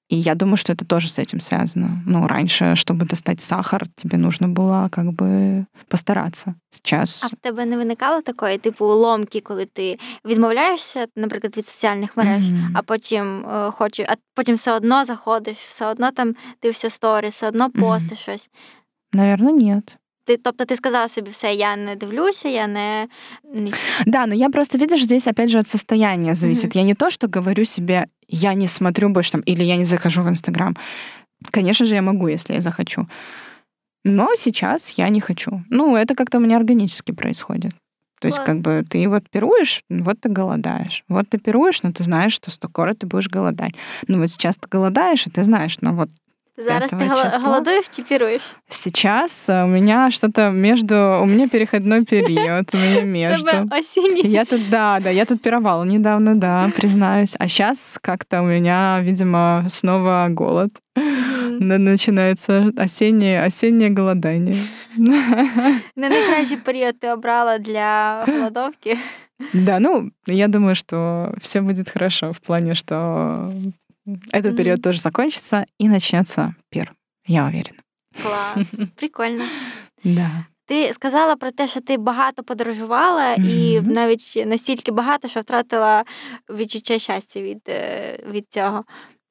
И 0.09 0.15
я 0.15 0.35
думаю, 0.35 0.57
что 0.57 0.73
это 0.73 0.85
тоже 0.85 1.09
с 1.09 1.17
этим 1.17 1.39
связано. 1.39 2.03
Ну, 2.05 2.27
раньше, 2.27 2.75
чтобы 2.75 3.05
достать 3.05 3.41
сахар, 3.41 3.87
тебе 3.95 4.17
нужно 4.17 4.47
было 4.47 4.89
как 4.89 5.05
бы 5.13 5.65
постаратися. 5.87 6.55
Сейчас... 6.71 7.23
А 7.23 7.27
в 7.27 7.35
тебе 7.41 7.65
не 7.65 7.77
виникало 7.77 8.21
такої, 8.21 8.57
типу, 8.57 8.85
ломки, 8.85 9.41
коли 9.41 9.65
ти 9.65 9.99
відмовляєшся, 10.25 11.07
наприклад, 11.15 11.57
від 11.57 11.67
соціальних 11.67 12.17
мереж, 12.17 12.43
mm-hmm. 12.43 12.69
а 12.73 12.81
потім 12.81 13.45
е, 13.45 13.71
хочу, 13.71 14.03
а 14.07 14.13
потім 14.35 14.55
все 14.55 14.73
одно 14.73 15.05
заходиш, 15.05 15.57
все 15.57 15.85
одно 15.85 16.11
там 16.11 16.35
ти 16.59 16.69
все 16.69 16.89
сторіс, 16.89 17.35
все 17.35 17.47
одно 17.47 17.71
постиш 17.71 18.19
mm-hmm. 18.19 18.21
щось. 18.21 18.49
Наверное, 19.13 19.53
нет. 19.53 19.97
Ты, 20.28 20.36
тобто 20.36 20.66
ты 20.66 20.76
сказала 20.76 21.08
себе 21.08 21.30
все, 21.30 21.54
я 21.54 21.74
не 21.74 21.96
дивлюся, 21.96 22.48
я 22.48 22.66
не... 22.66 23.08
Да, 24.04 24.26
но 24.26 24.34
я 24.34 24.50
просто, 24.50 24.76
видишь, 24.76 25.04
здесь 25.04 25.26
опять 25.26 25.50
же 25.50 25.58
от 25.58 25.68
состояния 25.68 26.34
зависит. 26.34 26.72
Mm-hmm. 26.72 26.80
Я 26.80 26.82
не 26.84 26.94
то, 26.94 27.08
что 27.08 27.28
говорю 27.28 27.64
себе, 27.64 28.08
я 28.28 28.52
не 28.52 28.68
смотрю 28.68 29.08
больше 29.08 29.32
там, 29.32 29.40
или 29.40 29.64
я 29.64 29.76
не 29.76 29.84
захожу 29.84 30.22
в 30.22 30.28
Инстаграм. 30.28 30.76
Конечно 31.50 31.86
же, 31.86 31.94
я 31.94 32.02
могу, 32.02 32.28
если 32.28 32.52
я 32.52 32.60
захочу. 32.60 33.08
Но 34.04 34.28
сейчас 34.36 34.90
я 34.98 35.08
не 35.08 35.20
хочу. 35.20 35.64
Ну, 35.70 35.96
это 35.96 36.14
как-то 36.14 36.36
у 36.36 36.40
меня 36.40 36.58
органически 36.58 37.12
происходит. 37.12 37.72
То 38.20 38.28
есть, 38.28 38.44
как 38.44 38.60
бы 38.60 38.84
ты 38.86 39.08
вот 39.08 39.30
пируешь, 39.30 39.82
вот 39.88 40.20
ты 40.20 40.28
голодаешь. 40.28 41.04
Вот 41.08 41.30
ты 41.30 41.38
пируешь, 41.38 41.82
но 41.82 41.92
ты 41.92 42.04
знаешь, 42.04 42.34
что 42.34 42.50
скоро 42.50 42.92
ты 42.92 43.06
будешь 43.06 43.30
голодать. 43.30 43.72
Ну 44.08 44.18
вот 44.18 44.30
сейчас 44.30 44.58
ты 44.58 44.68
голодаешь, 44.68 45.26
и 45.26 45.30
ты 45.30 45.42
знаешь, 45.44 45.78
ну 45.80 45.94
вот 45.94 46.10
Зараз 46.58 46.90
ты 46.90 47.08
числа. 47.08 47.38
голодуешь, 47.44 47.84
чипируешь? 47.88 48.42
Сейчас 48.68 49.48
у 49.48 49.66
меня 49.66 50.10
что-то 50.10 50.50
между... 50.50 51.20
У 51.22 51.24
меня 51.24 51.48
переходной 51.48 52.04
период, 52.04 52.74
у 52.74 52.76
меня 52.76 53.02
между. 53.30 53.48
Осенний. 53.70 54.26
Я 54.26 54.44
тут, 54.44 54.68
да, 54.68 54.98
да, 54.98 55.08
я 55.08 55.24
тут 55.24 55.40
пировала 55.40 55.84
недавно, 55.84 56.34
да, 56.34 56.68
признаюсь. 56.76 57.36
А 57.38 57.46
сейчас 57.46 57.98
как-то 58.02 58.42
у 58.42 58.46
меня, 58.46 58.98
видимо, 59.00 59.66
снова 59.70 60.26
голод. 60.30 60.70
Начинается 61.60 62.72
осеннее, 62.76 63.44
осеннее 63.44 63.90
голодание. 63.90 64.56
Не 64.96 66.08
найкращий 66.08 66.56
период 66.56 66.98
ты 66.98 67.06
обрала 67.06 67.58
для 67.58 68.24
голодовки. 68.26 68.98
Да, 69.52 69.78
ну, 69.78 70.10
я 70.26 70.48
думаю, 70.48 70.74
что 70.74 71.32
все 71.40 71.60
будет 71.60 71.88
хорошо 71.88 72.32
в 72.32 72.40
плане, 72.40 72.74
что 72.74 73.52
этот 74.32 74.56
период 74.56 74.82
тоже 74.82 75.00
закончится 75.00 75.66
и 75.78 75.88
начнется 75.88 76.54
пир. 76.70 76.94
Я 77.26 77.46
уверена. 77.46 77.82
Клас, 78.22 78.66
прикольно. 78.96 79.44
Да. 80.04 80.46
Ти 80.66 80.92
сказала 80.92 81.36
про 81.36 81.50
те, 81.50 81.68
що 81.68 81.80
ти 81.80 81.96
багато 81.96 82.42
подорожувала, 82.42 83.36
mm-hmm. 83.36 83.50
і 83.50 83.80
навіть 83.80 84.42
настільки 84.46 84.92
багато, 84.92 85.28
що 85.28 85.40
втратила 85.40 86.04
відчуття 86.50 86.98
щастя 86.98 87.40
від 87.40 87.62
від 88.30 88.46
цього. 88.48 88.84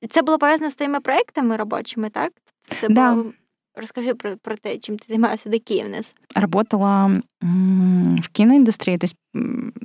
Це 0.10 0.22
було 0.22 0.38
пов'язано 0.38 0.70
з 0.70 0.76
твоїми 0.76 1.00
проектами 1.00 1.56
робочими, 1.56 2.10
так? 2.10 2.32
Це 2.82 2.90
да. 2.90 3.12
було 3.12 3.34
Расскажи 3.78 4.16
про, 4.16 4.38
про 4.38 4.58
то, 4.58 4.76
чем 4.80 4.98
ты 4.98 5.08
занималась 5.08 5.44
до 5.46 5.60
Киевнес. 5.60 6.16
Работала 6.34 7.12
в 7.40 8.30
киноиндустрии, 8.32 8.98
то 8.98 9.06
есть 9.06 9.16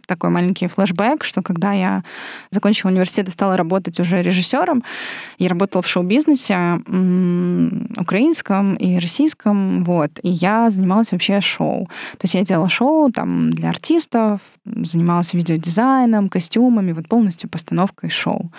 такой 0.07 0.31
маленький 0.31 0.67
флешбэк, 0.67 1.25
что 1.25 1.43
когда 1.43 1.73
я 1.73 2.03
закончила 2.51 2.91
университет 2.91 3.29
и 3.29 3.31
стала 3.31 3.57
работать 3.57 4.01
уже 4.01 4.23
режиссером, 4.23 4.83
я 5.39 5.49
работала 5.49 5.83
в 5.83 5.89
шоу-бизнесе 5.89 6.81
украинском 7.99 8.77
и 8.77 8.99
российском, 8.99 9.85
вот, 9.85 10.13
и 10.23 10.31
я 10.31 10.71
занималась 10.71 11.13
вообще 11.13 11.43
шоу. 11.43 11.91
То 12.13 12.23
есть 12.23 12.35
я 12.35 12.43
делала 12.43 12.71
шоу 12.71 13.11
там 13.13 13.51
для 13.51 13.69
артистов, 13.69 14.41
занималась 14.65 15.35
видеодизайном, 15.35 16.29
костюмами, 16.31 16.93
вот 16.93 17.09
полностью 17.09 17.51
постановкой 17.51 18.09
шоу. 18.09 18.51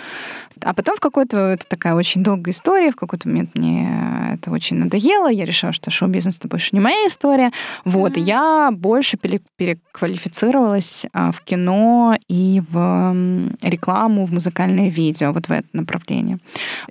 А 0.62 0.74
потом 0.74 0.98
в 0.98 1.00
какой-то, 1.00 1.38
это 1.38 1.66
такая 1.68 1.96
очень 1.96 2.24
долгая 2.24 2.54
история, 2.54 2.92
в 2.92 2.96
какой-то 2.96 3.28
момент 3.28 3.56
мне 3.56 4.34
это 4.34 4.52
очень 4.52 4.78
надоело, 4.78 5.30
я 5.30 5.46
решила, 5.46 5.74
что 5.74 5.92
шоу-бизнес 5.92 6.38
это 6.38 6.48
больше 6.48 6.70
не 6.74 6.80
моя 6.80 7.08
история. 7.08 7.52
Вот, 7.86 8.14
mm-hmm. 8.14 8.22
и 8.22 8.24
я 8.24 8.70
больше 8.84 9.18
переквалифицировалась 9.18 11.06
а, 11.14 11.32
в 11.32 11.40
кино 11.42 12.18
и 12.28 12.62
в 12.70 13.16
рекламу, 13.62 14.26
в 14.26 14.34
музыкальное 14.34 14.90
видео, 14.90 15.32
вот 15.32 15.48
в 15.48 15.52
это 15.52 15.68
направление. 15.72 16.40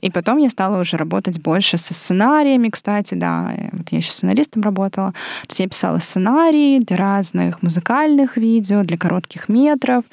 И 0.01 0.11
потом 0.11 0.39
я 0.39 0.49
стала 0.49 0.81
уже 0.81 0.97
работать 0.97 1.39
больше 1.39 1.77
со 1.77 1.93
сценариями, 1.93 2.71
кстати, 2.71 3.13
да, 3.15 3.55
вот 3.73 3.89
я 3.91 3.99
еще 3.99 4.11
сценаристом 4.11 4.63
работала. 4.63 5.13
То 5.13 5.49
есть 5.51 5.61
я 5.61 5.69
писала 5.69 5.99
сценарии 5.99 6.79
для 6.79 6.97
разных 6.97 7.63
музыкальных 7.63 8.39
видео, 8.39 8.83
для 8.85 8.97
коротких 8.97 9.51
метров 9.51 10.05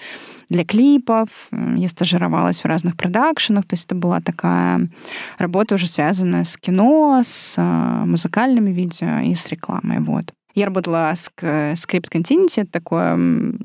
для 0.50 0.66
клипов, 0.66 1.30
я 1.52 1.88
стажировалась 1.88 2.62
в 2.62 2.66
разных 2.66 2.98
продакшенах, 2.98 3.66
то 3.66 3.76
есть 3.76 3.86
это 3.86 3.96
была 3.96 4.20
такая 4.20 4.90
работа 5.38 5.76
уже 5.76 5.88
связанная 5.88 6.44
с 6.44 6.58
кино, 6.58 7.22
с 7.24 7.56
а, 7.58 8.04
музыкальными 8.06 8.72
видео 8.72 9.20
и 9.20 9.36
с 9.36 9.48
рекламой, 9.48 10.00
вот. 10.00 10.34
Я 10.60 10.66
работала 10.66 11.14
с 11.16 11.32
Script 11.40 12.10
Continuity, 12.12 12.64
это 12.64 12.72
такой, 12.72 13.58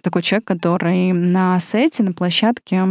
такой 0.00 0.22
человек, 0.22 0.46
который 0.46 1.12
на 1.12 1.58
сете, 1.58 2.04
на 2.04 2.12
площадке 2.12 2.84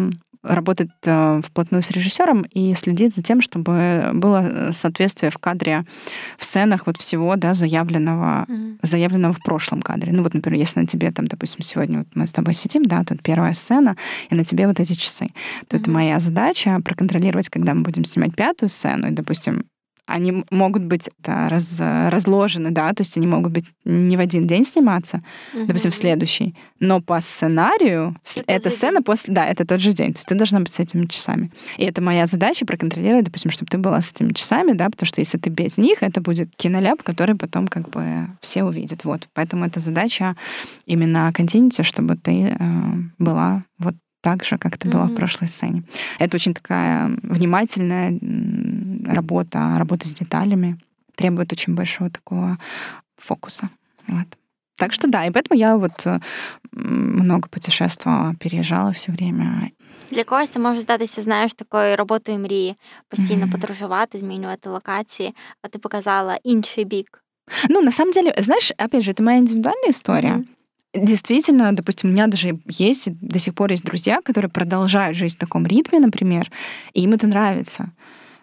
работает 0.44 0.90
э, 1.06 1.42
вплотную 1.46 1.82
с 1.82 1.90
режиссером 1.90 2.42
и 2.52 2.74
следит 2.74 3.16
за 3.16 3.24
тем, 3.24 3.40
чтобы 3.40 4.10
было 4.14 4.72
соответствие 4.72 5.32
в 5.32 5.38
кадре, 5.38 5.86
в 6.38 6.44
сценах 6.44 6.86
вот 6.86 6.98
всего, 6.98 7.38
да, 7.38 7.54
заявленного, 7.54 8.46
mm-hmm. 8.50 8.80
заявленного 8.82 9.32
в 9.34 9.42
прошлом 9.42 9.82
кадре. 9.82 10.12
Ну 10.12 10.22
вот, 10.22 10.34
например, 10.34 10.60
если 10.60 10.82
на 10.82 10.88
тебе 10.88 11.10
там, 11.12 11.26
допустим, 11.28 11.62
сегодня 11.62 12.00
вот 12.00 12.08
мы 12.16 12.28
с 12.28 12.34
тобой 12.34 12.54
сидим, 12.54 12.84
да, 12.84 13.06
тут 13.06 13.22
первая 13.22 13.54
сцена, 13.54 13.96
и 14.30 14.36
на 14.36 14.44
тебе 14.44 14.68
вот 14.68 14.82
эти 14.82 14.94
часы, 14.94 15.30
то 15.70 15.78
mm-hmm. 15.78 15.82
это 15.82 15.90
моя 15.90 16.20
задача 16.20 16.82
проконтролировать, 16.84 17.48
когда 17.48 17.74
мы 17.74 17.84
будем 17.84 18.04
снимать 18.04 18.36
пятую 18.36 18.68
сцену, 18.68 19.08
и, 19.08 19.12
допустим, 19.12 19.64
они 20.10 20.44
могут 20.50 20.84
быть 20.84 21.10
да, 21.20 21.50
раз, 21.50 21.78
разложены, 21.80 22.72
да, 22.72 22.90
то 22.90 23.02
есть 23.02 23.18
они 23.18 23.28
могут 23.28 23.52
быть 23.52 23.66
не 23.86 24.18
в 24.18 24.20
один 24.20 24.48
день 24.48 24.66
сниматься, 24.66 25.22
угу. 25.54 25.66
допустим, 25.68 25.92
в 25.92 25.96
следующий, 25.96 26.56
но 26.80 27.02
по 27.02 27.22
сценарию 27.22 28.16
это 28.36 28.52
эта 28.52 28.70
сцена 28.72 28.98
день. 28.98 29.04
после, 29.04 29.34
да, 29.34 29.46
это 29.46 29.66
тот 29.66 29.80
же 29.80 29.94
день, 29.94 30.14
то 30.14 30.18
есть 30.18 30.28
ты 30.28 30.36
должна 30.36 30.60
быть 30.60 30.72
с 30.74 30.80
этими 30.80 31.06
часами. 31.06 31.52
И 31.78 31.84
это 31.84 32.02
моя 32.02 32.26
задача 32.26 32.66
проконтролировать, 32.66 33.26
допустим, 33.26 33.52
чтобы 33.52 33.70
ты 33.70 33.78
была 33.78 34.02
с 34.02 34.12
этими 34.12 34.34
часами, 34.34 34.74
да, 34.74 34.90
потому 34.90 35.08
что 35.08 35.22
если 35.22 35.38
ты 35.38 35.50
без 35.50 35.78
них, 35.78 36.04
это 36.04 36.22
будет 36.22 36.56
киноляп, 36.56 37.04
который 37.04 37.36
потом 37.36 37.68
как 37.68 37.90
бы 37.90 38.28
все 38.42 38.64
увидят, 38.64 39.06
вот. 39.06 39.28
Поэтому 39.34 39.66
это 39.66 39.80
задача 39.80 40.36
именно 40.86 41.32
континенте, 41.34 41.84
чтобы 41.84 42.16
ты 42.16 42.56
э, 42.58 42.66
была 43.18 43.64
вот 43.78 43.96
так 44.21 44.45
же, 44.45 44.57
как 44.57 44.77
это 44.77 44.89
было 44.89 45.03
mm-hmm. 45.03 45.13
в 45.13 45.17
прошлой 45.17 45.49
сцене. 45.49 45.83
Это 46.19 46.37
очень 46.37 46.55
такая 46.55 47.11
внимательная 47.23 48.19
работа, 49.07 49.75
работа 49.79 50.09
с 50.09 50.15
деталями, 50.15 50.79
требует 51.15 51.53
очень 51.53 51.75
большого 51.75 52.11
такого 52.11 52.59
фокуса. 53.17 53.69
Вот. 54.09 54.27
Так 54.77 54.93
что 54.93 55.09
да, 55.09 55.27
и 55.27 55.31
поэтому 55.31 55.59
я 55.59 55.77
вот 55.77 56.07
э, 56.07 56.19
много 56.73 57.49
путешествовала, 57.49 58.35
переезжала 58.41 58.93
все 58.93 59.13
время. 59.13 59.71
Для 60.11 60.25
когось 60.25 60.51
це 60.51 60.59
може 60.59 60.81
здатися, 60.81 61.23
знаєш, 61.23 61.55
такою 61.55 61.97
роботою 61.97 62.39
мрії, 62.39 62.77
постійно 63.09 63.47
mm-hmm. 63.47 63.53
подорожувати, 63.53 64.19
змінювати 64.19 64.69
локації, 64.69 65.35
а 65.63 65.69
ти 65.69 65.79
показала 65.79 66.39
інший 66.45 66.85
бік. 66.85 67.25
Ну, 67.71 67.83
на 67.83 67.91
самом 67.91 68.13
деле, 68.13 68.35
знаешь, 68.39 68.73
опять 68.79 69.03
же, 69.03 69.11
это 69.11 69.23
моя 69.23 69.39
индивидуальная 69.39 69.91
история. 69.91 70.33
Mm-hmm. 70.33 70.45
Действительно, 70.94 71.72
допустим, 71.74 72.10
у 72.10 72.14
меня 72.14 72.26
даже 72.26 72.60
есть, 72.68 73.10
до 73.22 73.38
сих 73.38 73.54
пор 73.54 73.70
есть 73.70 73.86
друзья, 73.86 74.22
которые 74.24 74.50
продолжают 74.50 75.16
жить 75.16 75.36
в 75.36 75.38
таком 75.38 75.68
ритме, 75.68 76.00
например, 76.00 76.50
и 76.94 77.04
им 77.04 77.14
это 77.14 77.28
нравится. 77.28 77.92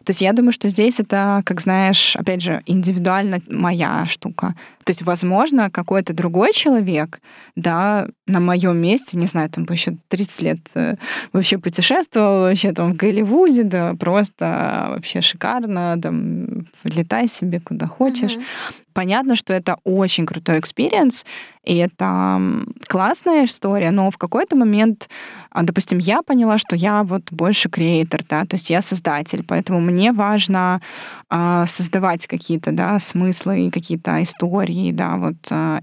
То 0.05 0.11
есть 0.11 0.21
я 0.21 0.33
думаю, 0.33 0.53
что 0.53 0.69
здесь 0.69 1.01
это, 1.01 1.43
как 1.45 1.61
знаешь, 1.61 2.15
опять 2.15 2.41
же, 2.41 2.63
индивидуально 2.67 3.41
моя 3.49 4.07
штука. 4.07 4.55
То 4.87 4.91
есть, 4.91 5.03
возможно, 5.03 5.69
какой-то 5.69 6.13
другой 6.13 6.53
человек, 6.53 7.21
да, 7.57 8.07
на 8.29 8.39
моем 8.39 8.77
месте, 8.77 9.17
не 9.17 9.27
знаю, 9.27 9.51
там 9.51 9.65
бы 9.65 9.75
еще 9.75 9.97
30 10.09 10.43
лет 10.43 10.59
э, 10.77 10.95
вообще 11.33 11.59
путешествовал, 11.59 12.43
вообще 12.43 12.73
там 12.73 12.93
в 12.93 12.97
Голливуде, 12.97 13.65
да, 13.65 13.95
просто 13.95 14.87
вообще 14.91 15.23
шикарно, 15.23 15.99
там, 16.01 16.67
летай 16.85 17.27
себе 17.27 17.59
куда 17.59 17.89
хочешь. 17.89 18.37
Mm-hmm. 18.37 18.83
Понятно, 18.95 19.37
что 19.37 19.53
это 19.53 19.77
очень 19.85 20.25
крутой 20.25 20.61
experience, 20.61 21.27
и 21.65 21.77
это 21.77 22.41
классная 22.87 23.45
история, 23.45 23.91
но 23.91 24.11
в 24.11 24.17
какой-то 24.17 24.57
момент, 24.57 25.09
а, 25.51 25.65
допустим, 25.65 25.99
я 25.99 26.23
поняла, 26.23 26.59
что 26.59 26.77
я 26.77 27.03
вот 27.03 27.33
больше 27.33 27.69
креатор, 27.69 28.23
да, 28.29 28.45
то 28.45 28.55
есть 28.55 28.71
я 28.71 28.81
создатель, 28.81 29.45
поэтому 29.47 29.81
мне 29.81 30.13
важно 30.13 30.81
э, 31.29 31.65
создавать 31.67 32.27
какие-то, 32.27 32.73
да, 32.73 32.99
смыслы 32.99 33.67
и 33.67 33.71
какие-то 33.71 34.23
истории, 34.23 34.76
да, 34.93 35.17
вот 35.17 35.37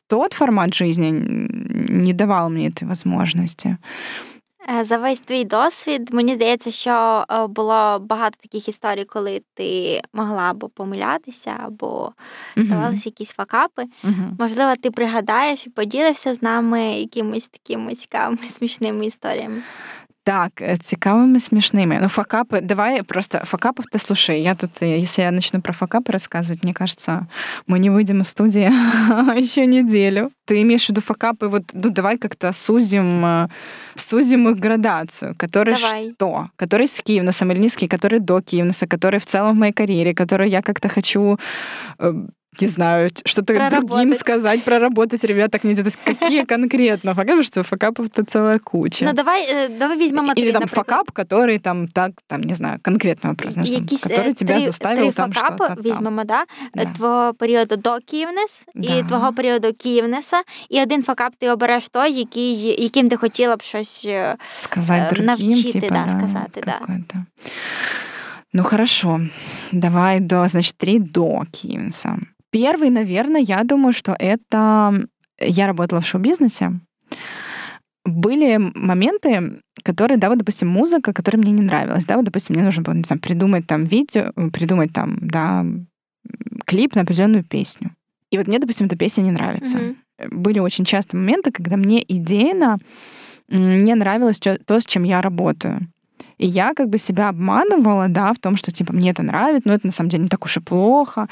тот 0.08 0.34
формат 0.34 0.74
жизни 0.74 1.12
не 1.12 2.14
давал 2.14 2.50
мне 2.50 2.68
этой 2.68 2.88
возможности. 2.88 3.78
Е, 4.70 4.84
за 4.84 4.98
весь 4.98 5.20
твій 5.20 5.44
досвід, 5.44 6.10
мені 6.14 6.36
здається, 6.36 6.72
що 6.72 7.26
е, 7.30 7.48
було 7.48 8.00
багато 8.00 8.38
таких 8.42 8.70
історій, 8.70 9.06
коли 9.06 9.42
ти 9.54 10.02
могла 10.14 10.42
або 10.42 10.70
помилятися, 10.70 11.56
або 11.66 12.12
ставалися 12.52 13.02
uh-huh. 13.02 13.06
якісь 13.06 13.32
факапи. 13.32 13.84
Uh-huh. 13.84 14.30
Можливо, 14.40 14.74
ти 14.76 14.92
пригадаєш 14.92 15.68
і 15.68 15.70
поділився 15.70 16.36
з 16.36 16.42
нами 16.42 16.84
якимись 16.84 17.48
такими 17.48 17.96
цікавими 17.96 18.48
смішними 18.48 19.06
історіями. 19.06 19.64
Так, 20.26 20.62
э, 20.62 20.78
цікавими, 20.78 21.40
смешными. 21.40 22.00
Ну, 22.02 22.08
факапы, 22.08 22.62
давай 22.62 23.04
просто 23.04 23.42
факапов-то 23.46 24.00
слушай. 24.00 24.42
Я 24.42 24.56
тут, 24.56 24.82
э, 24.82 25.00
если 25.00 25.24
я 25.24 25.32
начну 25.32 25.62
про 25.62 25.74
факапы 25.74 26.12
рассказывать, 26.12 26.64
мне 26.64 26.74
кажется, 26.74 27.28
мы 27.68 27.80
не 27.80 27.90
выйдем 27.90 28.22
из 28.22 28.28
студии 28.28 28.72
еще 29.40 29.66
неделю. 29.66 30.32
Ты 30.46 30.62
имеешь 30.62 30.86
в 30.86 30.90
виду 30.90 31.02
факапы, 31.02 31.48
вот, 31.48 31.64
ну, 31.74 31.90
давай 31.90 32.18
как-то 32.18 32.54
сузим, 32.54 33.26
э, 33.26 33.48
сузим 33.96 34.48
их 34.48 34.60
градацию. 34.60 35.36
Которые 35.36 35.76
давай. 35.76 36.12
что? 36.14 36.50
Которые 36.56 36.88
с 36.88 37.02
Киевносом 37.02 37.52
или 37.52 37.60
не 37.60 37.70
с 37.70 37.88
которые 37.90 38.20
до 38.20 38.42
Киевноса, 38.42 38.88
которые 38.88 39.20
в 39.20 39.26
целом 39.26 39.56
в 39.56 39.60
моей 39.60 39.74
карьере, 39.74 40.14
которые 40.14 40.50
я 40.50 40.62
как-то 40.62 40.88
хочу 40.88 41.38
не 42.61 42.69
знаю, 42.69 43.11
что-то 43.25 43.71
другим 43.71 44.15
сказать, 44.15 44.65
проработать, 44.65 45.25
ребят, 45.25 45.51
так 45.51 45.65
нельзя. 45.65 45.83
То 45.83 45.89
есть 45.89 45.99
какие 46.05 46.45
конкретно 46.45 47.15
факапы, 47.15 47.43
что 47.43 47.63
факапов-то 47.63 48.25
целая 48.25 48.59
куча. 48.59 49.05
Ну 49.05 49.13
давай, 49.13 49.47
э, 49.49 49.69
давай 49.79 49.99
возьмем 49.99 50.33
Или 50.33 50.53
там 50.53 50.67
факап, 50.67 51.13
который 51.13 51.59
там 51.59 51.89
так, 51.89 52.13
там, 52.27 52.43
не 52.43 52.55
знаю, 52.55 52.79
конкретно 52.83 53.31
вопрос, 53.31 53.55
знаешь, 53.55 53.71
там, 53.71 53.87
который 53.87 54.31
э, 54.31 54.35
тебя 54.35 54.57
три, 54.57 54.65
заставил 54.65 55.05
три 55.05 55.13
там 55.13 55.33
что-то 55.33 55.77
візьмемо, 55.83 56.25
да? 56.25 56.45
да? 56.75 56.85
Твого 56.85 57.35
періоду 57.35 57.77
до 57.77 57.99
Київнес 58.07 58.65
да. 58.75 58.95
і 58.95 59.03
твого 59.03 59.33
періоду 59.33 59.73
Київнеса, 59.73 60.43
і 60.69 60.83
один 60.83 61.03
факап 61.03 61.33
ти 61.39 61.51
обереш 61.51 61.89
той, 61.89 62.13
який, 62.13 62.83
яким 62.83 63.09
ти 63.09 63.17
хотіла 63.17 63.57
б 63.57 63.63
щось 63.63 64.09
сказати 64.57 65.15
другим, 65.15 65.27
навчити, 65.27 65.81
типа, 65.81 65.95
да, 65.95 66.05
да, 66.05 66.19
сказати, 66.19 66.61
да. 66.67 66.81
Ну 68.53 68.65
хорошо, 68.65 69.21
давай 69.73 70.21
до, 70.21 70.49
значит, 70.49 70.77
три 70.77 70.99
до 70.99 71.43
Киевнеса. 71.53 72.19
Первый, 72.54 72.90
наверное, 72.90 73.42
я 73.42 73.64
думаю, 73.64 73.92
что 73.92 74.16
это... 74.18 75.08
Я 75.40 75.68
работала 75.68 76.00
в 76.00 76.08
шоу-бизнесе, 76.08 76.80
были 78.06 78.58
моменты, 78.76 79.62
которые, 79.84 80.18
да, 80.18 80.30
вот, 80.30 80.38
допустим, 80.38 80.68
музыка, 80.68 81.14
которая 81.14 81.42
мне 81.42 81.52
не 81.52 81.64
нравилась, 81.64 82.06
да, 82.06 82.16
вот, 82.16 82.26
допустим, 82.26 82.56
мне 82.56 82.64
нужно 82.64 82.84
было, 82.84 82.94
не 82.94 83.04
знаю, 83.04 83.22
придумать 83.22 83.66
там 83.66 83.86
видео, 83.86 84.32
придумать 84.52 84.94
там, 84.94 85.18
да, 85.22 85.66
клип 86.66 86.96
на 86.96 87.02
определенную 87.02 87.44
песню. 87.44 87.92
И 88.30 88.38
вот 88.38 88.48
мне, 88.48 88.60
допустим, 88.60 88.86
эта 88.86 88.96
песня 88.96 89.24
не 89.24 89.32
нравится. 89.32 89.78
Mm-hmm. 89.78 90.30
Были 90.32 90.60
очень 90.60 90.86
часто 90.86 91.18
моменты, 91.18 91.52
когда 91.52 91.78
мне 91.78 92.04
идейно 92.08 92.78
не 93.50 93.96
нравилось 93.96 94.40
то, 94.40 94.80
с 94.80 94.86
чем 94.86 95.04
я 95.04 95.22
работаю. 95.22 95.88
И 96.38 96.48
я 96.48 96.74
как 96.74 96.90
бы 96.90 96.98
себя 96.98 97.30
обманывала, 97.30 98.08
да, 98.08 98.34
в 98.34 98.40
том, 98.40 98.56
что 98.56 98.72
типа 98.72 98.94
мне 98.94 99.12
это 99.12 99.24
нравится, 99.24 99.68
но 99.68 99.74
это 99.74 99.88
на 99.88 99.92
самом 99.92 100.10
деле 100.10 100.24
не 100.24 100.30
так 100.30 100.44
уж 100.46 100.58
и 100.58 100.60
плохо. 100.60 101.28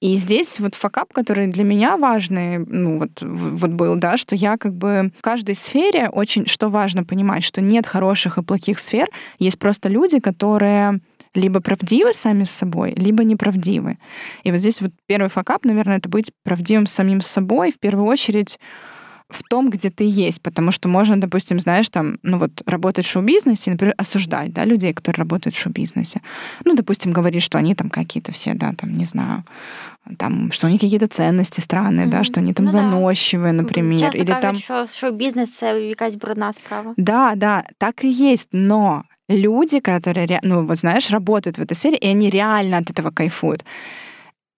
И 0.00 0.16
здесь 0.16 0.60
вот 0.60 0.74
факап, 0.74 1.12
который 1.12 1.46
для 1.46 1.64
меня 1.64 1.96
важный, 1.96 2.58
ну 2.58 2.98
вот, 2.98 3.22
вот 3.22 3.70
был, 3.70 3.96
да, 3.96 4.16
что 4.16 4.34
я 4.34 4.56
как 4.56 4.74
бы 4.74 5.12
в 5.18 5.22
каждой 5.22 5.54
сфере 5.54 6.08
очень, 6.08 6.46
что 6.46 6.68
важно 6.68 7.04
понимать, 7.04 7.44
что 7.44 7.60
нет 7.60 7.86
хороших 7.86 8.38
и 8.38 8.42
плохих 8.42 8.78
сфер, 8.78 9.08
есть 9.38 9.58
просто 9.58 9.88
люди, 9.88 10.20
которые 10.20 11.00
либо 11.34 11.60
правдивы 11.60 12.12
сами 12.12 12.44
с 12.44 12.50
собой, 12.50 12.92
либо 12.96 13.22
неправдивы. 13.24 13.98
И 14.42 14.50
вот 14.50 14.58
здесь 14.58 14.80
вот 14.80 14.92
первый 15.06 15.28
факап, 15.28 15.64
наверное, 15.64 15.98
это 15.98 16.08
быть 16.08 16.32
правдивым 16.42 16.86
самим 16.86 17.20
собой, 17.20 17.70
в 17.70 17.78
первую 17.78 18.06
очередь 18.06 18.58
в 19.30 19.42
том, 19.42 19.70
где 19.70 19.90
ты 19.90 20.04
есть, 20.04 20.42
потому 20.42 20.72
что 20.72 20.88
можно, 20.88 21.20
допустим, 21.20 21.60
знаешь, 21.60 21.88
там, 21.88 22.18
ну 22.22 22.38
вот, 22.38 22.62
работать 22.66 23.06
в 23.06 23.10
шоу-бизнесе, 23.10 23.70
например, 23.70 23.94
осуждать, 23.98 24.52
да, 24.52 24.64
людей, 24.64 24.92
которые 24.92 25.22
работают 25.22 25.54
в 25.54 25.58
шоу-бизнесе. 25.58 26.20
Ну, 26.64 26.74
допустим, 26.74 27.12
говорить, 27.12 27.42
что 27.42 27.58
они 27.58 27.74
там 27.74 27.90
какие-то 27.90 28.32
все, 28.32 28.54
да, 28.54 28.72
там, 28.72 28.94
не 28.94 29.04
знаю, 29.04 29.44
там, 30.18 30.52
что 30.52 30.66
у 30.66 30.70
них 30.70 30.80
какие-то 30.80 31.06
ценности 31.06 31.60
странные, 31.60 32.06
mm-hmm. 32.06 32.10
да, 32.10 32.24
что 32.24 32.40
они 32.40 32.52
там 32.52 32.66
ну, 32.66 32.70
заносчивые, 32.70 33.52
например. 33.52 34.00
Часто 34.00 34.18
или 34.18 34.26
кажуть, 34.26 34.42
там... 34.42 34.56
що 34.56 34.86
шоу-бізнес 34.86 35.52
це 35.52 35.80
якась 35.80 36.14
брудна 36.14 36.52
справа. 36.52 36.94
Да, 36.96 37.34
да, 37.36 37.64
так 37.78 38.04
и 38.04 38.32
есть, 38.32 38.48
но 38.52 39.04
люди, 39.28 39.80
которые, 39.80 40.40
ну, 40.42 40.66
вот 40.66 40.78
знаешь, 40.78 41.10
работают 41.10 41.58
в 41.58 41.62
этой 41.62 41.74
сфере, 41.74 41.96
и 41.96 42.08
они 42.08 42.30
реально 42.30 42.78
от 42.78 42.90
этого 42.90 43.10
кайфуют. 43.10 43.64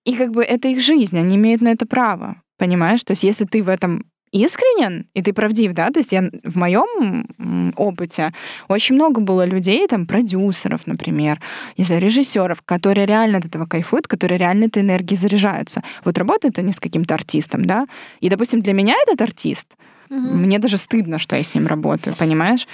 И 0.05 0.17
как 0.17 0.31
бы 0.31 0.43
это 0.43 0.69
их 0.69 0.81
жизнь, 0.81 1.19
они 1.19 1.37
имеют 1.37 1.63
на 1.63 1.69
это 1.69 1.87
право, 1.87 2.37
понимаешь? 2.59 3.05
То 3.05 3.13
есть 3.13 3.25
если 3.25 3.45
ты 3.45 3.63
в 3.63 3.69
этом 3.69 4.05
искренен, 4.33 5.07
и 5.15 5.23
ты 5.23 5.33
правдив, 5.33 5.73
да, 5.75 5.91
то 5.91 6.01
есть 6.01 6.13
я 6.13 6.31
в 6.43 6.57
моем 6.57 7.73
опыте 7.77 8.33
очень 8.69 8.95
много 8.95 9.21
было 9.21 9.45
людей, 9.45 9.87
там, 9.87 10.07
продюсеров, 10.07 10.87
например, 10.87 11.41
не 11.77 11.85
знаю, 11.85 12.03
режиссеров, 12.03 12.63
которые 12.63 13.07
реально 13.07 13.39
от 13.39 13.45
этого 13.45 13.67
кайфуют, 13.67 14.09
которые 14.09 14.39
реально 14.39 14.65
этой 14.65 14.83
энергией 14.83 15.19
заряжаются. 15.19 15.83
Вот 16.05 16.19
работают 16.19 16.59
они 16.59 16.73
с 16.73 16.81
каким-то 16.81 17.15
артистом, 17.15 17.65
да, 17.65 17.87
и, 18.21 18.29
допустим, 18.29 18.63
для 18.63 18.73
меня 18.73 18.95
этот 19.03 19.21
артист, 19.21 19.77
угу. 20.09 20.19
мне 20.19 20.59
даже 20.59 20.79
стыдно, 20.79 21.19
что 21.19 21.37
я 21.37 21.43
с 21.43 21.55
ним 21.55 21.67
работаю, 21.67 22.17
понимаешь? 22.17 22.67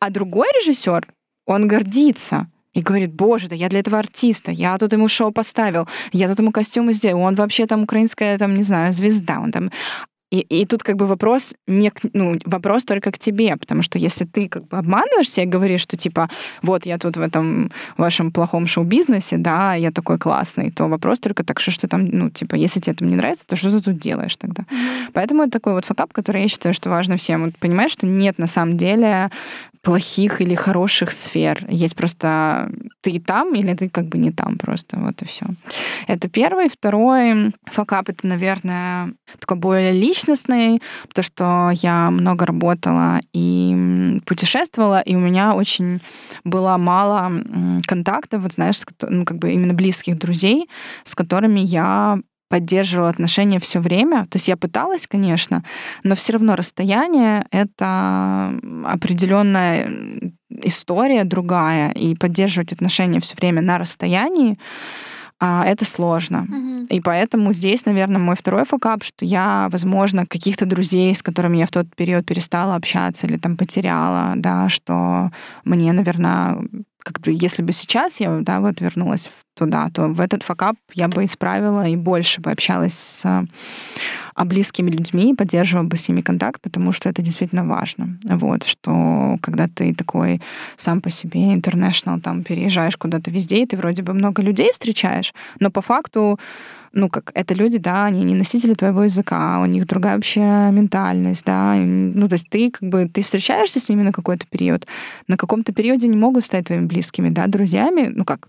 А 0.00 0.10
другой 0.10 0.48
режиссер, 0.60 1.06
он 1.46 1.68
гордится, 1.68 2.48
и 2.76 2.82
говорит, 2.82 3.14
боже, 3.14 3.48
да 3.48 3.54
я 3.54 3.70
для 3.70 3.80
этого 3.80 3.98
артиста, 3.98 4.50
я 4.50 4.76
тут 4.76 4.92
ему 4.92 5.08
шоу 5.08 5.32
поставил, 5.32 5.88
я 6.12 6.28
тут 6.28 6.40
ему 6.40 6.52
костюмы 6.52 6.92
сделал, 6.92 7.22
он 7.22 7.34
вообще 7.34 7.66
там 7.66 7.84
украинская, 7.84 8.36
там, 8.36 8.54
не 8.54 8.62
знаю, 8.62 8.92
звезда, 8.92 9.40
он 9.40 9.50
там... 9.50 9.70
И, 10.30 10.40
и 10.40 10.66
тут 10.66 10.82
как 10.82 10.96
бы 10.96 11.06
вопрос 11.06 11.54
не 11.68 11.92
ну, 12.12 12.36
вопрос 12.44 12.84
только 12.84 13.12
к 13.12 13.18
тебе, 13.18 13.56
потому 13.56 13.82
что 13.82 13.98
если 13.98 14.24
ты 14.24 14.48
как 14.48 14.66
бы 14.66 14.76
обманываешься 14.76 15.42
и 15.42 15.46
говоришь, 15.46 15.82
что 15.82 15.96
типа 15.96 16.28
вот 16.62 16.84
я 16.84 16.98
тут 16.98 17.16
в 17.16 17.20
этом 17.20 17.70
вашем 17.96 18.32
плохом 18.32 18.66
шоу-бизнесе, 18.66 19.36
да, 19.36 19.74
я 19.74 19.92
такой 19.92 20.18
классный, 20.18 20.72
то 20.72 20.88
вопрос 20.88 21.20
только 21.20 21.44
так, 21.44 21.60
что 21.60 21.70
что 21.70 21.86
там, 21.86 22.06
ну 22.06 22.30
типа 22.30 22.56
если 22.56 22.80
тебе 22.80 22.94
это 22.94 23.04
не 23.04 23.14
нравится, 23.14 23.46
то 23.46 23.54
что 23.54 23.70
ты 23.70 23.80
тут 23.80 23.98
делаешь 23.98 24.36
тогда? 24.36 24.64
Mm-hmm. 24.64 25.10
Поэтому 25.12 25.42
это 25.42 25.52
такой 25.52 25.74
вот 25.74 25.84
факап, 25.84 26.12
который 26.12 26.42
я 26.42 26.48
считаю, 26.48 26.74
что 26.74 26.90
важно 26.90 27.16
всем. 27.16 27.44
Вот 27.44 27.56
понимаешь, 27.58 27.92
что 27.92 28.06
нет 28.06 28.38
на 28.38 28.48
самом 28.48 28.76
деле 28.76 29.30
плохих 29.86 30.40
или 30.40 30.56
хороших 30.56 31.12
сфер. 31.12 31.64
Есть 31.68 31.94
просто 31.94 32.68
ты 33.02 33.20
там 33.20 33.54
или 33.54 33.72
ты 33.72 33.88
как 33.88 34.06
бы 34.06 34.18
не 34.18 34.32
там 34.32 34.58
просто. 34.58 34.98
Вот 34.98 35.22
и 35.22 35.24
все. 35.24 35.46
Это 36.08 36.28
первый. 36.28 36.68
Второй 36.68 37.52
факап— 37.66 38.08
это, 38.08 38.26
наверное, 38.26 39.12
такой 39.38 39.56
более 39.56 39.92
личностный, 39.92 40.82
потому 41.08 41.22
что 41.22 41.70
я 41.72 42.10
много 42.10 42.46
работала 42.46 43.20
и 43.32 44.20
путешествовала, 44.26 45.00
и 45.00 45.14
у 45.14 45.20
меня 45.20 45.54
очень 45.54 46.00
было 46.42 46.76
мало 46.78 47.30
контактов, 47.86 48.42
вот 48.42 48.54
знаешь, 48.54 48.80
ну, 49.02 49.24
как 49.24 49.38
бы 49.38 49.52
именно 49.52 49.72
близких 49.72 50.18
друзей, 50.18 50.68
с 51.04 51.14
которыми 51.14 51.60
я 51.60 52.18
поддерживала 52.48 53.08
отношения 53.08 53.58
все 53.60 53.80
время. 53.80 54.26
То 54.26 54.36
есть 54.36 54.48
я 54.48 54.56
пыталась, 54.56 55.06
конечно, 55.06 55.64
но 56.04 56.14
все 56.14 56.34
равно 56.34 56.56
расстояние— 56.56 57.46
это 57.50 58.58
определенная 58.84 59.90
история 60.48 61.24
другая, 61.24 61.90
и 61.90 62.14
поддерживать 62.14 62.72
отношения 62.72 63.20
все 63.20 63.34
время 63.36 63.62
на 63.62 63.78
расстоянии 63.78 64.58
а, 65.38 65.66
это 65.66 65.84
сложно. 65.84 66.46
Mm-hmm. 66.48 66.86
И 66.88 67.00
поэтому 67.00 67.52
здесь, 67.52 67.84
наверное, 67.84 68.18
мой 68.18 68.36
второй 68.36 68.64
факап, 68.64 69.04
что 69.04 69.24
я, 69.24 69.68
возможно, 69.70 70.26
каких-то 70.26 70.64
друзей, 70.64 71.14
с 71.14 71.22
которыми 71.22 71.58
я 71.58 71.66
в 71.66 71.70
тот 71.70 71.94
период 71.94 72.24
перестала 72.24 72.74
общаться 72.74 73.26
или 73.26 73.36
там 73.36 73.56
потеряла, 73.56 74.32
да, 74.36 74.70
что 74.70 75.30
мне, 75.64 75.92
наверное, 75.92 76.58
как 76.98 77.20
бы, 77.20 77.36
если 77.38 77.62
бы 77.62 77.72
сейчас 77.72 78.18
я, 78.18 78.38
да, 78.40 78.60
вот 78.60 78.80
вернулась 78.80 79.30
туда, 79.56 79.88
то 79.92 80.08
в 80.08 80.20
этот 80.20 80.42
факап 80.42 80.76
я 80.94 81.08
бы 81.08 81.24
исправила 81.24 81.86
и 81.88 81.96
больше 81.96 82.40
бы 82.40 82.50
общалась 82.50 82.94
с 82.94 83.46
а, 84.34 84.44
близкими 84.44 84.90
людьми, 84.90 85.34
поддерживала 85.34 85.84
бы 85.84 85.96
с 85.96 86.08
ними 86.08 86.20
контакт, 86.20 86.60
потому 86.60 86.92
что 86.92 87.08
это 87.08 87.22
действительно 87.22 87.64
важно. 87.64 88.18
Вот, 88.24 88.64
что 88.64 89.38
когда 89.40 89.66
ты 89.66 89.94
такой 89.94 90.40
сам 90.76 91.00
по 91.00 91.10
себе 91.10 91.54
интернешнл, 91.54 92.20
там 92.20 92.42
переезжаешь 92.42 92.96
куда-то 92.96 93.30
везде, 93.30 93.62
и 93.62 93.66
ты 93.66 93.76
вроде 93.76 94.02
бы 94.02 94.12
много 94.12 94.42
людей 94.42 94.70
встречаешь, 94.72 95.32
но 95.58 95.70
по 95.70 95.80
факту 95.80 96.38
ну, 96.92 97.10
как 97.10 97.30
это 97.34 97.54
люди, 97.54 97.78
да, 97.78 98.06
они 98.06 98.24
не 98.24 98.34
носители 98.34 98.72
твоего 98.74 99.04
языка, 99.04 99.60
у 99.60 99.66
них 99.66 99.86
другая 99.86 100.16
вообще 100.16 100.40
ментальность, 100.40 101.44
да, 101.44 101.74
ну, 101.76 102.26
то 102.26 102.34
есть 102.34 102.48
ты 102.48 102.70
как 102.70 102.88
бы, 102.88 103.06
ты 103.06 103.22
встречаешься 103.22 103.80
с 103.80 103.88
ними 103.90 104.02
на 104.02 104.12
какой-то 104.12 104.46
период, 104.46 104.86
на 105.28 105.36
каком-то 105.36 105.72
периоде 105.72 106.08
не 106.08 106.16
могут 106.16 106.44
стать 106.44 106.66
твоими 106.66 106.86
близкими, 106.86 107.28
да, 107.28 107.46
друзьями, 107.46 108.10
ну, 108.14 108.24
как, 108.24 108.48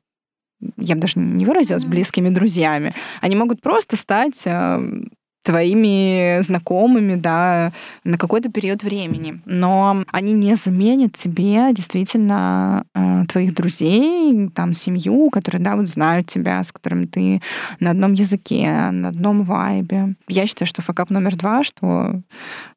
я 0.78 0.96
бы 0.96 1.02
даже 1.02 1.20
не 1.20 1.46
выразилась, 1.46 1.86
близкими 1.86 2.30
друзьями. 2.30 2.94
Они 3.22 3.36
могут 3.36 3.62
просто 3.62 3.96
стать 3.96 4.42
эм, 4.46 5.12
твоими 5.48 6.42
знакомыми, 6.42 7.16
да, 7.16 7.72
на 8.04 8.18
какой-то 8.18 8.52
период 8.52 8.84
времени. 8.84 9.42
Но 9.46 10.04
они 10.12 10.34
не 10.34 10.56
заменят 10.56 11.14
тебе 11.14 11.74
действительно 11.74 12.84
э, 12.94 13.24
твоих 13.30 13.54
друзей, 13.54 14.50
там, 14.50 14.74
семью, 14.74 15.30
которые, 15.30 15.62
да, 15.62 15.78
вот 15.78 15.88
знают 15.88 16.28
тебя, 16.28 16.62
с 16.62 16.74
которыми 16.74 17.06
ты 17.06 17.42
на 17.80 17.92
одном 17.92 18.14
языке, 18.14 18.92
на 18.92 19.10
одном 19.10 19.44
вайбе. 19.44 20.16
Я 20.28 20.48
считаю, 20.48 20.68
что 20.68 20.82
факап 20.82 21.10
номер 21.10 21.38
два, 21.38 21.64
что 21.64 22.22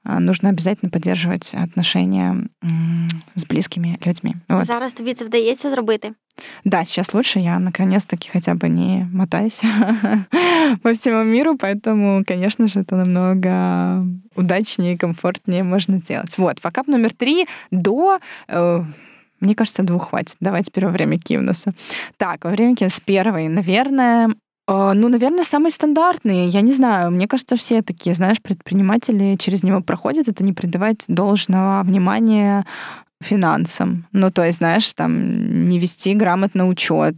э, 0.05 0.19
нужно 0.21 0.51
обязательно 0.51 0.91
поддерживать 0.91 1.53
отношения 1.55 2.49
с 3.35 3.45
близкими 3.47 3.99
людьми. 4.07 4.37
Вот. 4.49 4.67
Зараз 4.67 4.93
тобі 4.93 5.15
це 5.15 5.25
вдається 5.25 5.71
зробити? 5.71 6.13
Да, 6.65 6.85
сейчас 6.85 7.15
лучше. 7.15 7.41
Я 7.41 7.59
наконец-таки 7.59 8.31
хотя 8.33 8.55
бы 8.55 8.69
не 8.69 9.09
мотаюсь 9.13 9.63
по 10.83 10.93
всему 10.93 11.23
миру, 11.25 11.57
поэтому, 11.57 12.25
конечно 12.25 12.60
же, 12.69 12.81
это 12.81 12.97
намного 12.97 14.05
удачнее 14.37 14.95
и 14.95 14.97
комфортнее 14.97 15.63
можно 15.63 16.01
делать. 16.01 16.37
Вот, 16.39 16.59
факап 16.59 16.87
номер 16.87 17.13
три 17.13 17.47
до... 17.71 18.19
Э, 18.49 18.83
мне 19.41 19.55
кажется, 19.55 19.83
двух 19.83 20.11
хватит. 20.11 20.37
Давайте 20.41 20.71
первое 20.71 20.93
время 20.93 21.19
Кивнуса. 21.19 21.73
Так, 22.19 22.45
во 22.45 22.51
время 22.51 22.77
Кивнуса 22.77 23.01
первый, 23.05 23.49
наверное, 23.49 24.29
э, 24.69 24.93
ну, 24.95 25.09
наверное, 25.09 25.45
самый 25.45 25.71
стандартный. 25.71 26.49
Я 26.49 26.61
не 26.61 26.73
знаю, 26.73 27.11
мне 27.11 27.27
кажется, 27.27 27.57
все 27.57 27.83
такие, 27.83 28.15
знаешь, 28.15 28.41
предприниматели 28.43 29.37
через 29.37 29.63
него 29.63 29.81
проходят. 29.81 30.29
Это 30.29 30.45
не 30.45 30.53
придавать 30.53 31.05
должного 31.09 31.83
внимания 31.85 32.65
финансам. 33.23 34.07
Ну, 34.13 34.31
то 34.31 34.45
есть, 34.45 34.59
знаешь, 34.59 34.93
там 34.93 35.69
не 35.69 35.79
вести 35.79 36.15
грамотно 36.15 36.67
учет, 36.69 37.17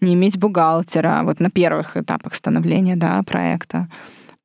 не 0.00 0.14
иметь 0.14 0.38
бухгалтера, 0.38 1.22
вот 1.24 1.40
на 1.40 1.50
первых 1.50 1.96
этапах 1.96 2.34
становления, 2.34 2.96
да, 2.96 3.22
проекта 3.22 3.88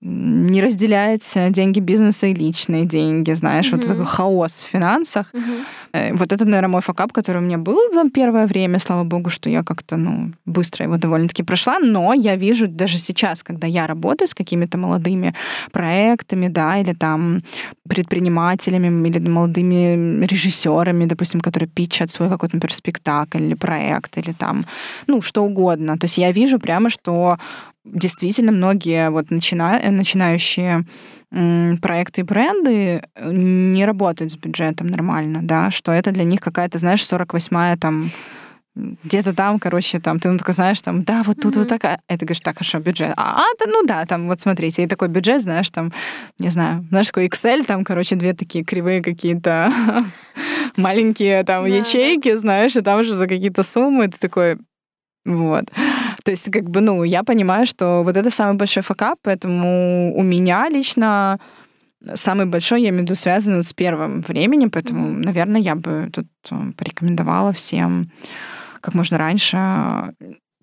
не 0.01 0.61
разделять 0.61 1.33
деньги 1.51 1.79
бизнеса 1.79 2.27
и 2.27 2.33
личные 2.33 2.85
деньги, 2.85 3.33
знаешь, 3.33 3.71
mm-hmm. 3.71 3.77
вот 3.77 3.87
такой 3.87 4.05
хаос 4.05 4.61
в 4.61 4.67
финансах. 4.67 5.27
Mm-hmm 5.33 5.65
Э, 5.97 6.13
вот 6.13 6.31
это, 6.31 6.45
наверное, 6.45 6.69
мой 6.69 6.81
факап, 6.81 7.11
который 7.11 7.37
у 7.37 7.45
меня 7.45 7.57
был 7.57 7.77
там 7.93 8.09
первое 8.09 8.47
время, 8.47 8.79
слава 8.79 9.03
богу, 9.03 9.29
что 9.29 9.49
я 9.49 9.63
как-то, 9.63 9.97
ну, 9.97 10.33
быстро 10.45 10.85
его 10.85 10.97
довольно-таки 10.97 11.43
прошла, 11.43 11.79
но 11.79 12.13
я 12.13 12.35
вижу 12.35 12.67
даже 12.67 12.97
сейчас, 12.97 13.43
когда 13.43 13.67
я 13.67 13.87
работаю 13.87 14.27
с 14.27 14.33
какими-то 14.33 14.77
молодыми 14.77 15.33
проектами, 15.71 16.49
да, 16.49 16.77
или 16.77 16.93
там 16.93 17.41
предпринимателями, 17.87 19.07
или 19.07 19.29
молодыми 19.29 20.25
режиссерами, 20.25 21.05
допустим, 21.05 21.41
которые 21.41 21.69
питчат 21.69 22.11
свой 22.11 22.29
какой-то, 22.29 22.55
например, 22.55 22.73
спектакль 22.73 23.43
или 23.43 23.55
проект, 23.55 24.17
или 24.17 24.33
там, 24.33 24.65
ну, 25.07 25.21
что 25.21 25.43
угодно. 25.43 25.97
То 25.97 26.05
есть 26.05 26.17
я 26.17 26.31
вижу 26.31 26.59
прямо, 26.59 26.89
что 26.89 27.37
действительно 27.85 28.51
многие 28.51 29.09
вот 29.09 29.31
начина... 29.31 29.79
начинающие 29.91 30.85
проекты 31.81 32.21
и 32.21 32.23
бренды 32.23 33.01
э, 33.15 33.31
не 33.33 33.85
работают 33.85 34.31
с 34.31 34.37
бюджетом 34.37 34.87
нормально, 34.87 35.39
да, 35.43 35.71
что 35.71 35.91
это 35.91 36.11
для 36.11 36.23
них 36.23 36.39
какая-то, 36.39 36.77
знаешь, 36.77 37.01
48-я 37.01 37.75
там 37.75 38.11
где-то 39.03 39.33
там, 39.33 39.59
короче, 39.59 39.99
там, 39.99 40.19
ты 40.19 40.29
ну 40.29 40.37
такой 40.37 40.53
знаешь, 40.53 40.81
там, 40.81 41.03
да, 41.03 41.23
вот 41.23 41.37
тут 41.41 41.55
mm-hmm. 41.55 41.59
вот 41.59 41.67
такая. 41.67 41.99
Это 42.07 42.25
говоришь, 42.25 42.41
так, 42.41 42.55
а 42.59 42.63
что, 42.63 42.79
бюджет? 42.79 43.13
А, 43.17 43.41
а, 43.41 43.45
да, 43.59 43.65
ну 43.67 43.83
да, 43.85 44.05
там, 44.05 44.27
вот 44.27 44.39
смотрите, 44.39 44.83
и 44.83 44.87
такой 44.87 45.07
бюджет, 45.07 45.41
знаешь, 45.43 45.69
там, 45.69 45.91
не 46.39 46.49
знаю, 46.49 46.85
знаешь, 46.89 47.07
такой 47.07 47.27
Excel, 47.27 47.65
там, 47.65 47.83
короче, 47.83 48.15
две 48.15 48.33
такие 48.33 48.63
кривые 48.63 49.01
какие-то 49.01 49.71
маленькие 50.75 51.43
там 51.43 51.65
ячейки, 51.65 52.35
знаешь, 52.35 52.75
и 52.75 52.81
там 52.81 52.99
уже 52.99 53.13
за 53.13 53.27
какие-то 53.27 53.63
суммы 53.63 54.07
ты 54.07 54.17
такой, 54.19 54.57
вот. 55.25 55.65
То 56.23 56.31
есть, 56.31 56.51
как 56.51 56.69
бы, 56.69 56.81
ну, 56.81 57.03
я 57.03 57.23
понимаю, 57.23 57.65
что 57.65 58.03
вот 58.03 58.15
это 58.15 58.29
самый 58.29 58.57
большой 58.57 58.83
факап, 58.83 59.19
поэтому 59.23 60.15
у 60.15 60.23
меня 60.23 60.69
лично 60.69 61.39
самый 62.13 62.45
большой, 62.45 62.81
я 62.81 62.89
имею 62.89 63.01
в 63.01 63.05
виду, 63.05 63.15
связан 63.15 63.63
с 63.63 63.73
первым 63.73 64.21
временем, 64.21 64.69
поэтому, 64.69 65.07
наверное, 65.07 65.61
я 65.61 65.75
бы 65.75 66.09
тут 66.13 66.27
э, 66.51 66.55
порекомендовала 66.77 67.53
всем 67.53 68.11
как 68.87 68.95
можно 68.95 69.17
раньше 69.17 69.57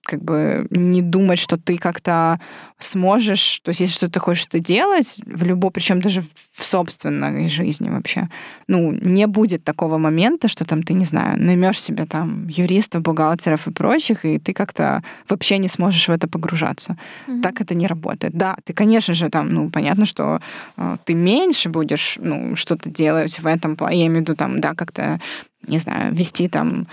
как 0.06 0.22
бы 0.22 0.66
не 0.70 1.02
думать, 1.02 1.38
что 1.38 1.56
ты 1.56 1.78
как-то 1.78 2.38
сможешь, 2.78 3.60
то 3.62 3.70
есть 3.70 3.80
если 3.80 3.94
что-то 3.94 4.20
хочешь 4.20 4.46
ты 4.46 4.60
делать, 4.60 5.20
в 5.26 5.44
любой, 5.44 5.70
причем 5.70 6.00
даже 6.00 6.22
в 6.52 6.64
собственной 6.64 7.48
жизни 7.48 7.90
вообще, 7.90 8.28
ну, 8.66 8.92
не 8.92 9.26
будет 9.26 9.64
такого 9.64 9.98
момента, 9.98 10.48
что 10.48 10.64
там 10.64 10.82
ты, 10.82 10.94
не 10.94 11.04
знаю, 11.04 11.42
наймешь 11.42 11.80
себе 11.80 12.04
там 12.06 12.48
юристов, 12.48 13.02
бухгалтеров 13.02 13.66
и 13.66 13.72
прочих, 13.72 14.24
и 14.24 14.38
ты 14.38 14.52
как-то 14.52 15.02
вообще 15.28 15.58
не 15.58 15.68
сможешь 15.68 16.08
в 16.08 16.12
это 16.12 16.28
погружаться. 16.28 16.96
Mm-hmm. 17.26 17.42
Так 17.42 17.60
это 17.60 17.74
не 17.74 17.86
работает. 17.86 18.34
Да, 18.34 18.56
ты, 18.64 18.72
конечно 18.72 19.14
же, 19.14 19.28
там, 19.28 19.48
ну, 19.48 19.70
понятно, 19.70 20.06
что 20.06 20.40
э, 20.76 20.96
ты 21.04 21.14
меньше 21.14 21.68
будешь, 21.68 22.18
ну, 22.20 22.56
что-то 22.56 22.90
делать 22.90 23.38
в 23.38 23.46
этом 23.46 23.76
плане, 23.76 24.00
я 24.00 24.06
имею 24.06 24.18
в 24.18 24.22
виду 24.22 24.34
там, 24.34 24.60
да, 24.60 24.74
как-то, 24.74 25.20
не 25.66 25.78
знаю, 25.78 26.14
вести 26.14 26.48
там 26.48 26.86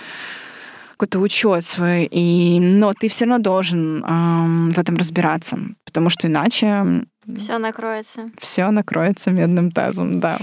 какой-то 1.01 1.19
учет 1.19 1.65
свой, 1.65 2.05
и, 2.05 2.59
но 2.59 2.93
ты 2.93 3.09
все 3.09 3.25
равно 3.25 3.39
должен 3.39 4.05
эм, 4.05 4.71
в 4.71 4.77
этом 4.77 4.97
разбираться, 4.97 5.57
потому 5.83 6.11
что 6.11 6.27
иначе 6.27 7.05
все 7.39 7.57
накроется. 7.57 8.29
Все 8.39 8.69
накроется 8.69 9.31
медным 9.31 9.71
тазом, 9.71 10.19
да. 10.19 10.37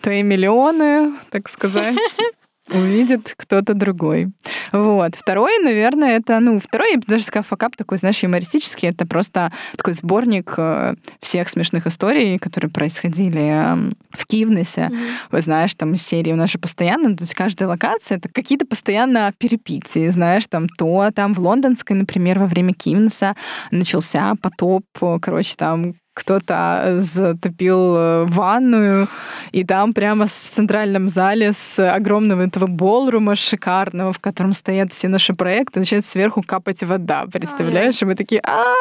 Твои 0.00 0.24
миллионы, 0.24 1.12
так 1.30 1.48
сказать, 1.48 1.94
увидит 2.70 3.34
кто-то 3.36 3.74
другой. 3.74 4.28
Вот. 4.72 5.14
Второй, 5.16 5.58
наверное, 5.58 6.16
это, 6.16 6.38
ну, 6.40 6.60
второй, 6.60 6.92
я 6.92 6.96
бы 6.96 7.04
даже 7.06 7.24
сказала, 7.24 7.44
факап 7.44 7.76
такой, 7.76 7.98
знаешь, 7.98 8.22
юмористический. 8.22 8.88
Это 8.88 9.06
просто 9.06 9.52
такой 9.76 9.92
сборник 9.94 10.54
э, 10.56 10.94
всех 11.20 11.48
смешных 11.48 11.86
историй, 11.86 12.38
которые 12.38 12.70
происходили 12.70 13.40
эм, 13.40 13.96
в 14.10 14.26
Киевнесе. 14.26 14.90
Mm-hmm. 14.90 15.08
Вы 15.32 15.42
знаешь, 15.42 15.74
там 15.74 15.96
серии 15.96 16.32
у 16.32 16.36
нас 16.36 16.50
же 16.50 16.58
постоянно, 16.58 17.16
то 17.16 17.24
есть 17.24 17.34
каждая 17.34 17.68
локация— 17.68 18.18
это 18.18 18.28
какие-то 18.28 18.64
постоянно 18.64 19.32
перепитии, 19.36 20.08
знаешь, 20.08 20.46
там 20.48 20.68
то, 20.68 21.10
там 21.14 21.34
в 21.34 21.40
лондонской, 21.40 21.96
например, 21.96 22.38
во 22.38 22.46
время 22.46 22.74
Киевнеса 22.74 23.34
начался 23.70 24.34
потоп, 24.40 24.84
короче, 25.20 25.54
там 25.56 25.94
кто-то 26.14 26.98
затопил 27.00 27.96
э, 27.96 28.24
ванную, 28.26 29.08
и 29.52 29.64
там 29.64 29.94
прямо 29.94 30.26
в 30.26 30.32
центральном 30.32 31.08
зале 31.08 31.52
с 31.52 31.78
огромного 31.94 32.42
этого 32.42 32.66
болрума 32.66 33.36
шикарного, 33.36 34.12
в 34.12 34.18
котором 34.18 34.52
стоят 34.52 34.92
все 34.92 35.08
наши 35.08 35.34
проекты, 35.34 35.80
начинает 35.80 36.04
сверху 36.04 36.42
капать 36.42 36.82
вода, 36.82 37.24
представляешь? 37.32 38.00
И 38.02 38.04
мы 38.04 38.14
такие, 38.14 38.40
а 38.44 38.72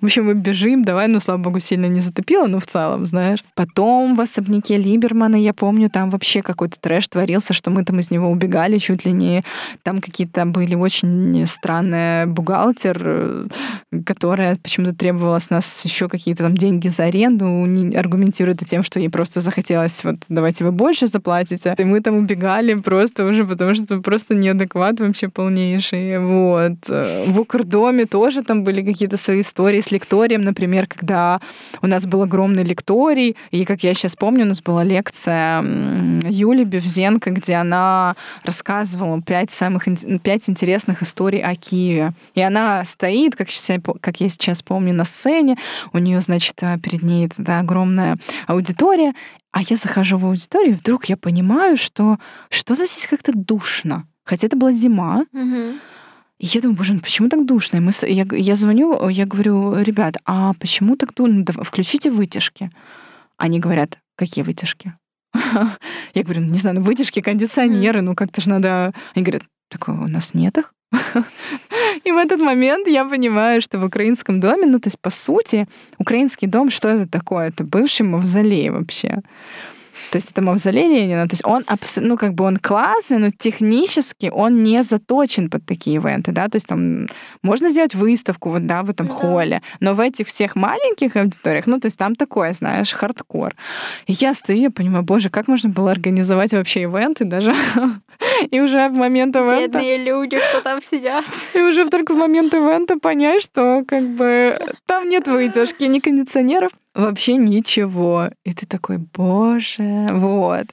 В 0.00 0.04
общем, 0.04 0.26
мы 0.26 0.34
бежим, 0.34 0.84
давай, 0.84 1.08
ну, 1.08 1.20
слава 1.20 1.38
богу, 1.38 1.60
сильно 1.60 1.86
не 1.86 2.00
затопило, 2.00 2.46
но 2.46 2.60
в 2.60 2.66
целом, 2.66 3.06
знаешь. 3.06 3.44
Потом 3.54 4.14
в 4.14 4.20
особняке 4.20 4.76
Либермана, 4.76 5.36
я 5.36 5.52
помню, 5.52 5.90
там 5.90 6.10
вообще 6.10 6.42
какой-то 6.42 6.78
трэш 6.80 7.08
творился, 7.08 7.52
что 7.52 7.70
мы 7.70 7.84
там 7.84 7.98
из 7.98 8.10
него 8.10 8.30
убегали 8.30 8.78
чуть 8.78 9.04
ли 9.04 9.12
не... 9.12 9.44
Там 9.82 10.00
какие-то 10.00 10.44
были 10.46 10.74
очень 10.74 11.46
странные 11.46 12.26
бухгалтер, 12.26 13.02
э, 13.04 13.46
которая 14.06 14.56
почему-то 14.56 14.94
требовала 14.94 15.38
с 15.38 15.50
нас 15.50 15.84
еще 15.84 16.08
какие-то 16.08 16.39
какие-то 16.40 16.44
там 16.44 16.56
деньги 16.56 16.88
за 16.88 17.04
аренду, 17.04 17.46
аргументирует 17.98 18.62
это 18.62 18.70
тем, 18.70 18.82
что 18.82 19.00
ей 19.00 19.08
просто 19.08 19.40
захотелось, 19.40 20.04
вот, 20.04 20.16
давайте 20.28 20.64
вы 20.64 20.72
больше 20.72 21.06
заплатите. 21.06 21.74
И 21.78 21.84
мы 21.84 22.00
там 22.00 22.16
убегали 22.16 22.74
просто 22.74 23.24
уже, 23.24 23.44
потому 23.44 23.74
что 23.74 24.00
просто 24.00 24.34
неадекват 24.34 25.00
вообще 25.00 25.28
полнейший. 25.28 26.18
Вот. 26.18 26.88
В 26.88 27.40
Укрдоме 27.40 28.06
тоже 28.06 28.42
там 28.42 28.64
были 28.64 28.82
какие-то 28.82 29.16
свои 29.16 29.40
истории 29.40 29.80
с 29.80 29.90
лекторием, 29.90 30.42
например, 30.42 30.86
когда 30.86 31.40
у 31.82 31.86
нас 31.86 32.06
был 32.06 32.22
огромный 32.22 32.64
лекторий, 32.64 33.36
и, 33.50 33.64
как 33.64 33.84
я 33.84 33.94
сейчас 33.94 34.16
помню, 34.16 34.44
у 34.44 34.48
нас 34.48 34.62
была 34.62 34.84
лекция 34.84 35.62
Юли 36.28 36.64
Бевзенко, 36.64 37.30
где 37.30 37.54
она 37.54 38.14
рассказывала 38.44 39.20
пять 39.22 39.50
самых 39.50 39.88
пять 40.22 40.48
интересных 40.48 41.02
историй 41.02 41.42
о 41.42 41.54
Киеве. 41.54 42.12
И 42.34 42.40
она 42.40 42.84
стоит, 42.84 43.36
как, 43.36 43.48
как 44.00 44.20
я 44.20 44.28
сейчас 44.28 44.62
помню, 44.62 44.94
на 44.94 45.04
сцене, 45.04 45.56
у 45.92 45.98
нее 45.98 46.20
значит, 46.30 46.54
э, 46.62 46.78
перед 46.78 47.02
ней 47.02 47.28
да, 47.38 47.60
огромная 47.60 48.18
аудитория, 48.46 49.14
а 49.52 49.62
я 49.62 49.76
захожу 49.76 50.16
в 50.16 50.26
аудиторию, 50.26 50.74
и 50.74 50.76
вдруг 50.76 51.06
я 51.06 51.16
понимаю, 51.16 51.76
что 51.76 52.18
что-то 52.50 52.86
здесь 52.86 53.06
как-то 53.08 53.32
душно. 53.34 54.06
Хотя 54.24 54.46
это 54.46 54.56
была 54.56 54.72
зима. 54.72 55.26
И 56.38 56.46
я 56.46 56.60
думаю, 56.60 56.76
боже, 56.76 56.94
ну 56.94 57.00
почему 57.00 57.28
так 57.28 57.44
душно? 57.44 57.78
И 57.78 57.80
мы, 57.80 57.92
я, 58.02 58.26
я 58.30 58.56
звоню, 58.56 59.08
я 59.08 59.26
говорю, 59.26 59.76
ребят, 59.82 60.16
а 60.24 60.54
почему 60.54 60.96
так 60.96 61.14
душно? 61.14 61.44
Да, 61.44 61.52
включите 61.64 62.10
вытяжки. 62.10 62.70
Они 63.36 63.58
говорят, 63.58 63.98
какие 64.16 64.44
вытяжки? 64.44 64.94
Я 66.14 66.22
говорю, 66.24 66.42
не 66.42 66.58
знаю, 66.58 66.76
ну 66.76 66.82
вытяжки, 66.82 67.20
кондиционеры, 67.20 68.02
ну 68.02 68.14
как-то 68.14 68.40
же 68.40 68.50
надо... 68.50 68.92
Они 69.14 69.24
говорят, 69.24 69.44
так 69.68 69.88
у 69.88 69.92
нас 69.92 70.34
нет 70.34 70.58
их. 70.58 70.74
И 72.04 72.12
в 72.12 72.16
этот 72.16 72.40
момент 72.40 72.88
я 72.88 73.04
понимаю, 73.04 73.60
что 73.60 73.78
в 73.78 73.84
украинском 73.84 74.40
доме, 74.40 74.66
ну, 74.66 74.78
то 74.78 74.88
есть, 74.88 74.98
по 74.98 75.10
сути, 75.10 75.66
украинский 75.98 76.48
дом, 76.48 76.70
что 76.70 76.88
это 76.88 77.06
такое? 77.06 77.48
Это 77.48 77.64
бывший 77.64 78.02
мавзолей 78.06 78.70
вообще. 78.70 79.22
То 80.10 80.16
есть 80.16 80.32
это 80.32 80.42
мавзолей 80.42 80.88
Ленина. 80.88 81.28
То 81.28 81.34
есть 81.34 81.44
он, 81.44 81.64
ну, 81.96 82.16
как 82.16 82.34
бы 82.34 82.44
он 82.44 82.56
классный, 82.56 83.18
но 83.18 83.30
технически 83.30 84.30
он 84.32 84.62
не 84.62 84.82
заточен 84.82 85.48
под 85.48 85.64
такие 85.64 85.96
ивенты, 85.96 86.32
да. 86.32 86.48
То 86.48 86.56
есть 86.56 86.66
там 86.66 87.06
можно 87.42 87.70
сделать 87.70 87.94
выставку 87.94 88.50
вот, 88.50 88.66
да, 88.66 88.82
в 88.82 88.90
этом 88.90 89.06
да. 89.06 89.12
холле, 89.12 89.62
но 89.80 89.94
в 89.94 90.00
этих 90.00 90.26
всех 90.26 90.56
маленьких 90.56 91.16
аудиториях, 91.16 91.66
ну, 91.66 91.78
то 91.78 91.86
есть 91.86 91.98
там 91.98 92.16
такое, 92.16 92.52
знаешь, 92.52 92.92
хардкор. 92.92 93.54
И 94.06 94.12
я 94.12 94.34
стою, 94.34 94.62
я 94.62 94.70
понимаю, 94.70 95.04
боже, 95.04 95.30
как 95.30 95.48
можно 95.48 95.68
было 95.68 95.92
организовать 95.92 96.52
вообще 96.52 96.82
ивенты 96.82 97.24
даже 97.24 97.54
и 98.50 98.60
уже 98.60 98.88
в 98.88 98.94
момент 98.94 99.36
ивента... 99.36 99.78
Бедные 99.78 100.04
люди, 100.04 100.38
что 100.38 100.60
там 100.62 100.80
сидят. 100.80 101.24
И 101.54 101.60
уже 101.60 101.88
только 101.88 102.12
в 102.12 102.16
момент 102.16 102.54
ивента 102.54 102.98
понять, 102.98 103.42
что 103.42 103.84
как 103.86 104.04
бы 104.08 104.58
там 104.86 105.08
нет 105.08 105.26
вытяжки, 105.26 105.84
ни 105.84 105.98
кондиционеров, 105.98 106.72
вообще 106.94 107.36
ничего. 107.36 108.30
И 108.44 108.52
ты 108.52 108.66
такой, 108.66 108.98
боже, 108.98 110.06
вот. 110.10 110.66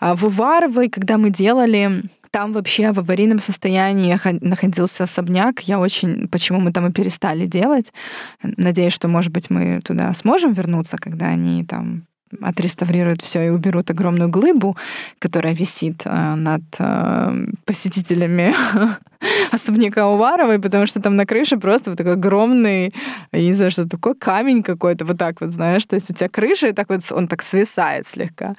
А 0.00 0.14
в 0.14 0.24
Уваровой, 0.24 0.88
когда 0.88 1.18
мы 1.18 1.30
делали 1.30 2.02
там 2.30 2.52
вообще 2.52 2.92
в 2.92 2.98
аварийном 2.98 3.38
состоянии 3.38 4.18
находился 4.44 5.04
особняк. 5.04 5.60
Я 5.60 5.80
очень... 5.80 6.28
Почему 6.28 6.60
мы 6.60 6.70
там 6.70 6.86
и 6.86 6.92
перестали 6.92 7.46
делать. 7.46 7.94
Надеюсь, 8.42 8.92
что, 8.92 9.08
может 9.08 9.32
быть, 9.32 9.48
мы 9.48 9.80
туда 9.82 10.12
сможем 10.12 10.52
вернуться, 10.52 10.98
когда 10.98 11.28
они 11.28 11.64
там 11.64 12.06
отреставрируют 12.40 13.22
все 13.22 13.46
и 13.46 13.50
уберут 13.50 13.90
огромную 13.90 14.28
глыбу, 14.28 14.76
которая 15.18 15.54
висит 15.54 16.02
э, 16.04 16.34
над 16.34 16.62
э, 16.78 17.46
посетителями 17.64 18.54
особняка 19.52 20.08
Уваровой, 20.08 20.58
потому 20.58 20.86
что 20.86 21.00
там 21.00 21.16
на 21.16 21.24
крыше 21.24 21.56
просто 21.56 21.90
вот 21.90 21.98
такой 21.98 22.14
огромный, 22.14 22.92
я 23.32 23.42
не 23.42 23.52
знаю, 23.52 23.70
что 23.70 23.88
такое, 23.88 24.14
камень 24.14 24.62
какой-то, 24.62 25.04
вот 25.04 25.18
так 25.18 25.40
вот, 25.40 25.52
знаешь, 25.52 25.86
то 25.86 25.94
есть 25.94 26.10
у 26.10 26.14
тебя 26.14 26.28
крыша, 26.28 26.68
и 26.68 26.72
так 26.72 26.88
вот 26.88 27.00
он 27.12 27.28
так 27.28 27.42
свисает 27.42 28.06
слегка. 28.06 28.54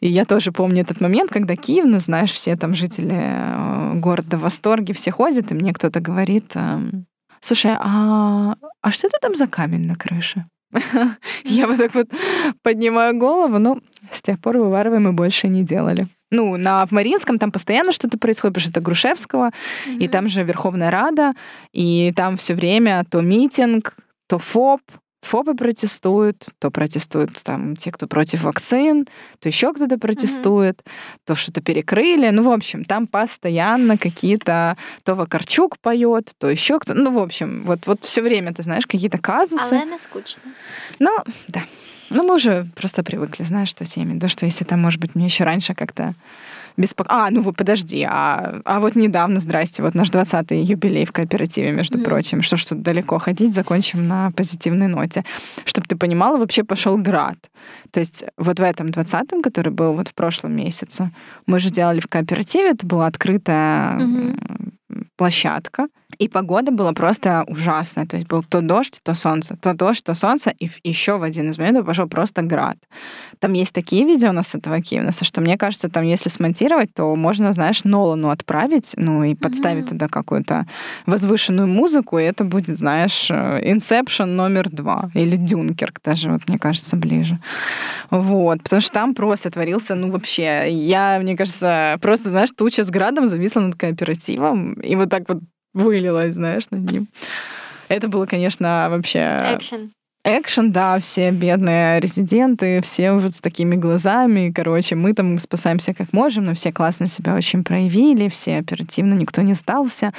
И 0.00 0.08
я 0.08 0.24
тоже 0.24 0.52
помню 0.52 0.82
этот 0.82 1.00
момент, 1.00 1.30
когда 1.30 1.56
Киев, 1.56 1.86
ну, 1.86 2.00
знаешь, 2.00 2.32
все 2.32 2.56
там 2.56 2.74
жители 2.74 3.18
э, 3.18 3.94
города 3.94 4.36
в 4.36 4.40
восторге, 4.40 4.92
все 4.92 5.10
ходят, 5.10 5.50
и 5.50 5.54
мне 5.54 5.72
кто-то 5.72 6.00
говорит, 6.00 6.54
слушай, 7.40 7.72
а, 7.78 8.54
а 8.82 8.90
что 8.90 9.06
это 9.06 9.18
там 9.20 9.34
за 9.34 9.46
камень 9.46 9.86
на 9.86 9.94
крыше? 9.94 10.44
Я 11.44 11.66
вот 11.66 11.78
так 11.78 11.94
вот 11.94 12.08
поднимаю 12.62 13.16
голову, 13.18 13.58
но 13.58 13.78
с 14.12 14.22
тех 14.22 14.38
пор 14.40 14.58
вывариваем 14.58 15.04
мы 15.04 15.12
больше 15.12 15.48
не 15.48 15.62
делали. 15.62 16.06
ну, 16.30 16.56
на, 16.56 16.84
в 16.86 16.92
Мариинском 16.92 17.38
там 17.38 17.50
постоянно 17.50 17.92
что-то 17.92 18.18
происходит, 18.18 18.54
потому 18.54 18.62
что 18.62 18.70
это 18.72 18.80
Грушевского, 18.80 19.50
mm-hmm. 19.50 19.98
и 19.98 20.08
там 20.08 20.28
же 20.28 20.42
Верховная 20.42 20.90
Рада, 20.90 21.32
и 21.72 22.12
там 22.14 22.36
все 22.36 22.54
время 22.54 23.04
то 23.10 23.22
митинг, 23.22 23.96
то 24.28 24.38
ФОП, 24.38 24.82
ФОПы 25.22 25.54
протестуют, 25.54 26.46
то 26.58 26.70
протестуют 26.70 27.42
там 27.42 27.76
те, 27.76 27.90
кто 27.90 28.06
против 28.06 28.42
вакцин, 28.42 29.06
то 29.40 29.48
еще 29.48 29.72
кто-то 29.72 29.98
протестует, 29.98 30.78
mm-hmm. 30.78 31.18
то 31.26 31.34
что-то 31.34 31.60
перекрыли. 31.60 32.30
Ну, 32.30 32.44
в 32.44 32.50
общем, 32.50 32.84
там 32.84 33.06
постоянно 33.06 33.98
какие-то... 33.98 34.76
То 35.04 35.14
Вакарчук 35.14 35.78
поет, 35.80 36.32
то 36.38 36.48
еще 36.48 36.78
кто 36.78 36.94
Ну, 36.94 37.12
в 37.12 37.18
общем, 37.18 37.64
вот, 37.64 37.86
вот 37.86 38.04
все 38.04 38.22
время, 38.22 38.54
ты 38.54 38.62
знаешь, 38.62 38.86
какие-то 38.86 39.18
казусы. 39.18 39.74
Але 39.74 39.84
не 39.84 39.98
скучно. 39.98 40.42
Ну, 40.98 41.16
да. 41.48 41.64
Ну, 42.10 42.22
мы 42.22 42.36
уже 42.36 42.66
просто 42.74 43.02
привыкли, 43.02 43.44
знаешь, 43.44 43.68
что 43.68 43.84
всеми. 43.84 44.18
То, 44.18 44.28
что 44.28 44.46
если 44.46 44.64
там, 44.64 44.80
может 44.80 45.00
быть, 45.00 45.14
мне 45.14 45.26
еще 45.26 45.44
раньше 45.44 45.74
как-то 45.74 46.14
беспок... 46.78 47.06
А, 47.10 47.30
ну 47.30 47.42
вот 47.42 47.56
подожди, 47.56 48.06
а, 48.08 48.60
а 48.64 48.80
вот 48.80 48.96
недавно, 48.96 49.40
здрасте, 49.40 49.82
вот 49.82 49.94
наш 49.94 50.08
20-й 50.10 50.62
юбилей 50.62 51.04
в 51.04 51.12
кооперативе, 51.12 51.72
между 51.72 51.98
mm-hmm. 51.98 52.04
прочим, 52.04 52.42
что 52.42 52.56
ж 52.56 52.64
тут 52.64 52.82
далеко 52.82 53.18
ходить, 53.18 53.54
закончим 53.54 54.06
на 54.06 54.30
позитивной 54.30 54.86
ноте. 54.86 55.24
Чтобы 55.64 55.86
ты 55.86 55.96
понимала, 55.96 56.38
вообще 56.38 56.64
пошел 56.64 56.96
град. 56.96 57.36
То 57.90 58.00
есть 58.00 58.24
вот 58.36 58.58
в 58.58 58.62
этом 58.62 58.86
20-м, 58.86 59.42
который 59.42 59.72
был 59.72 59.94
вот 59.94 60.08
в 60.08 60.14
прошлом 60.14 60.56
месяце, 60.56 61.10
мы 61.46 61.60
же 61.60 61.70
делали 61.70 62.00
в 62.00 62.06
кооперативе, 62.06 62.70
это 62.70 62.86
была 62.86 63.06
открытая 63.06 63.98
mm-hmm 63.98 64.77
площадка, 65.16 65.88
и 66.18 66.28
погода 66.28 66.72
была 66.72 66.92
просто 66.92 67.44
ужасная. 67.48 68.06
То 68.06 68.16
есть 68.16 68.28
был 68.28 68.42
то 68.42 68.60
дождь, 68.60 69.00
то 69.02 69.14
солнце, 69.14 69.56
то 69.56 69.74
дождь, 69.74 70.02
то 70.02 70.14
солнце, 70.14 70.50
и 70.58 70.70
еще 70.82 71.18
в 71.18 71.22
один 71.22 71.50
из 71.50 71.58
моментов 71.58 71.86
пошел 71.86 72.08
просто 72.08 72.42
град. 72.42 72.78
Там 73.38 73.52
есть 73.52 73.74
такие 73.74 74.04
видео 74.04 74.30
у 74.30 74.32
нас 74.32 74.48
с 74.48 74.54
этого 74.54 74.80
Киевнеса, 74.80 75.24
что 75.24 75.40
мне 75.40 75.58
кажется, 75.58 75.88
там 75.88 76.04
если 76.04 76.30
смонтировать, 76.30 76.94
то 76.94 77.14
можно, 77.14 77.52
знаешь, 77.52 77.84
Нолану 77.84 78.30
отправить, 78.30 78.94
ну 78.96 79.22
и 79.22 79.34
подставить 79.34 79.84
mm-hmm. 79.84 79.88
туда 79.90 80.08
какую-то 80.08 80.66
возвышенную 81.06 81.68
музыку, 81.68 82.18
и 82.18 82.22
это 82.22 82.44
будет, 82.44 82.78
знаешь, 82.78 83.30
Inception 83.30 84.26
номер 84.26 84.70
два 84.70 85.10
или 85.14 85.36
Дюнкерк 85.36 86.00
даже, 86.02 86.30
вот 86.30 86.48
мне 86.48 86.58
кажется, 86.58 86.96
ближе. 86.96 87.38
Вот, 88.10 88.62
потому 88.62 88.80
что 88.80 88.92
там 88.92 89.14
просто 89.14 89.50
творился, 89.50 89.94
ну 89.94 90.10
вообще, 90.10 90.70
я, 90.70 91.18
мне 91.20 91.36
кажется, 91.36 91.98
просто, 92.00 92.30
знаешь, 92.30 92.50
туча 92.56 92.82
с 92.82 92.90
градом 92.90 93.26
зависла 93.26 93.60
над 93.60 93.76
кооперативом, 93.76 94.77
и 94.77 94.95
вот 94.95 95.09
так 95.09 95.29
вот 95.29 95.39
вылилась, 95.73 96.35
знаешь, 96.35 96.69
над 96.71 96.91
ним. 96.91 97.07
Это 97.89 98.07
было, 98.07 98.25
конечно, 98.25 98.87
вообще... 98.89 99.37
Экшен. 99.55 99.91
Экшен, 100.25 100.71
да, 100.71 100.99
все 100.99 101.31
бедные 101.31 101.99
резиденты, 101.99 102.79
все 102.81 103.11
вот 103.11 103.35
с 103.35 103.41
такими 103.41 103.75
глазами. 103.75 104.53
Короче, 104.55 104.95
мы 104.95 105.13
там 105.13 105.37
спасаемся 105.37 105.93
как 105.93 106.13
можем, 106.13 106.45
но 106.45 106.53
все 106.53 106.71
классно 106.71 107.09
себя 107.09 107.35
очень 107.35 107.63
проявили, 107.63 108.29
все 108.29 108.59
оперативно, 108.59 109.15
никто 109.15 109.41
не 109.41 109.53
сдался. 109.53 110.13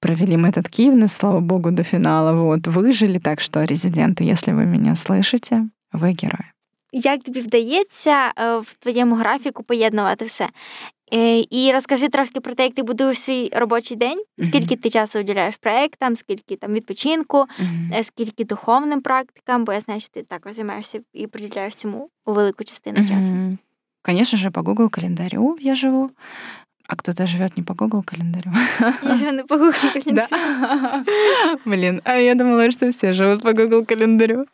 Провели 0.00 0.36
мы 0.36 0.48
этот 0.48 0.68
Киевнес, 0.68 1.12
слава 1.12 1.38
богу, 1.40 1.70
до 1.70 1.84
финала. 1.84 2.32
Вот, 2.32 2.66
выжили, 2.66 3.18
так 3.18 3.40
что, 3.40 3.62
резиденты, 3.62 4.24
если 4.24 4.52
вы 4.52 4.66
меня 4.66 4.96
слышите, 4.96 5.68
вы 5.92 6.16
герои. 6.22 6.46
Як 6.92 7.22
тобі 7.22 7.40
вдається 7.40 8.32
в 8.36 8.74
твоєму 8.78 9.14
графіку 9.14 9.62
поєднувати 9.62 10.24
все? 10.24 10.48
І 11.49 11.71
розкажи 11.73 12.09
трошки 12.09 12.39
про 12.39 12.53
те, 12.53 12.63
як 12.63 12.73
ти 12.73 12.83
будуєш 12.83 13.19
свій 13.19 13.51
робочий 13.55 13.97
день, 13.97 14.23
скільки 14.43 14.75
ти 14.75 14.89
часу 14.89 15.19
уділяєш 15.19 15.55
проектам, 15.57 16.15
скільки 16.15 16.55
там 16.55 16.73
відпочинку, 16.73 17.45
скільки 18.03 18.43
духовним 18.45 19.01
практикам, 19.01 19.65
бо 19.65 19.73
я 19.73 19.79
знаю, 19.79 19.99
що 19.99 20.09
ти 20.09 20.23
також 20.23 20.53
займаєшся 20.53 20.99
і 21.13 21.27
приділяєш 21.27 21.75
цьому 21.75 22.09
велику 22.25 22.63
частину 22.63 23.07
часу. 23.07 23.57
Конечно 24.05 24.37
же, 24.37 24.51
по 24.51 24.61
Google 24.61 24.89
календарю 24.89 25.57
я 25.61 25.75
живу. 25.75 26.11
А 26.92 26.96
кто-то 26.96 27.26
живет 27.26 27.56
не 27.58 27.62
по 27.62 27.74
Google 27.74 28.02
календарю. 28.02 28.50
Я 29.02 29.16
живу 29.16 29.32
не 29.32 29.44
по 29.44 29.58
Google 29.58 29.92
календарю. 29.92 30.28
Да. 30.30 31.04
Блин, 31.66 32.00
а 32.04 32.14
я 32.14 32.34
думала, 32.34 32.70
что 32.70 32.90
все 32.90 33.12
живут 33.12 33.42
по 33.42 33.52
Google 33.52 33.84
календарю. 33.84 34.46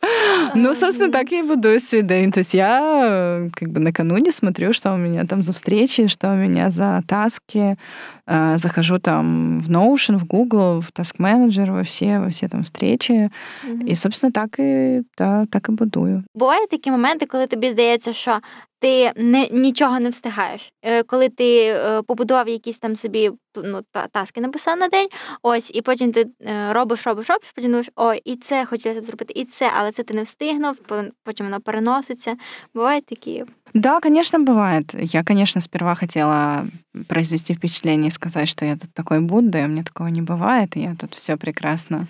Ну, 0.53 0.75
собственно, 0.75 1.11
так 1.11 1.31
я 1.31 1.39
и 1.39 1.43
буду 1.43 1.79
свой 1.79 2.01
день. 2.01 2.33
То 2.33 2.39
есть 2.41 2.53
я 2.53 3.47
как 3.53 3.69
бы 3.69 3.79
накануне 3.79 4.31
смотрю, 4.31 4.73
что 4.73 4.93
у 4.93 4.97
меня 4.97 5.23
там 5.25 5.43
за 5.43 5.53
встречи, 5.53 6.07
что 6.07 6.27
у 6.27 6.35
меня 6.35 6.71
за 6.71 7.01
таски. 7.07 7.77
Захожу 8.55 8.99
там 8.99 9.61
в 9.61 9.69
Notion, 9.69 10.17
в 10.17 10.25
Google, 10.25 10.81
в 10.81 10.91
Task 10.91 11.19
Manager, 11.19 11.71
во 11.71 11.83
все, 11.83 12.19
во 12.19 12.27
все 12.27 12.47
там 12.47 12.63
встречи. 12.63 13.29
І, 13.85 13.95
собственно, 13.95 14.31
так 14.31 14.59
і 14.59 15.01
да, 15.17 15.45
так 15.45 15.69
і 15.69 15.71
будую. 15.71 16.23
Бувають 16.33 16.69
такі 16.69 16.91
моменти, 16.91 17.25
коли 17.25 17.47
тобі 17.47 17.69
здається, 17.69 18.13
що 18.13 18.39
ти 18.79 19.11
не 19.15 19.47
нічого 19.51 19.99
не 19.99 20.09
встигаєш. 20.09 20.73
Коли 21.07 21.29
ти 21.29 21.75
побудував 22.07 22.28
якісь 22.47 22.77
там 22.77 22.95
собі 22.95 23.31
ну, 23.55 23.81
таски 24.11 24.41
написав 24.41 24.77
на 24.77 24.87
день, 24.87 25.07
ось, 25.41 25.71
і 25.75 25.81
потім 25.81 26.11
ти 26.11 26.27
робиш, 26.71 27.07
робиш, 27.07 27.29
робиш, 27.29 27.51
потім 27.55 27.71
думаєш, 27.71 27.89
ой, 27.95 28.21
і 28.25 28.35
це 28.35 28.65
хотілося 28.65 29.01
б 29.01 29.05
зробити, 29.05 29.33
і 29.35 29.45
це, 29.45 29.71
але 29.77 29.91
це 29.91 30.03
ти 30.03 30.13
не 30.13 30.23
встигнув, 30.23 30.75
потім 31.23 31.45
воно 31.45 31.61
переноситься. 31.61 32.35
Бувають 32.73 33.05
такі. 33.05 33.43
Да, 33.73 33.99
конечно, 33.99 34.39
бывает. 34.39 34.95
Я, 35.15 35.23
конечно, 35.23 35.61
сперва 35.61 35.95
хотела 35.95 36.65
произвести 37.07 37.53
впечатление 37.53 38.07
и 38.07 38.11
сказать, 38.11 38.47
что 38.47 38.65
я 38.65 38.75
тут 38.75 38.93
такой 38.93 39.19
Будда, 39.19 39.59
и 39.59 39.65
у 39.65 39.67
меня 39.67 39.83
такого 39.83 40.07
не 40.07 40.21
бывает, 40.21 40.77
и 40.77 40.81
я 40.81 40.95
тут 40.95 41.13
все 41.15 41.35
прекрасно 41.35 42.07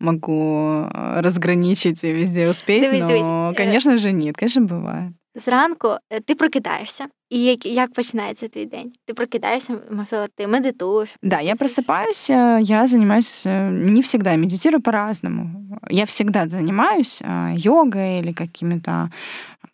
могу 0.00 0.86
разграничить 0.92 2.04
и 2.04 2.12
везде 2.12 2.50
успеть, 2.50 2.82
дивись, 2.82 3.02
но, 3.02 3.08
дивись. 3.08 3.56
конечно 3.56 3.98
же, 3.98 4.12
нет, 4.12 4.36
конечно, 4.36 4.62
бывает. 4.62 5.12
Зранку 5.46 5.96
ти 6.26 6.34
прокидаєшся, 6.34 7.06
і 7.30 7.42
як, 7.42 7.66
як 7.66 7.92
починається 7.92 8.48
твій 8.48 8.66
день? 8.66 8.92
Ти 9.06 9.14
прокидаешься, 9.14 9.78
можливо, 9.90 10.26
ты 10.38 10.46
медитуешь? 10.46 11.16
Да, 11.22 11.40
я 11.40 11.54
просыпаюсь, 11.54 12.30
я 12.60 12.86
занимаюсь, 12.86 13.44
не 13.44 14.00
всегда 14.00 14.36
медитирую 14.36 14.82
по-разному. 14.82 15.78
Я 15.90 16.04
всегда 16.04 16.48
занимаюсь 16.48 17.22
йогой 17.56 18.20
или 18.20 18.32
какими-то 18.32 19.10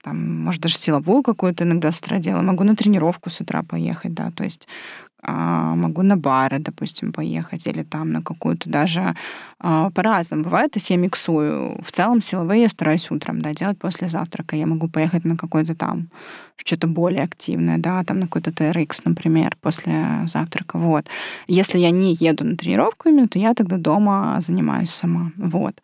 там, 0.03 0.45
может, 0.45 0.63
даже 0.63 0.79
силовую 0.79 1.23
какую-то 1.23 1.65
иногда 1.65 1.93
с 1.93 2.01
утра 2.01 2.19
делаю. 2.19 2.45
Могу 2.45 2.65
на 2.65 2.75
тренировку 2.75 3.29
с 3.29 3.41
утра 3.41 3.63
поехать, 3.63 4.15
да, 4.15 4.31
то 4.31 4.45
есть 4.45 4.67
а, 4.67 5.04
могу 5.32 6.02
на 6.04 6.18
бары, 6.18 6.60
допустим, 6.60 7.12
поехать 7.14 7.68
или 7.68 7.84
там 7.84 8.12
на 8.12 8.22
какую-то 8.22 8.70
даже 8.70 9.16
а, 9.60 9.90
по-разному 9.92 10.44
бывает. 10.44 10.72
То 10.72 10.78
есть 10.78 10.90
я 10.90 10.98
миксую. 10.98 11.82
В 11.82 11.92
целом 11.92 12.22
силовые 12.22 12.64
я 12.64 12.70
стараюсь 12.70 13.10
утром 13.12 13.42
да, 13.42 13.54
делать 13.54 13.78
после 13.78 14.10
завтрака. 14.10 14.56
Я 14.56 14.68
могу 14.68 14.88
поехать 14.88 15.26
на 15.26 15.38
какой-то 15.38 15.76
там 15.76 16.10
что-то 16.58 16.88
более 16.88 17.24
активное, 17.24 17.78
да, 17.78 18.04
там 18.04 18.20
на 18.20 18.26
какой-то 18.28 18.52
TRX, 18.52 19.02
например, 19.06 19.58
после 19.62 20.24
завтрака. 20.28 20.78
Вот. 20.78 21.06
Если 21.48 21.80
я 21.80 21.92
не 21.92 22.14
еду 22.14 22.46
на 22.46 22.56
тренировку 22.56 23.10
именно, 23.10 23.28
то 23.28 23.40
я 23.40 23.54
тогда 23.54 23.78
дома 23.78 24.38
занимаюсь 24.40 24.90
сама. 24.90 25.32
Вот. 25.38 25.82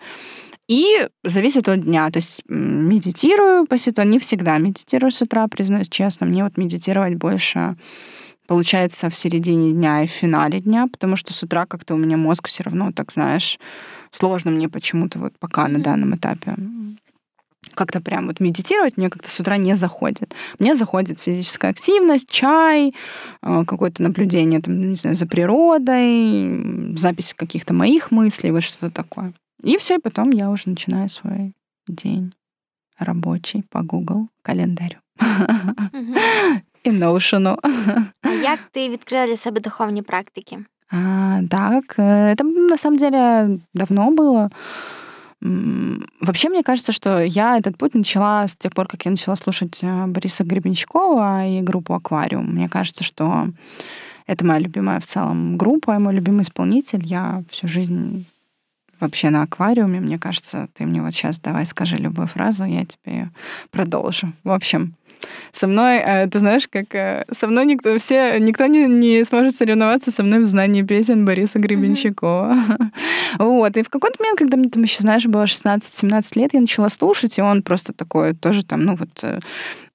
И 0.67 1.09
зависит 1.23 1.67
от 1.67 1.81
дня. 1.81 2.09
То 2.11 2.17
есть 2.17 2.43
медитирую 2.47 3.65
по 3.65 3.77
ситуации. 3.77 4.11
Не 4.11 4.19
всегда 4.19 4.57
медитирую 4.57 5.11
с 5.11 5.21
утра, 5.21 5.47
признаюсь 5.47 5.89
честно. 5.89 6.25
Мне 6.25 6.43
вот 6.43 6.57
медитировать 6.57 7.15
больше 7.15 7.75
получается 8.51 9.09
в 9.09 9.15
середине 9.15 9.71
дня 9.71 10.03
и 10.03 10.07
в 10.07 10.11
финале 10.11 10.59
дня, 10.59 10.85
потому 10.91 11.15
что 11.15 11.31
с 11.31 11.41
утра 11.41 11.65
как-то 11.65 11.95
у 11.95 11.97
меня 11.97 12.17
мозг 12.17 12.49
все 12.49 12.63
равно, 12.63 12.91
так 12.91 13.09
знаешь, 13.13 13.57
сложно 14.11 14.51
мне 14.51 14.67
почему-то 14.67 15.19
вот 15.19 15.39
пока 15.39 15.69
на 15.69 15.79
данном 15.79 16.17
этапе 16.17 16.55
как-то 17.75 18.01
прям 18.01 18.27
вот 18.27 18.41
медитировать 18.41 18.97
мне 18.97 19.09
как-то 19.09 19.31
с 19.31 19.39
утра 19.39 19.55
не 19.55 19.77
заходит. 19.77 20.35
Мне 20.59 20.75
заходит 20.75 21.21
физическая 21.21 21.71
активность, 21.71 22.29
чай, 22.29 22.93
э, 23.41 23.63
какое-то 23.65 24.03
наблюдение 24.03 24.59
там, 24.61 24.89
не 24.89 24.95
знаю, 24.95 25.15
за 25.15 25.27
природой, 25.27 26.97
запись 26.97 27.33
каких-то 27.33 27.73
моих 27.73 28.11
мыслей, 28.11 28.51
вот 28.51 28.63
что-то 28.63 28.89
такое. 28.89 29.31
И 29.63 29.77
все, 29.77 29.95
и 29.95 30.01
потом 30.01 30.31
я 30.31 30.49
уже 30.49 30.63
начинаю 30.65 31.07
свой 31.07 31.53
день 31.87 32.33
рабочий 32.99 33.63
по 33.69 33.81
Google 33.81 34.27
календарю. 34.43 34.97
І 36.84 36.90
Notion. 36.90 37.56
А 38.22 38.28
як 38.28 38.58
ти 38.72 38.88
відкрила 38.88 39.26
для 39.26 39.36
себе 39.36 39.60
духовні 39.60 40.02
практики? 40.02 40.58
А, 40.92 41.40
так, 41.50 41.98
это 41.98 42.44
на 42.44 42.76
самом 42.76 42.98
деле 42.98 43.58
давно 43.74 44.10
было. 44.10 44.50
Вообще, 46.20 46.48
мне 46.48 46.62
кажется, 46.62 46.92
что 46.92 47.20
я 47.20 47.58
этот 47.58 47.76
путь 47.76 47.94
начала 47.94 48.46
с 48.46 48.56
тех 48.56 48.72
пор, 48.72 48.86
как 48.86 49.04
я 49.04 49.10
начала 49.10 49.36
слушать 49.36 49.78
э, 49.82 50.06
Бориса 50.06 50.44
Гребенщикова 50.44 51.46
и 51.46 51.60
группу 51.60 51.94
«Аквариум». 51.94 52.54
Мне 52.54 52.68
кажется, 52.68 53.04
что 53.04 53.48
это 54.26 54.44
моя 54.44 54.60
любимая 54.60 54.98
в 54.98 55.04
целом 55.04 55.56
группа, 55.56 55.98
мой 55.98 56.14
любимый 56.14 56.42
исполнитель. 56.42 57.04
Я 57.04 57.42
всю 57.50 57.68
жизнь 57.68 58.26
вообще 58.98 59.30
на 59.30 59.42
аквариуме. 59.42 60.00
Мне 60.00 60.18
кажется, 60.18 60.68
ты 60.74 60.86
мне 60.86 61.02
вот 61.02 61.14
сейчас 61.14 61.38
давай 61.38 61.66
скажи 61.66 61.96
любую 61.96 62.28
фразу, 62.28 62.64
я 62.64 62.84
тебе 62.84 63.12
ее 63.12 63.30
продолжу. 63.70 64.32
В 64.42 64.50
общем, 64.50 64.94
со 65.51 65.67
мной, 65.67 65.97
э, 65.97 66.27
ты 66.27 66.39
знаешь, 66.39 66.67
как 66.69 66.93
э, 66.95 67.25
со 67.31 67.47
мной 67.47 67.65
никто, 67.65 67.97
все, 67.99 68.39
никто 68.39 68.65
не, 68.67 68.85
не 68.85 69.23
сможет 69.25 69.55
соревноваться 69.55 70.11
со 70.11 70.23
мной 70.23 70.39
в 70.39 70.45
знании 70.45 70.81
песен 70.81 71.25
Бориса 71.25 71.59
Гребенщикова. 71.59 72.55
Mm-hmm. 72.55 72.87
Вот. 73.39 73.77
И 73.77 73.83
в 73.83 73.89
какой-то 73.89 74.21
момент, 74.21 74.39
когда 74.39 74.57
мне 74.57 74.69
там 74.69 74.83
еще, 74.83 75.01
знаешь, 75.01 75.25
было 75.25 75.45
16-17 75.45 76.39
лет, 76.39 76.53
я 76.53 76.61
начала 76.61 76.89
слушать, 76.89 77.37
и 77.37 77.41
он 77.41 77.63
просто 77.63 77.93
такой 77.93 78.33
тоже 78.33 78.65
там, 78.65 78.83
ну 78.83 78.95
вот 78.95 79.09
э, 79.23 79.39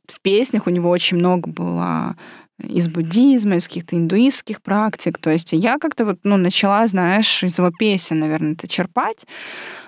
в 0.06 0.20
песнях 0.20 0.66
у 0.66 0.70
него 0.70 0.90
очень 0.90 1.18
много 1.18 1.50
было 1.50 2.16
из 2.58 2.88
буддизма, 2.88 3.56
из 3.56 3.68
каких-то 3.68 3.96
индуистских 3.96 4.62
практик. 4.62 5.18
То 5.18 5.30
есть 5.30 5.52
я 5.52 5.78
как-то 5.78 6.06
вот, 6.06 6.18
ну, 6.22 6.36
начала, 6.36 6.86
знаешь, 6.86 7.42
из 7.42 7.58
его 7.58 7.70
песен, 7.70 8.18
наверное, 8.18 8.52
это 8.52 8.66
черпать. 8.66 9.26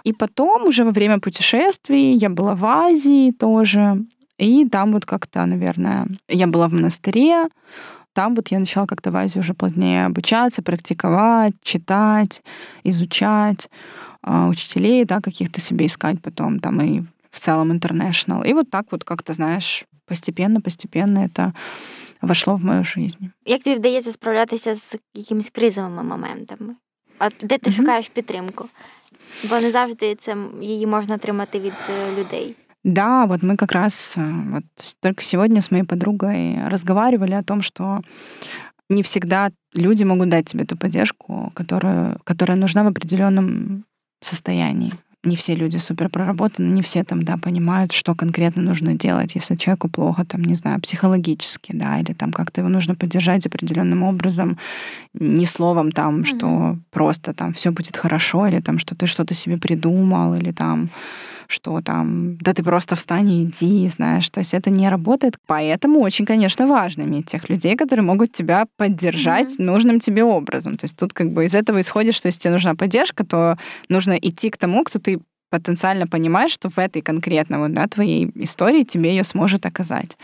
И 0.04 0.12
потом 0.12 0.64
уже 0.64 0.84
во 0.84 0.90
время 0.90 1.18
путешествий 1.18 2.14
я 2.14 2.28
была 2.28 2.54
в 2.54 2.64
Азии 2.64 3.30
тоже. 3.32 4.04
И 4.37 4.67
там 4.69 4.91
вот 4.91 5.05
как-то, 5.05 5.45
наверное, 5.45 6.07
я 6.27 6.47
была 6.47 6.67
в 6.67 6.73
монастыре, 6.73 7.49
там 8.13 8.35
вот 8.35 8.51
я 8.51 8.59
начала 8.59 8.85
как-то 8.85 9.11
в 9.11 9.15
Азии 9.15 9.39
уже 9.39 9.53
плотнее 9.53 10.05
обучаться, 10.05 10.61
практиковать, 10.61 11.53
читать, 11.61 12.43
изучать 12.83 13.69
э, 14.23 14.47
учителей, 14.47 15.05
да, 15.05 15.19
каких-то 15.19 15.59
себе 15.61 15.85
искать 15.85 16.21
потом 16.21 16.59
там 16.59 16.81
и 16.81 17.03
в 17.31 17.39
целом 17.39 17.71
international. 17.71 18.45
И 18.45 18.53
вот 18.53 18.69
так 18.69 18.85
вот 18.91 19.03
как-то, 19.03 19.33
знаешь, 19.33 19.85
постепенно, 20.05 20.61
постепенно 20.61 21.19
это 21.19 21.53
вошло 22.21 22.55
в 22.55 22.63
мою 22.63 22.83
жизнь. 22.83 23.31
Як 23.45 23.63
тобі 23.63 23.75
вдається 23.75 24.11
справлятися 24.11 24.75
з 24.75 24.95
якимись 25.13 25.49
кризовими 25.49 26.03
моментами? 26.03 26.75
От 27.19 27.33
де 27.41 27.57
ти 27.57 27.69
mm-hmm. 27.69 27.75
шукаєш 27.75 28.09
підтримку? 28.09 28.65
Бо 29.49 29.59
не 29.59 29.71
завжди 29.71 30.15
це 30.15 30.37
її 30.61 30.87
можна 30.87 31.15
отримати 31.15 31.59
від 31.59 31.73
людей. 32.19 32.55
Да, 32.84 33.26
вот 33.26 33.42
мы 33.42 33.56
как 33.56 33.72
раз 33.72 34.14
вот 34.16 34.64
только 35.00 35.22
сегодня 35.22 35.60
с 35.60 35.70
моей 35.70 35.84
подругой 35.84 36.66
разговаривали 36.68 37.32
о 37.32 37.42
том, 37.42 37.62
что 37.62 38.00
не 38.88 39.02
всегда 39.02 39.50
люди 39.74 40.04
могут 40.04 40.30
дать 40.30 40.46
тебе 40.46 40.64
ту 40.64 40.76
поддержку, 40.76 41.52
которую, 41.54 42.18
которая 42.24 42.56
нужна 42.56 42.84
в 42.84 42.88
определенном 42.88 43.84
состоянии 44.22 44.92
не 45.24 45.36
все 45.36 45.54
люди 45.54 45.76
супер 45.78 46.08
проработаны, 46.08 46.72
не 46.72 46.82
все 46.82 47.02
там, 47.02 47.22
да, 47.24 47.36
понимают, 47.36 47.92
что 47.92 48.14
конкретно 48.14 48.62
нужно 48.62 48.94
делать, 48.94 49.34
если 49.34 49.56
человеку 49.56 49.88
плохо, 49.88 50.24
там, 50.24 50.42
не 50.44 50.54
знаю, 50.54 50.80
психологически, 50.80 51.72
да, 51.72 51.98
или 51.98 52.12
там 52.12 52.32
как-то 52.32 52.60
его 52.60 52.70
нужно 52.70 52.94
поддержать 52.94 53.46
определенным 53.46 54.04
образом, 54.04 54.58
не 55.14 55.46
словом 55.46 55.90
там, 55.90 56.20
mm-hmm. 56.20 56.24
что 56.24 56.78
просто 56.90 57.34
там 57.34 57.52
все 57.52 57.72
будет 57.72 57.96
хорошо, 57.96 58.46
или 58.46 58.60
там, 58.60 58.78
что 58.78 58.94
ты 58.94 59.06
что-то 59.06 59.34
себе 59.34 59.58
придумал, 59.58 60.34
или 60.34 60.52
там 60.52 60.88
что 61.48 61.80
там, 61.80 62.36
да 62.36 62.52
ты 62.52 62.62
просто 62.62 62.94
встань 62.94 63.30
и 63.30 63.42
иди, 63.42 63.88
знаешь, 63.88 64.28
то 64.28 64.40
есть 64.40 64.52
это 64.52 64.68
не 64.68 64.88
работает. 64.88 65.38
Поэтому 65.46 66.00
очень, 66.00 66.26
конечно, 66.26 66.66
важно 66.66 67.02
иметь 67.02 67.26
тех 67.26 67.48
людей, 67.48 67.74
которые 67.74 68.04
могут 68.04 68.32
тебя 68.32 68.66
поддержать 68.76 69.58
mm-hmm. 69.58 69.64
нужным 69.64 69.98
тебе 69.98 70.24
образом. 70.24 70.76
То 70.76 70.84
есть 70.84 70.96
тут 70.96 71.14
как 71.14 71.32
бы 71.32 71.46
из 71.46 71.54
этого 71.54 71.80
исходит, 71.80 72.14
что 72.14 72.28
если 72.28 72.40
тебе 72.40 72.52
нужна 72.52 72.74
поддержка, 72.74 73.24
то 73.24 73.56
нужно 73.88 74.12
идти 74.12 74.50
к 74.50 74.58
тому, 74.58 74.84
кто 74.84 74.98
ты 74.98 75.20
потенциально 75.50 76.06
понимаешь, 76.06 76.52
что 76.52 76.68
в 76.68 76.78
этой 76.78 77.00
конкретно 77.00 77.60
вот, 77.60 77.72
да, 77.72 77.86
твоей 77.88 78.30
истории 78.34 78.82
тебе 78.82 79.10
ее 79.10 79.24
сможет 79.24 79.64
оказать. 79.64 80.18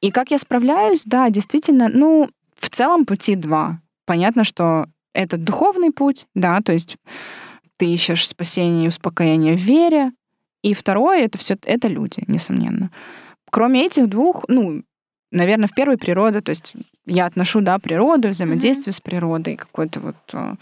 И 0.00 0.10
как 0.10 0.30
я 0.30 0.38
справляюсь, 0.38 1.04
да, 1.04 1.28
действительно, 1.28 1.90
ну, 1.92 2.30
в 2.58 2.70
целом 2.70 3.04
пути 3.04 3.36
два. 3.36 3.80
Понятно, 4.06 4.44
что 4.44 4.86
это 5.12 5.36
духовный 5.36 5.92
путь, 5.92 6.26
да, 6.34 6.60
то 6.60 6.72
есть 6.72 6.96
ты 7.76 7.92
ищешь 7.92 8.26
спасение 8.26 8.86
и 8.86 8.88
успокоение 8.88 9.56
в 9.56 9.60
вере, 9.60 10.12
и 10.64 10.72
второе, 10.72 11.24
это 11.24 11.36
все 11.36 11.56
это 11.64 11.88
люди, 11.88 12.24
несомненно. 12.26 12.90
Кроме 13.50 13.84
этих 13.84 14.08
двух, 14.08 14.44
ну, 14.48 14.82
наверное, 15.30 15.68
в 15.68 15.74
первой 15.74 15.98
природа, 15.98 16.40
то 16.40 16.50
есть 16.50 16.72
я 17.04 17.26
отношу, 17.26 17.60
да, 17.60 17.78
природу, 17.78 18.30
взаимодействие 18.30 18.92
mm-hmm. 18.92 18.96
с 18.96 19.00
природой, 19.00 19.56
какой-то 19.56 20.00
вот 20.00 20.16
э, 20.32 20.54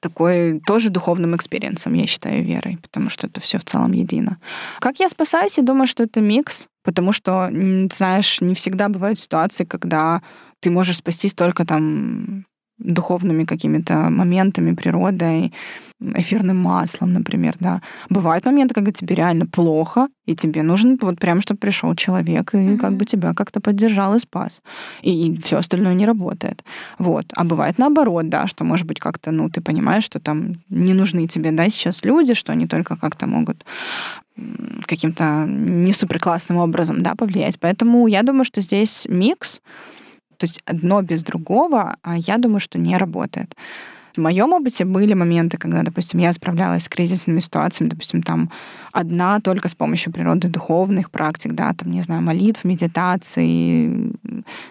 такой 0.00 0.60
тоже 0.66 0.88
духовным 0.88 1.36
experience 1.36 1.79
ом, 1.79 1.92
я 1.92 2.06
считаю, 2.06 2.42
верой, 2.42 2.78
потому 2.80 3.10
что 3.10 3.26
это 3.26 3.38
все 3.40 3.58
в 3.58 3.64
целом 3.64 3.92
едино. 3.92 4.38
Как 4.80 4.98
я 4.98 5.10
спасаюсь, 5.10 5.58
я 5.58 5.64
думаю, 5.64 5.86
что 5.86 6.02
это 6.02 6.22
микс, 6.22 6.66
потому 6.82 7.12
что, 7.12 7.50
знаешь, 7.92 8.40
не 8.40 8.54
всегда 8.54 8.88
бывают 8.88 9.18
ситуации, 9.18 9.64
когда 9.64 10.22
ты 10.60 10.70
можешь 10.70 10.96
спастись 10.96 11.34
только 11.34 11.66
там 11.66 12.46
духовными 12.80 13.44
какими-то 13.44 14.10
моментами, 14.10 14.74
природой, 14.74 15.52
эфирным 16.00 16.56
маслом, 16.56 17.12
например, 17.12 17.56
да. 17.60 17.82
Бывают 18.08 18.46
моменты, 18.46 18.74
когда 18.74 18.90
тебе 18.90 19.14
реально 19.14 19.46
плохо, 19.46 20.08
и 20.26 20.34
тебе 20.34 20.62
нужен 20.62 20.98
вот 21.00 21.18
прям, 21.18 21.40
чтобы 21.40 21.58
пришел 21.58 21.94
человек 21.94 22.54
и 22.54 22.56
mm-hmm. 22.56 22.78
как 22.78 22.96
бы 22.96 23.04
тебя 23.04 23.34
как-то 23.34 23.60
поддержал 23.60 24.14
и 24.14 24.18
спас. 24.18 24.62
И, 25.02 25.26
и 25.26 25.40
все 25.40 25.58
остальное 25.58 25.94
не 25.94 26.06
работает. 26.06 26.64
Вот. 26.98 27.26
А 27.34 27.44
бывает 27.44 27.78
наоборот, 27.78 28.28
да, 28.28 28.46
что, 28.46 28.64
может 28.64 28.86
быть, 28.86 28.98
как-то, 28.98 29.30
ну, 29.30 29.50
ты 29.50 29.60
понимаешь, 29.60 30.04
что 30.04 30.20
там 30.20 30.54
не 30.70 30.94
нужны 30.94 31.26
тебе, 31.26 31.52
да, 31.52 31.68
сейчас 31.68 32.04
люди, 32.04 32.34
что 32.34 32.52
они 32.52 32.66
только 32.66 32.96
как-то 32.96 33.26
могут 33.26 33.64
каким-то 34.86 35.44
не 35.46 35.92
супер 35.92 36.18
классным 36.18 36.58
образом, 36.58 37.02
да, 37.02 37.14
повлиять. 37.14 37.58
Поэтому 37.60 38.06
я 38.06 38.22
думаю, 38.22 38.44
что 38.44 38.62
здесь 38.62 39.06
микс, 39.10 39.60
то 40.40 40.44
есть 40.44 40.62
одно 40.64 41.02
без 41.02 41.22
другого, 41.22 41.96
а 42.02 42.16
я 42.16 42.38
думаю, 42.38 42.60
что 42.60 42.78
не 42.78 42.96
работает. 42.96 43.54
В 44.16 44.20
моем 44.20 44.52
опыте 44.54 44.86
были 44.86 45.12
моменты, 45.12 45.58
когда, 45.58 45.82
допустим, 45.82 46.18
я 46.18 46.32
справлялась 46.32 46.84
с 46.84 46.88
кризисными 46.88 47.40
ситуациями, 47.40 47.90
допустим, 47.90 48.22
там 48.22 48.50
одна 48.90 49.40
только 49.40 49.68
с 49.68 49.74
помощью 49.74 50.12
природы 50.12 50.48
духовных 50.48 51.10
практик, 51.10 51.52
да, 51.52 51.74
там, 51.74 51.92
не 51.92 52.02
знаю, 52.02 52.22
молитв, 52.22 52.64
медитации, 52.64 54.12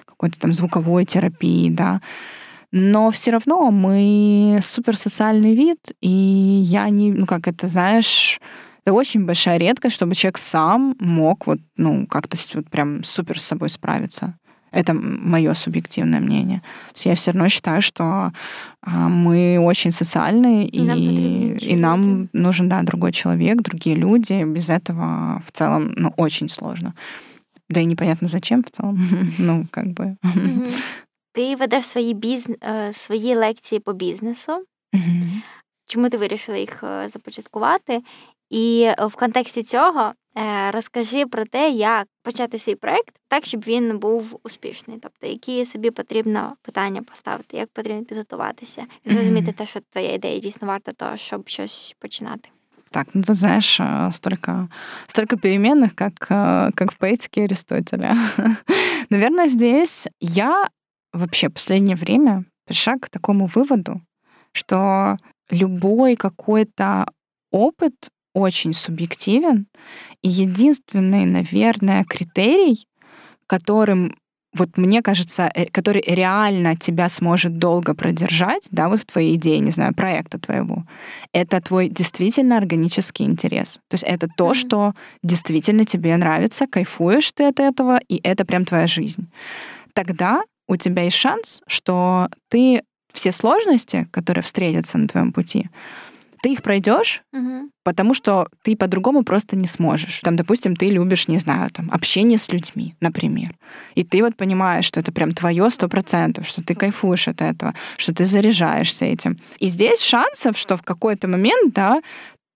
какой-то 0.05 0.39
там 0.39 0.53
звуковой 0.53 1.05
терапии, 1.05 1.69
да. 1.69 2.01
Но 2.71 3.11
все 3.11 3.31
равно 3.31 3.69
мы 3.69 4.59
суперсоциальный 4.63 5.55
вид, 5.55 5.79
и 6.01 6.09
я 6.09 6.89
не, 6.89 7.11
ну 7.11 7.27
как 7.27 7.47
это, 7.47 7.67
знаешь, 7.67 8.39
это 8.83 8.93
очень 8.93 9.25
большая 9.25 9.57
редкость, 9.57 9.95
чтобы 9.95 10.15
человек 10.15 10.39
сам 10.39 10.95
мог 10.99 11.45
вот, 11.45 11.59
ну, 11.77 12.07
как-то 12.07 12.37
вот 12.55 12.69
прям 12.69 13.03
супер 13.03 13.39
с 13.39 13.45
собой 13.45 13.69
справиться. 13.69 14.35
Это 14.74 14.92
мое 14.92 15.54
субъективное 15.54 16.20
мнение. 16.20 16.60
То 16.88 16.94
есть 16.94 17.06
я 17.06 17.14
все 17.14 17.30
равно 17.30 17.48
считаю, 17.48 17.80
что 17.80 18.32
а, 18.82 19.08
мы 19.08 19.58
очень 19.60 19.92
социальные, 19.92 20.66
и, 20.66 20.80
и, 20.80 21.56
и 21.72 21.76
нам 21.76 22.28
нужен 22.32 22.68
да, 22.68 22.82
другой 22.82 23.12
человек, 23.12 23.62
другие 23.62 23.94
люди. 23.94 24.44
Без 24.44 24.70
этого 24.70 25.42
в 25.46 25.52
целом 25.52 25.92
ну, 25.96 26.12
очень 26.16 26.48
сложно. 26.48 26.94
Да 27.68 27.80
и 27.80 27.84
непонятно 27.84 28.26
зачем 28.26 28.64
в 28.64 28.70
целом. 28.70 28.98
ну, 29.38 29.66
как 29.70 29.86
бы. 29.86 30.16
Ти 31.32 31.56
ведеш 31.56 31.84
свої 31.86 32.14
біз... 32.14 32.48
свої 32.92 33.34
лекції 33.34 33.78
по 33.78 33.92
бізнесу. 33.92 34.64
Чому 35.86 36.08
ти 36.08 36.16
вирішила 36.16 36.58
їх 36.58 36.84
започаткувати? 37.06 38.02
І 38.50 38.90
в 38.98 39.14
контексті 39.14 39.62
цього 39.62 40.12
розкажи 40.70 41.26
про 41.26 41.44
те, 41.44 41.70
як 41.70 42.06
почати 42.22 42.58
свій 42.58 42.74
проект 42.74 43.14
так, 43.28 43.44
щоб 43.44 43.60
він 43.60 43.98
був 43.98 44.40
успішний. 44.42 44.98
Тобто, 45.02 45.26
які 45.26 45.64
собі 45.64 45.90
потрібно 45.90 46.56
питання 46.62 47.02
поставити, 47.02 47.56
як 47.56 47.68
потрібно 47.72 48.04
підготуватися, 48.04 48.86
і 49.04 49.10
зрозуміти 49.12 49.52
те, 49.52 49.66
що 49.66 49.80
твоя 49.92 50.12
ідея 50.12 50.38
дійсно 50.38 50.68
варта 50.68 50.92
того, 50.92 51.16
щоб 51.16 51.48
щось 51.48 51.96
починати. 51.98 52.48
Так, 52.90 53.08
ну 53.14 53.22
тут, 53.22 53.36
знаешь, 53.36 53.80
столько, 54.10 54.68
столько 55.06 55.36
переменных, 55.36 55.94
как, 55.94 56.14
как 56.74 56.92
в 56.92 56.96
поэтике 56.98 57.44
Аристотеля. 57.44 58.16
Наверное, 59.10 59.48
здесь 59.48 60.08
я 60.20 60.68
вообще 61.12 61.48
в 61.48 61.52
последнее 61.52 61.96
время 61.96 62.44
пришла 62.66 62.98
к 62.98 63.08
такому 63.08 63.46
выводу, 63.46 64.00
что 64.52 65.16
любой 65.50 66.16
какой-то 66.16 67.06
опыт 67.52 67.94
очень 68.33 68.73
субъективен. 68.73 69.67
И 70.21 70.29
единственный, 70.29 71.25
наверное, 71.25 72.03
критерий, 72.05 72.87
которым 73.47 74.15
вот 74.53 74.77
мне 74.77 75.01
кажется, 75.01 75.49
э, 75.53 75.65
который 75.67 76.01
реально 76.01 76.75
тебя 76.75 77.07
сможет 77.09 77.57
долго 77.57 77.93
продержать, 77.93 78.67
да, 78.71 78.89
вот 78.89 78.99
в 78.99 79.05
твоей 79.05 79.35
идее, 79.35 79.59
не 79.59 79.71
знаю, 79.71 79.93
проекта 79.93 80.39
твоего, 80.39 80.85
это 81.33 81.61
твой 81.61 81.89
действительно 81.89 82.57
органический 82.57 83.25
интерес. 83.25 83.79
То 83.89 83.95
есть 83.95 84.03
это 84.03 84.27
то, 84.27 84.51
mm-hmm. 84.51 84.55
что 84.55 84.93
действительно 85.23 85.85
тебе 85.85 86.17
нравится, 86.17 86.65
кайфуешь 86.67 87.31
ты 87.31 87.43
от 87.45 87.59
этого, 87.59 87.99
и 88.07 88.19
это 88.23 88.43
прям 88.45 88.65
твоя 88.65 88.87
жизнь. 88.87 89.29
Тогда 89.93 90.41
у 90.67 90.75
тебя 90.77 91.03
есть 91.03 91.17
шанс, 91.17 91.61
что 91.67 92.29
ты 92.49 92.83
все 93.13 93.31
сложности, 93.31 94.07
которые 94.11 94.43
встретятся 94.43 94.97
на 94.97 95.07
твоем 95.07 95.31
пути, 95.31 95.69
ты 96.41 96.53
их 96.53 96.61
пройдешь, 96.61 97.23
угу. 97.33 97.69
потому 97.83 98.13
что 98.13 98.47
ты 98.63 98.75
по-другому 98.75 99.23
просто 99.23 99.55
не 99.55 99.67
сможешь. 99.67 100.21
Там, 100.21 100.35
допустим, 100.35 100.75
ты 100.75 100.89
любишь, 100.89 101.27
не 101.27 101.37
знаю, 101.37 101.69
там, 101.71 101.89
общение 101.91 102.37
с 102.37 102.51
людьми, 102.51 102.95
например. 103.01 103.55
И 103.95 104.03
ты 104.03 104.23
вот 104.23 104.35
понимаешь, 104.35 104.85
что 104.85 104.99
это 104.99 105.11
прям 105.11 105.33
твое 105.33 105.69
сто 105.69 105.87
процентов, 105.87 106.47
что 106.47 106.63
ты 106.63 106.75
кайфуешь 106.75 107.27
от 107.27 107.41
этого, 107.41 107.73
что 107.97 108.13
ты 108.13 108.25
заряжаешься 108.25 109.05
этим. 109.05 109.37
И 109.59 109.67
здесь 109.67 110.01
шансов, 110.01 110.57
что 110.57 110.77
в 110.77 110.83
какой-то 110.83 111.27
момент, 111.27 111.73
да, 111.73 112.01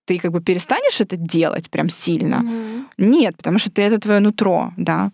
ты 0.06 0.18
как 0.18 0.32
бы 0.32 0.40
перестанешь 0.40 1.00
это 1.00 1.16
делать 1.16 1.70
прям 1.70 1.88
сильно. 1.88 2.36
Mm-hmm. 2.36 2.84
Нет, 2.98 3.36
потому 3.36 3.58
что 3.58 3.70
ты 3.70 3.82
это 3.82 3.98
твое 3.98 4.20
нутро, 4.20 4.72
да. 4.76 5.10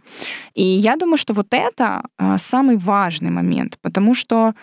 И 0.54 0.64
я 0.64 0.96
думаю, 0.96 1.16
что 1.16 1.32
вот 1.32 1.46
это 1.50 2.02
а, 2.18 2.38
самый 2.38 2.76
важный 2.76 3.30
момент, 3.30 3.78
потому 3.82 4.14
что 4.14 4.54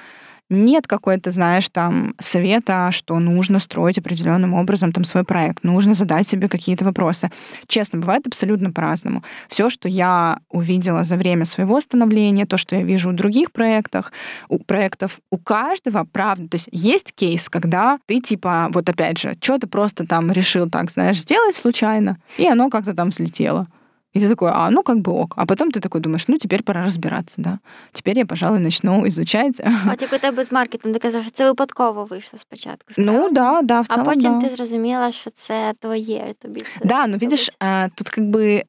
нет 0.49 0.87
какой-то, 0.87 1.31
знаешь, 1.31 1.69
там 1.69 2.15
совета, 2.19 2.91
что 2.91 3.19
нужно 3.19 3.59
строить 3.59 3.97
определенным 3.97 4.53
образом 4.53 4.91
там 4.91 5.03
свой 5.03 5.23
проект, 5.23 5.63
нужно 5.63 5.93
задать 5.93 6.27
себе 6.27 6.47
какие-то 6.47 6.85
вопросы. 6.85 7.31
Честно, 7.67 7.99
бывает 7.99 8.27
абсолютно 8.27 8.71
по-разному. 8.71 9.23
Все, 9.49 9.69
что 9.69 9.89
я 9.89 10.39
увидела 10.49 11.03
за 11.03 11.15
время 11.15 11.45
своего 11.45 11.79
становления, 11.81 12.45
то, 12.45 12.57
что 12.57 12.75
я 12.75 12.83
вижу 12.83 13.09
у 13.09 13.13
других 13.13 13.51
проектов, 13.51 14.11
у 14.49 14.59
проектов, 14.59 15.19
у 15.31 15.37
каждого, 15.37 16.05
правда, 16.05 16.49
то 16.49 16.55
есть 16.55 16.69
есть 16.71 17.13
кейс, 17.13 17.49
когда 17.49 17.99
ты 18.05 18.19
типа, 18.19 18.69
вот 18.71 18.89
опять 18.89 19.17
же, 19.17 19.37
что-то 19.41 19.67
просто 19.67 20.05
там 20.05 20.31
решил 20.31 20.69
так, 20.69 20.91
знаешь, 20.91 21.21
сделать 21.21 21.55
случайно, 21.55 22.17
и 22.37 22.45
оно 22.45 22.69
как-то 22.69 22.93
там 22.93 23.09
взлетело. 23.09 23.67
И 24.16 24.20
ты 24.20 24.28
такой, 24.28 24.50
а, 24.53 24.70
ну 24.70 24.82
как 24.82 24.98
бы 24.98 25.12
ок. 25.12 25.34
А 25.36 25.46
потом 25.46 25.70
ты 25.70 25.80
такой 25.80 26.00
думаешь, 26.00 26.28
ну 26.28 26.36
теперь 26.36 26.62
пора 26.62 26.84
розбиратися, 26.84 27.42
да. 27.42 27.59
Теперь 27.92 28.18
я, 28.18 28.26
пожалуй, 28.26 28.59
начну 28.59 29.07
изучать. 29.07 29.61
От 29.92 30.03
як 30.03 30.12
у 30.12 30.18
тебе 30.18 30.44
з 30.44 30.53
маркетингом, 30.53 30.92
ти 30.92 30.98
казав, 30.98 31.22
що 31.22 31.30
це 31.30 31.44
випадково 31.44 32.05
вийшло 32.05 32.38
спочатку. 32.38 32.92
Ну 32.96 33.30
да, 33.30 33.62
да, 33.62 33.80
в 33.80 33.86
целом, 33.86 34.09
А 34.09 34.14
потім 34.14 34.40
да. 34.40 34.48
ти 34.48 34.55
зрозуміла, 34.55 35.12
що 35.12 35.30
це 35.30 35.72
твоє, 35.80 36.34
тобі 36.42 36.61
це 36.61 36.84
Да, 36.84 37.07
но 37.07 37.18
видишь, 37.18 37.50
а, 37.61 37.88
тут 37.94 38.09
как 38.09 38.24
бы 38.24 38.64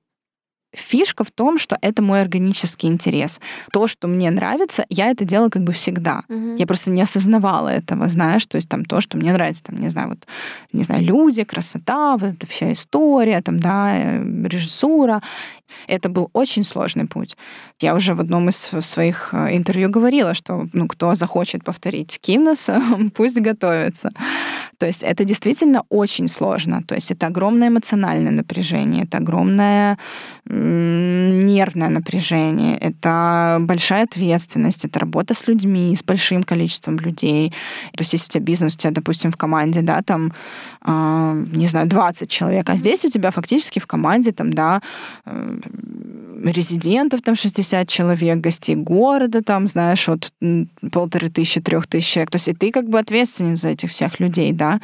фишка 0.78 1.24
в 1.24 1.30
том, 1.30 1.58
что 1.58 1.76
это 1.80 2.02
мой 2.02 2.20
органический 2.20 2.88
интерес. 2.88 3.40
То, 3.72 3.86
что 3.86 4.08
мне 4.08 4.30
нравится, 4.30 4.84
я 4.88 5.10
это 5.10 5.24
делала 5.24 5.48
как 5.48 5.62
бы 5.62 5.72
всегда. 5.72 6.22
Мгм. 6.28 6.56
Я 6.56 6.66
просто 6.66 6.90
не 6.90 7.02
осознавала 7.02 7.68
этого, 7.68 8.08
знаешь, 8.08 8.46
то 8.46 8.56
есть 8.56 8.68
там 8.68 8.84
то, 8.84 9.00
что 9.00 9.16
мне 9.16 9.32
нравится, 9.32 9.64
там, 9.64 9.80
не 9.80 9.90
знаю, 9.90 10.08
вот, 10.08 10.26
не 10.72 10.84
знаю, 10.84 11.04
люди, 11.04 11.44
красота, 11.44 12.16
вот 12.16 12.34
эта 12.34 12.46
вся 12.46 12.72
история, 12.72 13.40
там, 13.42 13.60
да, 13.60 13.90
э, 13.94 14.22
режиссура. 14.48 15.22
Это 15.86 16.08
был 16.08 16.30
очень 16.32 16.64
сложный 16.64 17.06
путь. 17.06 17.36
Я 17.80 17.94
уже 17.94 18.14
в 18.14 18.20
одном 18.20 18.48
из 18.48 18.56
своих 18.80 19.30
э, 19.32 19.56
интервью 19.56 19.90
говорила, 19.90 20.34
что, 20.34 20.66
ну, 20.72 20.88
кто 20.88 21.14
захочет 21.14 21.64
повторить 21.64 22.18
Кимнос, 22.20 22.70
пусть 23.14 23.40
готовится. 23.40 24.10
То 24.78 24.86
есть 24.86 25.02
это 25.02 25.24
действительно 25.24 25.82
очень 25.88 26.28
сложно. 26.28 26.82
То 26.82 26.94
есть 26.94 27.10
это 27.10 27.26
огромное 27.26 27.68
эмоциональное 27.68 28.32
напряжение, 28.32 29.04
это 29.04 29.18
огромное 29.18 29.98
нервное 30.50 31.88
напряжение, 31.90 32.78
это 32.78 33.58
большая 33.60 34.04
ответственность, 34.04 34.84
это 34.84 34.98
работа 34.98 35.34
с 35.34 35.46
людьми, 35.48 35.94
с 35.94 36.02
большим 36.02 36.42
количеством 36.42 36.98
людей. 36.98 37.52
То 37.92 38.02
есть 38.02 38.12
если 38.14 38.26
у 38.26 38.32
тебя 38.32 38.44
бизнес, 38.44 38.74
у 38.74 38.78
тебя, 38.78 38.92
допустим, 38.92 39.30
в 39.30 39.36
команде, 39.36 39.82
да, 39.82 40.02
там, 40.02 40.32
а, 40.80 41.34
не 41.52 41.66
знаю, 41.66 41.86
20 41.86 42.30
человек, 42.30 42.70
а 42.70 42.76
здесь 42.76 43.04
у 43.04 43.10
тебя 43.10 43.30
фактически 43.30 43.78
в 43.78 43.86
команде, 43.86 44.32
там, 44.32 44.52
да, 44.52 44.80
э, 45.26 45.57
резидентов 46.44 47.22
там 47.22 47.34
60 47.34 47.88
человек, 47.88 48.38
гостей 48.38 48.76
города 48.76 49.42
там, 49.42 49.68
знаешь, 49.68 50.08
от 50.08 50.32
полторы 50.92 51.30
тысячи, 51.30 51.60
трех 51.60 51.86
тысяч 51.86 52.12
человек. 52.12 52.30
То 52.30 52.36
есть 52.36 52.48
и 52.48 52.54
ты 52.54 52.70
как 52.70 52.88
бы 52.88 52.98
ответственен 52.98 53.56
за 53.56 53.68
этих 53.68 53.90
всех 53.90 54.20
людей, 54.20 54.52
да. 54.52 54.80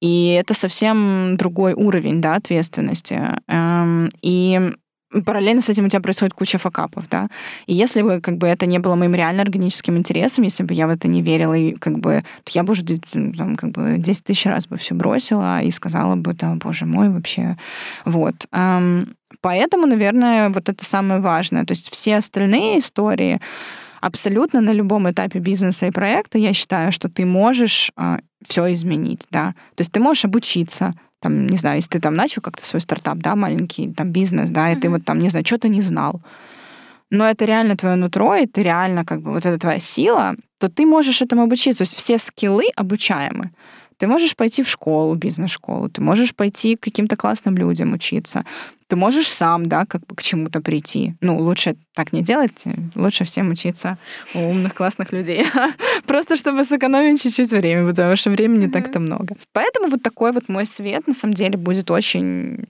И 0.00 0.30
это 0.32 0.54
совсем 0.54 1.36
другой 1.36 1.74
уровень, 1.74 2.20
да, 2.20 2.34
ответственности. 2.34 3.20
Эм, 3.48 4.10
И 4.20 4.72
параллельно 5.24 5.60
с 5.60 5.68
этим 5.68 5.84
у 5.84 5.88
тебя 5.88 6.00
происходит 6.00 6.34
куча 6.34 6.58
факапов, 6.58 7.04
да. 7.10 7.28
И 7.66 7.74
если 7.74 8.02
бы 8.02 8.20
как 8.20 8.36
бы 8.38 8.46
это 8.46 8.66
не 8.66 8.78
было 8.78 8.94
моим 8.94 9.14
реально 9.14 9.42
органическим 9.42 9.96
интересом, 9.96 10.44
если 10.44 10.64
бы 10.64 10.74
я 10.74 10.86
в 10.86 10.90
это 10.90 11.08
не 11.08 11.22
верила, 11.22 11.54
и 11.54 11.72
как 11.72 11.98
бы, 11.98 12.24
то 12.44 12.52
я 12.52 12.62
бы 12.62 12.72
уже 12.72 12.82
там, 13.12 13.56
как 13.56 13.70
бы 13.70 13.96
10 13.98 14.24
тысяч 14.24 14.46
раз 14.46 14.66
бы 14.66 14.76
все 14.76 14.94
бросила 14.94 15.60
и 15.62 15.70
сказала 15.70 16.16
бы, 16.16 16.34
да, 16.34 16.54
боже 16.54 16.86
мой, 16.86 17.10
вообще. 17.10 17.56
Вот. 18.04 18.34
Эм, 18.52 19.14
Поэтому, 19.40 19.86
наверное, 19.86 20.50
вот 20.50 20.68
это 20.68 20.84
самое 20.84 21.20
важное. 21.20 21.64
То 21.64 21.72
есть 21.72 21.90
все 21.90 22.16
остальные 22.16 22.78
истории 22.78 23.40
абсолютно 24.00 24.60
на 24.60 24.72
любом 24.72 25.10
этапе 25.10 25.38
бизнеса 25.38 25.86
и 25.86 25.90
проекта, 25.90 26.38
я 26.38 26.52
считаю, 26.52 26.92
что 26.92 27.08
ты 27.08 27.24
можешь 27.24 27.92
все 28.46 28.72
изменить, 28.72 29.22
да. 29.30 29.54
То 29.76 29.82
есть 29.82 29.92
ты 29.92 30.00
можешь 30.00 30.24
обучиться, 30.24 30.94
там, 31.20 31.46
не 31.46 31.56
знаю, 31.56 31.76
если 31.76 31.90
ты 31.90 32.00
там 32.00 32.14
начал 32.14 32.42
как-то 32.42 32.66
свой 32.66 32.80
стартап, 32.80 33.18
да, 33.18 33.36
маленький 33.36 33.92
там 33.92 34.10
бизнес, 34.10 34.50
да, 34.50 34.72
и 34.72 34.76
ты 34.76 34.90
вот 34.90 35.04
там, 35.04 35.20
не 35.20 35.28
знаю, 35.28 35.46
что-то 35.46 35.68
не 35.68 35.80
знал, 35.80 36.20
но 37.10 37.26
это 37.28 37.44
реально 37.44 37.76
твое 37.76 37.94
нутро, 37.94 38.34
и 38.34 38.46
ты 38.46 38.62
реально 38.62 39.04
как 39.04 39.20
бы 39.22 39.30
вот 39.32 39.46
это 39.46 39.58
твоя 39.58 39.78
сила, 39.78 40.34
то 40.58 40.68
ты 40.68 40.86
можешь 40.86 41.22
этому 41.22 41.42
обучиться. 41.42 41.78
То 41.78 41.82
есть 41.82 41.96
все 41.96 42.18
скиллы 42.18 42.64
обучаемы. 42.74 43.52
Ты 44.02 44.08
можешь 44.08 44.34
пойти 44.34 44.64
в 44.64 44.68
школу, 44.68 45.14
бизнес-школу, 45.14 45.88
ты 45.88 46.00
можешь 46.00 46.34
пойти 46.34 46.74
к 46.74 46.80
каким-то 46.80 47.16
классным 47.16 47.56
людям 47.56 47.92
учиться, 47.92 48.44
ты 48.88 48.96
можешь 48.96 49.28
сам, 49.28 49.66
да, 49.66 49.86
как 49.86 50.04
бы 50.08 50.16
к 50.16 50.22
чему-то 50.22 50.60
прийти. 50.60 51.14
Ну, 51.20 51.38
лучше 51.38 51.76
так 51.94 52.12
не 52.12 52.20
делать, 52.20 52.64
лучше 52.96 53.22
всем 53.22 53.50
учиться 53.50 53.98
у 54.34 54.40
умных, 54.40 54.74
классных 54.74 55.12
людей. 55.12 55.46
Просто 56.04 56.36
чтобы 56.36 56.64
сэкономить 56.64 57.22
чуть-чуть 57.22 57.52
время, 57.52 57.86
потому 57.86 58.16
что 58.16 58.30
времени 58.30 58.66
mm-hmm. 58.66 58.72
так-то 58.72 58.98
много. 58.98 59.36
Поэтому 59.52 59.86
вот 59.86 60.02
такой 60.02 60.32
вот 60.32 60.48
мой 60.48 60.66
свет, 60.66 61.06
на 61.06 61.14
самом 61.14 61.34
деле, 61.34 61.56
будет 61.56 61.88
очень... 61.88 62.66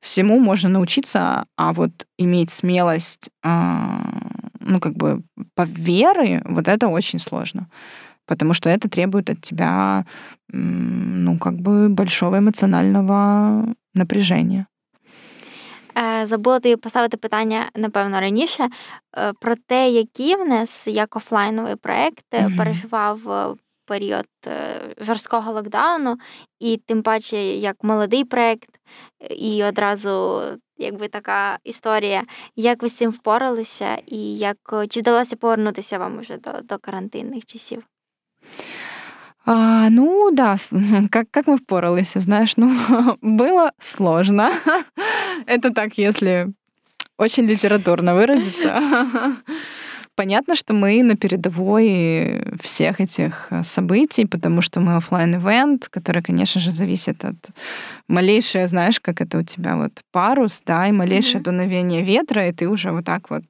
Всему 0.00 0.40
можно 0.40 0.68
научиться, 0.68 1.44
а 1.56 1.72
вот 1.72 1.92
иметь 2.18 2.50
смелость, 2.50 3.30
ну, 3.44 4.80
как 4.80 4.94
бы, 4.94 5.22
по 5.54 5.62
веры, 5.62 6.42
вот 6.44 6.66
это 6.66 6.88
очень 6.88 7.20
сложно 7.20 7.68
потому 8.26 8.54
что 8.54 8.70
это 8.70 8.88
требует 8.88 9.30
от 9.30 9.40
тебя, 9.40 10.06
ну, 10.52 11.38
как 11.38 11.54
бы 11.54 11.88
большого 11.88 12.38
эмоционального 12.38 13.74
напряжения. 13.94 14.66
Забула 16.24 16.60
тобі 16.60 16.76
поставити 16.76 17.16
питання, 17.16 17.70
напевно, 17.74 18.20
раніше 18.20 18.68
про 19.40 19.54
те, 19.66 19.90
який 19.90 20.36
в 20.36 20.48
нас 20.48 20.88
як 20.88 21.16
офлайновий 21.16 21.76
проект 21.76 22.24
mm-hmm. 22.32 22.56
переживав 22.56 23.18
період 23.84 24.26
жорсткого 25.00 25.52
локдауну, 25.52 26.16
і 26.60 26.76
тим 26.76 27.02
паче 27.02 27.36
як 27.42 27.84
молодий 27.84 28.24
проект, 28.24 28.68
і 29.30 29.64
одразу 29.64 30.42
якби 30.78 31.08
така 31.08 31.58
історія. 31.64 32.22
Як 32.56 32.82
ви 32.82 32.88
з 32.88 32.96
цим 32.96 33.10
впоралися, 33.10 33.98
і 34.06 34.36
як 34.36 34.56
чи 34.90 35.00
вдалося 35.00 35.36
повернутися 35.36 35.98
вам 35.98 36.18
уже 36.18 36.36
до, 36.36 36.50
до 36.62 36.78
карантинних 36.78 37.46
часів? 37.46 37.82
А, 39.44 39.90
ну 39.90 40.30
да, 40.32 40.56
как, 41.10 41.30
как 41.30 41.46
мы 41.46 41.56
впорались, 41.56 42.12
знаешь, 42.14 42.56
ну, 42.56 42.70
было 43.20 43.72
сложно. 43.80 44.50
Это 45.46 45.70
так, 45.70 45.98
если 45.98 46.52
очень 47.18 47.46
литературно 47.46 48.14
выразиться. 48.14 48.80
Понятно, 50.14 50.54
что 50.56 50.74
мы 50.74 51.02
на 51.02 51.16
передовой 51.16 52.44
всех 52.62 53.00
этих 53.00 53.48
событий, 53.62 54.26
потому 54.26 54.60
что 54.60 54.80
мы 54.80 54.96
офлайн 54.96 55.36
ивент 55.36 55.88
который, 55.88 56.22
конечно 56.22 56.60
же, 56.60 56.70
зависит 56.70 57.24
от 57.24 57.36
малейшего, 58.08 58.68
знаешь, 58.68 59.00
как 59.00 59.22
это 59.22 59.38
у 59.38 59.42
тебя 59.42 59.76
вот 59.76 60.02
парус, 60.12 60.62
да, 60.66 60.86
и 60.86 60.92
малейшее 60.92 61.40
mm-hmm. 61.40 61.44
дуновение 61.44 62.02
ветра, 62.02 62.48
и 62.48 62.52
ты 62.52 62.68
уже 62.68 62.90
вот 62.90 63.06
так 63.06 63.30
вот 63.30 63.42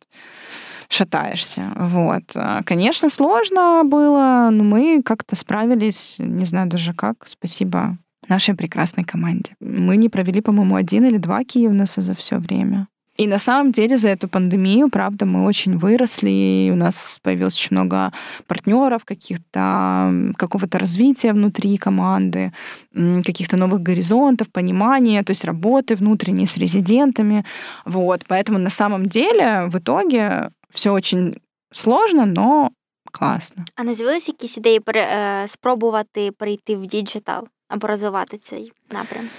шатаешься. 0.93 1.73
Вот. 1.77 2.23
Конечно, 2.65 3.09
сложно 3.09 3.83
было, 3.85 4.49
но 4.53 4.65
мы 4.65 5.03
как-то 5.03 5.37
справились, 5.37 6.17
не 6.19 6.45
знаю 6.45 6.69
даже 6.69 6.95
как. 6.95 7.17
Спасибо 7.27 7.97
нашей 8.29 8.55
прекрасной 8.55 9.05
команде. 9.05 9.55
Мы 9.61 9.97
не 9.97 10.09
провели, 10.09 10.41
по-моему, 10.41 10.77
один 10.77 11.05
или 11.05 11.19
два 11.19 11.45
Киевнеса 11.45 12.03
за 12.03 12.15
все 12.15 12.39
время. 12.39 12.87
И 13.19 13.27
на 13.27 13.39
самом 13.39 13.73
деле 13.73 13.99
за 13.99 14.09
эту 14.09 14.27
пандемию, 14.27 14.89
правда, 14.89 15.27
мы 15.27 15.45
очень 15.45 15.77
выросли, 15.77 16.71
у 16.73 16.77
нас 16.77 17.19
появилось 17.23 17.57
очень 17.59 17.77
много 17.77 18.11
партнеров, 18.47 19.05
каких-то, 19.05 20.33
какого-то 20.39 20.79
развития 20.79 21.35
внутри 21.35 21.77
команды, 21.77 22.53
каких-то 22.95 23.59
новых 23.59 23.83
горизонтов, 23.83 24.51
понимания, 24.51 25.23
то 25.23 25.33
есть 25.33 25.45
работы 25.45 25.95
внутренней 25.95 26.47
с 26.47 26.57
резидентами. 26.57 27.45
Вот. 27.85 28.25
Поэтому 28.29 28.59
на 28.59 28.71
самом 28.71 29.05
деле 29.05 29.67
в 29.67 29.77
итоге 29.77 30.51
все 30.72 30.92
очень 30.92 31.42
сложно, 31.72 32.26
но 32.26 32.72
класно. 33.12 33.66
А 33.76 33.84
не 33.84 33.96
з'явилися 33.96 34.32
якісь 34.32 34.58
ідеї 34.58 34.80
пере, 34.80 35.46
спробувати 35.48 36.32
перейти 36.32 36.76
в 36.76 36.86
діджитал 36.86 37.48
або 37.70 37.88
розвивати 37.88 38.38
цей 38.38 38.72
напрям? 38.92 39.30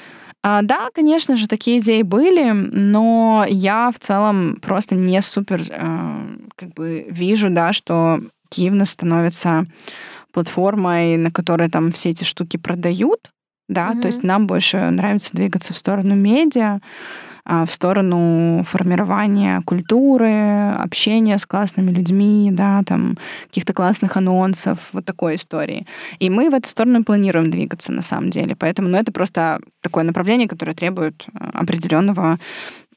А, 0.43 0.63
да, 0.63 0.89
конечно 0.95 1.37
же, 1.37 1.49
такие 1.49 1.79
идеи 1.79 2.03
были, 2.03 2.53
но 2.53 3.45
я 3.49 3.91
в 3.91 3.99
целом 3.99 4.57
просто 4.61 4.95
не 4.95 5.21
супер 5.23 5.61
э, 5.61 6.39
как 6.57 6.75
бы 6.75 7.07
вижу, 7.11 7.51
да, 7.51 7.73
что 7.73 8.21
Киевна 8.49 8.87
становится 8.87 9.67
платформой, 10.33 11.17
на 11.17 11.31
которой 11.31 11.69
там 11.69 11.91
все 11.91 12.11
эти 12.11 12.25
штуки 12.25 12.57
продают, 12.57 13.31
да, 13.69 13.93
mm-hmm. 13.93 14.01
то 14.01 14.07
есть 14.07 14.23
нам 14.23 14.47
больше 14.47 14.91
нравится 14.91 15.35
двигаться 15.35 15.75
в 15.75 15.79
сторону 15.79 16.15
медиа, 16.15 16.81
в 17.46 17.68
сторону 17.68 18.64
формирования 18.66 19.62
культуры, 19.66 20.72
общения 20.80 21.38
с 21.38 21.46
классными 21.46 21.92
людьми, 21.92 22.50
да, 22.52 22.84
там 22.86 23.18
каких-то 23.48 23.74
классных 23.74 24.16
анонсов, 24.18 24.80
вот 24.94 25.06
такой 25.06 25.36
истории. 25.36 25.86
И 26.20 26.30
мы 26.30 26.50
в 26.50 26.54
эту 26.54 26.70
сторону 26.70 27.04
планируем 27.04 27.52
двигаться 27.52 27.92
на 27.92 28.02
самом 28.02 28.30
деле. 28.30 28.56
Поэтому, 28.56 28.88
ну, 28.88 28.98
это 28.98 29.12
просто 29.12 29.60
такое 29.82 30.04
направление, 30.04 30.48
которое 30.48 30.74
требует 30.74 31.26
определенного 31.34 32.40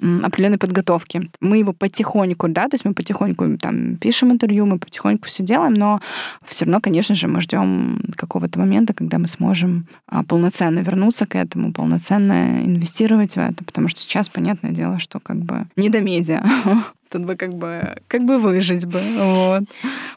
определенной 0.00 0.58
подготовки. 0.58 1.30
Мы 1.40 1.58
его 1.58 1.72
потихоньку, 1.72 2.48
да, 2.48 2.64
то 2.64 2.74
есть 2.74 2.84
мы 2.84 2.94
потихоньку 2.94 3.58
там 3.58 3.96
пишем 3.96 4.32
интервью, 4.32 4.66
мы 4.66 4.78
потихоньку 4.78 5.26
все 5.26 5.42
делаем, 5.42 5.74
но 5.74 6.00
все 6.44 6.64
равно, 6.64 6.80
конечно 6.80 7.14
же, 7.14 7.28
мы 7.28 7.40
ждем 7.40 8.00
какого-то 8.16 8.58
момента, 8.58 8.94
когда 8.94 9.18
мы 9.18 9.26
сможем 9.26 9.86
а, 10.06 10.22
полноценно 10.22 10.80
вернуться 10.80 11.26
к 11.26 11.34
этому, 11.34 11.72
полноценно 11.72 12.64
инвестировать 12.64 13.34
в 13.34 13.38
это, 13.38 13.64
потому 13.64 13.88
что 13.88 14.00
сейчас, 14.00 14.28
понятное 14.28 14.72
дело, 14.72 14.98
что 14.98 15.20
как 15.20 15.36
бы 15.36 15.66
не 15.76 15.88
до 15.88 16.00
медиа. 16.00 16.42
Тут 17.08 17.22
бы 17.22 17.36
как 17.36 17.54
бы, 17.54 17.96
как 18.08 18.24
бы 18.24 18.38
выжить 18.38 18.84
бы, 18.84 19.00
вот. 19.16 19.62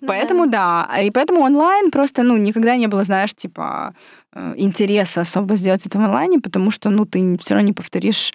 Ну, 0.01 0.07
поэтому 0.07 0.47
да. 0.47 0.87
да, 0.89 1.01
и 1.01 1.11
поэтому 1.11 1.41
онлайн 1.41 1.91
просто, 1.91 2.23
ну, 2.23 2.35
никогда 2.37 2.75
не 2.75 2.87
было, 2.87 3.03
знаешь, 3.03 3.33
типа 3.35 3.93
э, 4.33 4.53
интереса 4.57 5.21
особо 5.21 5.55
сделать 5.55 5.85
это 5.85 5.99
в 5.99 6.01
онлайне, 6.01 6.39
потому 6.39 6.71
что, 6.71 6.89
ну, 6.89 7.05
ты 7.05 7.37
все 7.37 7.53
равно 7.53 7.67
не 7.67 7.73
повторишь 7.73 8.33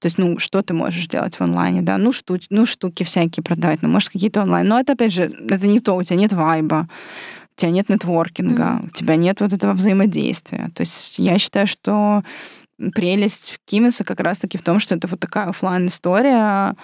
то 0.00 0.06
есть, 0.06 0.18
ну, 0.18 0.38
что 0.38 0.62
ты 0.62 0.74
можешь 0.74 1.08
делать 1.08 1.36
в 1.36 1.40
онлайне, 1.40 1.82
да? 1.82 1.98
Ну, 1.98 2.12
штуки, 2.12 2.46
ну, 2.50 2.66
штуки 2.66 3.02
всякие 3.02 3.42
продавать, 3.42 3.82
ну, 3.82 3.88
может, 3.88 4.10
какие-то 4.10 4.42
онлайн. 4.42 4.68
Но 4.68 4.78
это, 4.78 4.92
опять 4.92 5.12
же, 5.12 5.24
это 5.48 5.66
не 5.66 5.80
то, 5.80 5.96
у 5.96 6.02
тебя 6.02 6.16
нет 6.16 6.32
вайба, 6.32 6.88
у 7.56 7.60
тебя 7.60 7.70
нет 7.70 7.88
нетворкинга, 7.88 8.62
mm-hmm. 8.62 8.86
у 8.86 8.90
тебя 8.90 9.16
нет 9.16 9.40
вот 9.40 9.52
этого 9.52 9.72
взаимодействия. 9.72 10.70
То 10.74 10.82
есть 10.82 11.18
я 11.18 11.38
считаю, 11.38 11.66
что 11.66 12.22
прелесть 12.94 13.58
Кимиса 13.64 14.04
как 14.04 14.20
раз-таки 14.20 14.56
в 14.56 14.62
том, 14.62 14.78
что 14.78 14.94
это 14.94 15.08
вот 15.08 15.18
такая 15.18 15.48
офлайн 15.48 15.88
история 15.88 16.76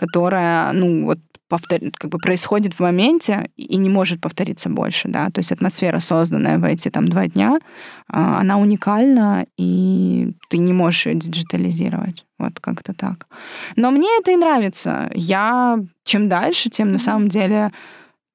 которая, 0.00 0.72
ну, 0.72 1.04
вот 1.04 1.18
повтор... 1.50 1.78
как 1.92 2.10
бы 2.10 2.16
происходит 2.16 2.72
в 2.72 2.80
моменте 2.80 3.50
и 3.56 3.76
не 3.76 3.90
может 3.90 4.20
повториться 4.22 4.70
больше, 4.70 5.08
да, 5.08 5.28
то 5.28 5.40
есть 5.40 5.52
атмосфера, 5.52 5.98
созданная 5.98 6.56
в 6.56 6.64
эти 6.64 6.88
там 6.88 7.08
два 7.08 7.26
дня, 7.26 7.58
а, 8.08 8.40
она 8.40 8.56
уникальна, 8.56 9.44
и 9.58 10.32
ты 10.48 10.56
не 10.56 10.72
можешь 10.72 11.04
ее 11.04 11.16
диджитализировать, 11.16 12.24
вот 12.40 12.60
как-то 12.60 12.94
так. 12.94 13.26
Но 13.76 13.90
мне 13.90 14.08
это 14.18 14.30
и 14.32 14.36
нравится. 14.36 15.10
Я 15.14 15.78
чем 16.04 16.28
дальше, 16.28 16.70
тем 16.70 16.92
на 16.92 16.98
самом 16.98 17.28
деле 17.28 17.70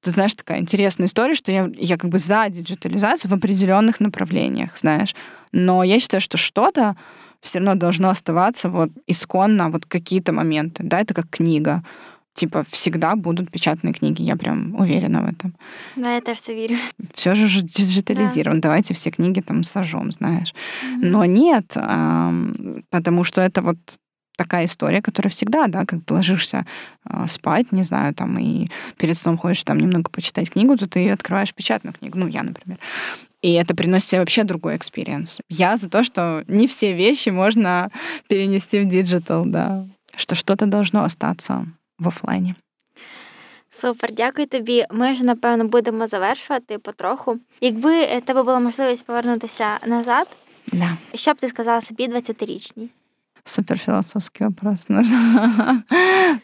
ты 0.01 0.11
знаешь, 0.11 0.35
такая 0.35 0.59
интересная 0.59 1.07
история, 1.07 1.33
что 1.33 1.51
я, 1.51 1.69
я 1.75 1.97
как 1.97 2.11
бы 2.11 2.19
за 2.19 2.47
диджитализацию 2.49 3.31
в 3.31 3.33
определенных 3.33 3.99
направлениях, 3.99 4.77
знаешь. 4.77 5.15
Но 5.51 5.83
я 5.83 5.99
считаю, 5.99 6.21
что 6.21 6.37
что-то 6.37 6.95
все 7.41 7.57
равно 7.57 7.73
должно 7.73 8.09
оставаться 8.09 8.69
вот 8.69 8.91
исконно 9.07 9.69
вот 9.71 9.87
какие-то 9.87 10.31
моменты, 10.31 10.83
да, 10.83 11.01
это 11.01 11.15
как 11.15 11.29
книга. 11.29 11.83
Типа 12.36 12.65
всегда 12.69 13.15
будут 13.15 13.49
печатные 13.49 13.93
книги, 13.93 14.21
я 14.21 14.36
прям 14.36 14.75
уверена 14.75 15.21
в 15.21 15.25
этом. 15.25 15.55
Да, 15.95 16.15
я 16.15 16.21
тоже 16.21 16.39
верю. 16.49 16.77
Все 17.13 17.33
же 17.33 17.61
диджитализировано, 17.61 18.61
да. 18.61 18.67
давайте 18.67 18.93
все 18.93 19.09
книги 19.09 19.39
там 19.39 19.63
сожжем, 19.63 20.11
знаешь. 20.11 20.53
Mm-hmm. 20.53 20.99
Но 21.01 21.25
нет, 21.25 21.67
потому 22.89 23.23
что 23.23 23.39
это 23.39 23.61
вот 23.61 23.77
такая 24.36 24.65
история, 24.65 25.01
которая 25.01 25.31
всегда, 25.31 25.67
да, 25.67 25.86
как 25.86 26.03
ты 26.03 26.13
ложишься 26.13 26.65
э, 27.09 27.25
спать, 27.27 27.71
не 27.71 27.83
знаю, 27.83 28.13
там, 28.13 28.38
и 28.38 28.67
перед 28.97 29.17
сном 29.17 29.38
хочешь 29.38 29.63
там 29.63 29.79
немного 29.79 30.09
почитать 30.09 30.49
книгу, 30.49 30.77
то 30.77 30.88
ты 30.88 31.09
открываешь 31.09 31.53
печатную 31.53 31.93
книгу, 31.93 32.17
ну, 32.17 32.27
я, 32.27 32.43
например. 32.43 32.77
И 33.41 33.53
это 33.53 33.75
приносит 33.75 34.09
тебе 34.09 34.19
вообще 34.19 34.43
другой 34.43 34.75
experience. 34.75 35.39
Я 35.49 35.77
за 35.77 35.89
то, 35.89 36.03
что 36.03 36.43
не 36.47 36.67
все 36.67 36.93
вещи 36.93 37.29
можно 37.29 37.91
перенести 38.27 38.81
в 38.81 38.89
digital, 38.89 39.45
да. 39.45 39.86
Что 40.15 40.36
что-то 40.36 40.65
должно 40.65 41.03
остаться 41.03 41.65
в 41.99 42.07
офлайне. 42.07 42.55
Супер, 43.71 44.13
дякую 44.13 44.47
тобі. 44.47 44.85
Ми 44.91 45.11
вже 45.13 45.23
напевно 45.23 45.65
будемо 45.65 46.07
завершувати 46.07 46.77
потроху. 46.77 47.39
Якби 47.61 48.21
тебе 48.21 48.43
була 48.43 48.59
можливість 48.59 49.05
повернутися 49.05 49.79
назад, 49.87 50.27
да. 50.73 50.97
що 51.13 51.33
б 51.33 51.37
ти 51.37 51.49
сказала 51.49 51.81
собі 51.81 52.07
20-річній? 52.07 52.87
Супер 53.47 53.77
философский 53.77 54.43
вопрос. 54.43 54.85
Нужно, 54.89 55.83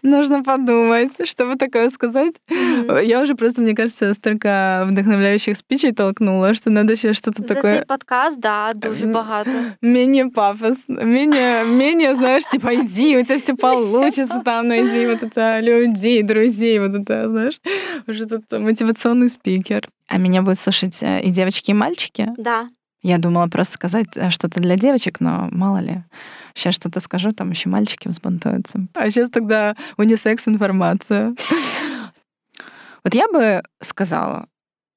нужно 0.03 0.43
подумать, 0.43 1.13
чтобы 1.27 1.55
такое 1.55 1.89
сказать. 1.89 2.35
Mm-hmm. 2.47 3.05
Я 3.05 3.21
уже 3.21 3.33
просто, 3.33 3.63
мне 3.63 3.73
кажется, 3.73 4.13
столько 4.13 4.85
вдохновляющих 4.87 5.57
спичей 5.57 5.93
толкнула, 5.93 6.53
что 6.53 6.69
надо 6.69 6.93
еще 6.93 7.13
что-то 7.13 7.41
За 7.41 7.47
такое... 7.47 7.77
цей 7.77 7.85
подкаст, 7.85 8.39
да, 8.39 8.73
дуже 8.75 9.07
багато. 9.07 9.77
Менее 9.81 10.29
пафос, 10.29 10.85
менее, 10.87 11.65
менее, 11.65 12.15
знаешь, 12.15 12.43
типа, 12.45 12.75
иди, 12.75 13.17
у 13.17 13.25
тебя 13.25 13.39
все 13.39 13.55
получится, 13.55 14.39
там 14.45 14.67
найди 14.67 15.07
вот 15.07 15.23
это 15.23 15.59
людей, 15.59 16.21
друзей, 16.21 16.79
вот 16.79 17.01
это, 17.01 17.29
знаешь, 17.29 17.59
уже 18.07 18.27
тут 18.27 18.43
мотивационный 18.51 19.31
спикер. 19.31 19.89
А 20.07 20.19
меня 20.19 20.43
будут 20.43 20.59
слушать 20.59 21.01
э, 21.01 21.21
и 21.21 21.31
девочки, 21.31 21.71
и 21.71 21.73
мальчики? 21.73 22.29
Да. 22.37 22.69
Я 23.01 23.17
думала 23.17 23.47
просто 23.47 23.73
сказать 23.73 24.07
э, 24.15 24.29
что-то 24.29 24.59
для 24.59 24.75
девочек, 24.75 25.19
но 25.19 25.49
мало 25.51 25.77
ли. 25.79 26.03
Сейчас 26.53 26.75
что-то 26.75 26.99
скажу, 26.99 27.31
там 27.31 27.51
еще 27.51 27.69
мальчики 27.69 28.07
взбунтуются. 28.07 28.87
А 28.93 29.09
сейчас 29.09 29.29
тогда 29.29 29.75
унисекс 29.97 30.47
информация. 30.47 31.35
Вот 33.03 33.15
я 33.15 33.27
бы 33.27 33.63
сказала, 33.81 34.47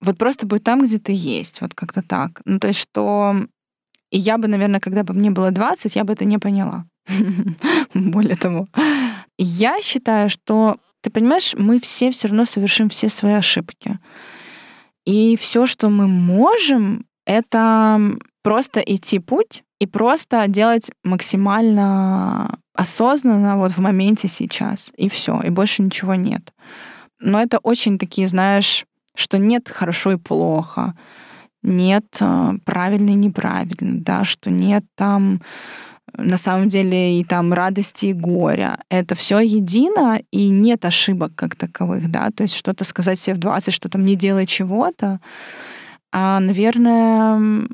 вот 0.01 0.19
просто 0.19 0.47
будь 0.47 0.63
там, 0.63 0.83
где 0.83 0.99
ты 0.99 1.13
есть, 1.13 1.61
вот 1.61 1.75
как-то 1.75 2.03
так. 2.03 2.43
Ну, 2.45 2.59
то 2.59 2.69
есть, 2.69 2.81
что... 2.81 3.37
И 4.11 4.19
я 4.19 4.39
бы, 4.39 4.49
наверное, 4.49 4.81
когда 4.81 5.03
бы 5.03 5.15
мне 5.15 5.31
было 5.31 5.51
20, 5.51 5.97
я 5.97 6.05
бы 6.05 6.13
это 6.13 6.25
не 6.25 6.39
поняла. 6.39 6.85
Более 7.95 8.37
того. 8.37 8.69
Я 9.39 9.81
считаю, 9.81 10.31
что, 10.31 10.77
ты 11.01 11.11
понимаешь, 11.11 11.55
мы 11.59 11.81
все 11.81 12.11
все 12.11 12.29
равно 12.29 12.45
совершим 12.45 12.89
все 12.89 13.09
свои 13.09 13.33
ошибки. 13.33 13.99
И 15.07 15.37
все, 15.37 15.67
что 15.67 15.91
мы 15.91 16.07
можем, 16.07 17.07
это 17.27 18.01
просто 18.43 18.81
идти 18.81 19.19
путь 19.19 19.65
и 19.81 19.87
просто 19.87 20.47
делать 20.49 20.91
максимально 21.03 22.59
осознанно 22.75 23.57
вот 23.57 23.73
в 23.73 23.79
моменте 23.79 24.29
сейчас. 24.29 24.93
И 24.97 25.09
все, 25.09 25.41
и 25.41 25.51
больше 25.51 25.83
ничего 25.83 26.15
нет. 26.15 26.53
Но 27.21 27.41
это 27.41 27.59
очень 27.59 27.99
такие, 27.99 28.29
знаешь, 28.29 28.85
что 29.15 29.39
нет 29.39 29.69
хорошо 29.69 30.13
и 30.13 30.17
плохо, 30.17 30.95
нет 31.63 32.05
э, 32.21 32.53
правильно 32.65 33.11
и 33.11 33.15
неправильно, 33.15 34.01
да, 34.01 34.25
что 34.25 34.51
нет 34.51 34.85
там 34.97 35.41
на 36.17 36.37
самом 36.37 36.69
деле 36.69 37.21
и 37.21 37.25
там 37.25 37.53
радости 37.53 38.07
и 38.07 38.13
горя. 38.13 38.79
Это 38.89 39.15
все 39.15 39.41
едино, 39.41 40.21
и 40.31 40.49
нет 40.49 40.85
ошибок 40.85 41.33
как 41.35 41.57
таковых, 41.57 42.11
да, 42.11 42.31
то 42.31 42.43
есть 42.43 42.55
что-то 42.55 42.85
сказать 42.85 43.19
себе 43.19 43.35
в 43.35 43.39
20, 43.39 43.73
что 43.73 43.89
там 43.89 44.05
не 44.05 44.15
делай 44.15 44.47
чего-то, 44.47 45.21
а, 46.13 46.39
наверное, 46.39 47.67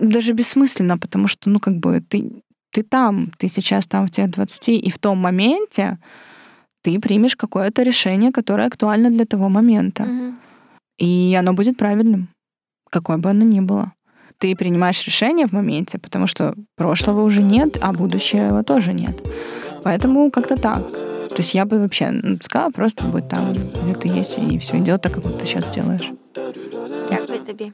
даже 0.00 0.32
бессмысленно, 0.32 0.98
потому 0.98 1.28
что, 1.28 1.50
ну, 1.50 1.58
как 1.58 1.74
бы 1.74 2.00
ты, 2.00 2.42
ты 2.70 2.82
там, 2.82 3.32
ты 3.38 3.48
сейчас 3.48 3.86
там 3.86 4.06
в 4.06 4.10
тех 4.10 4.30
20, 4.30 4.68
и 4.68 4.90
в 4.90 4.98
том 4.98 5.18
моменте 5.18 5.98
ты 6.82 6.98
примешь 6.98 7.36
какое-то 7.36 7.82
решение, 7.82 8.32
которое 8.32 8.66
актуально 8.66 9.10
для 9.10 9.24
того 9.24 9.48
момента. 9.48 10.02
Угу. 10.02 10.34
И 10.98 11.36
оно 11.38 11.52
будет 11.52 11.76
правильным, 11.76 12.28
какое 12.90 13.16
бы 13.16 13.30
оно 13.30 13.44
ни 13.44 13.60
было. 13.60 13.92
Ты 14.38 14.56
принимаешь 14.56 15.06
решение 15.06 15.46
в 15.46 15.52
моменте, 15.52 15.98
потому 15.98 16.26
что 16.26 16.54
прошлого 16.76 17.22
уже 17.22 17.42
нет, 17.42 17.78
а 17.80 17.92
будущего 17.92 18.62
тоже 18.64 18.92
нет. 18.92 19.22
Поэтому 19.84 20.30
как-то 20.30 20.56
так. 20.56 20.90
То 21.28 21.38
есть 21.38 21.54
я 21.54 21.64
бы 21.64 21.78
вообще 21.78 22.12
сказала, 22.42 22.70
просто 22.70 23.04
будь 23.04 23.28
там, 23.28 23.52
где 23.52 23.94
ты 23.94 24.08
есть, 24.08 24.38
и 24.38 24.58
все, 24.58 24.76
и 24.76 24.80
делай 24.80 24.98
так, 24.98 25.14
как 25.14 25.38
ты 25.38 25.46
сейчас 25.46 25.68
делаешь. 25.68 26.10
Дякую 27.10 27.38
тобі. 27.38 27.72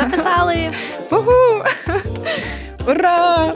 Записали! 0.00 0.70
Ура! 2.86 3.54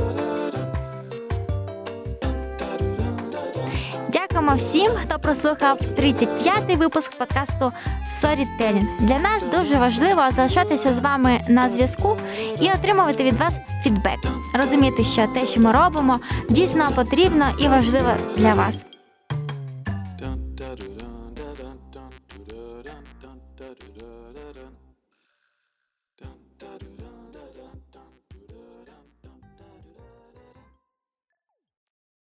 Дякуємо 4.12 4.57
всім, 4.57 4.93
хто 5.03 5.18
прослухав 5.18 5.78
35-й 5.80 6.76
випуск 6.76 7.18
подкасту 7.18 7.72
Storytelling. 8.20 8.87
Для 9.01 9.18
нас 9.18 9.43
дуже 9.57 9.76
важливо 9.76 10.22
залишатися 10.32 10.95
з 10.95 10.99
вами 10.99 11.41
на 11.49 11.68
зв'язку 11.68 12.16
і 12.61 12.70
отримувати 12.70 13.24
від 13.24 13.34
вас 13.34 13.55
фідбек. 13.84 14.18
Розуміти, 14.55 15.05
що 15.05 15.26
те, 15.26 15.47
що 15.47 15.61
ми 15.61 15.72
робимо, 15.72 16.20
дійсно 16.51 16.91
потрібно 16.95 17.45
і 17.59 17.68
важливо 17.68 18.11
для 18.37 18.55
вас. 18.55 18.95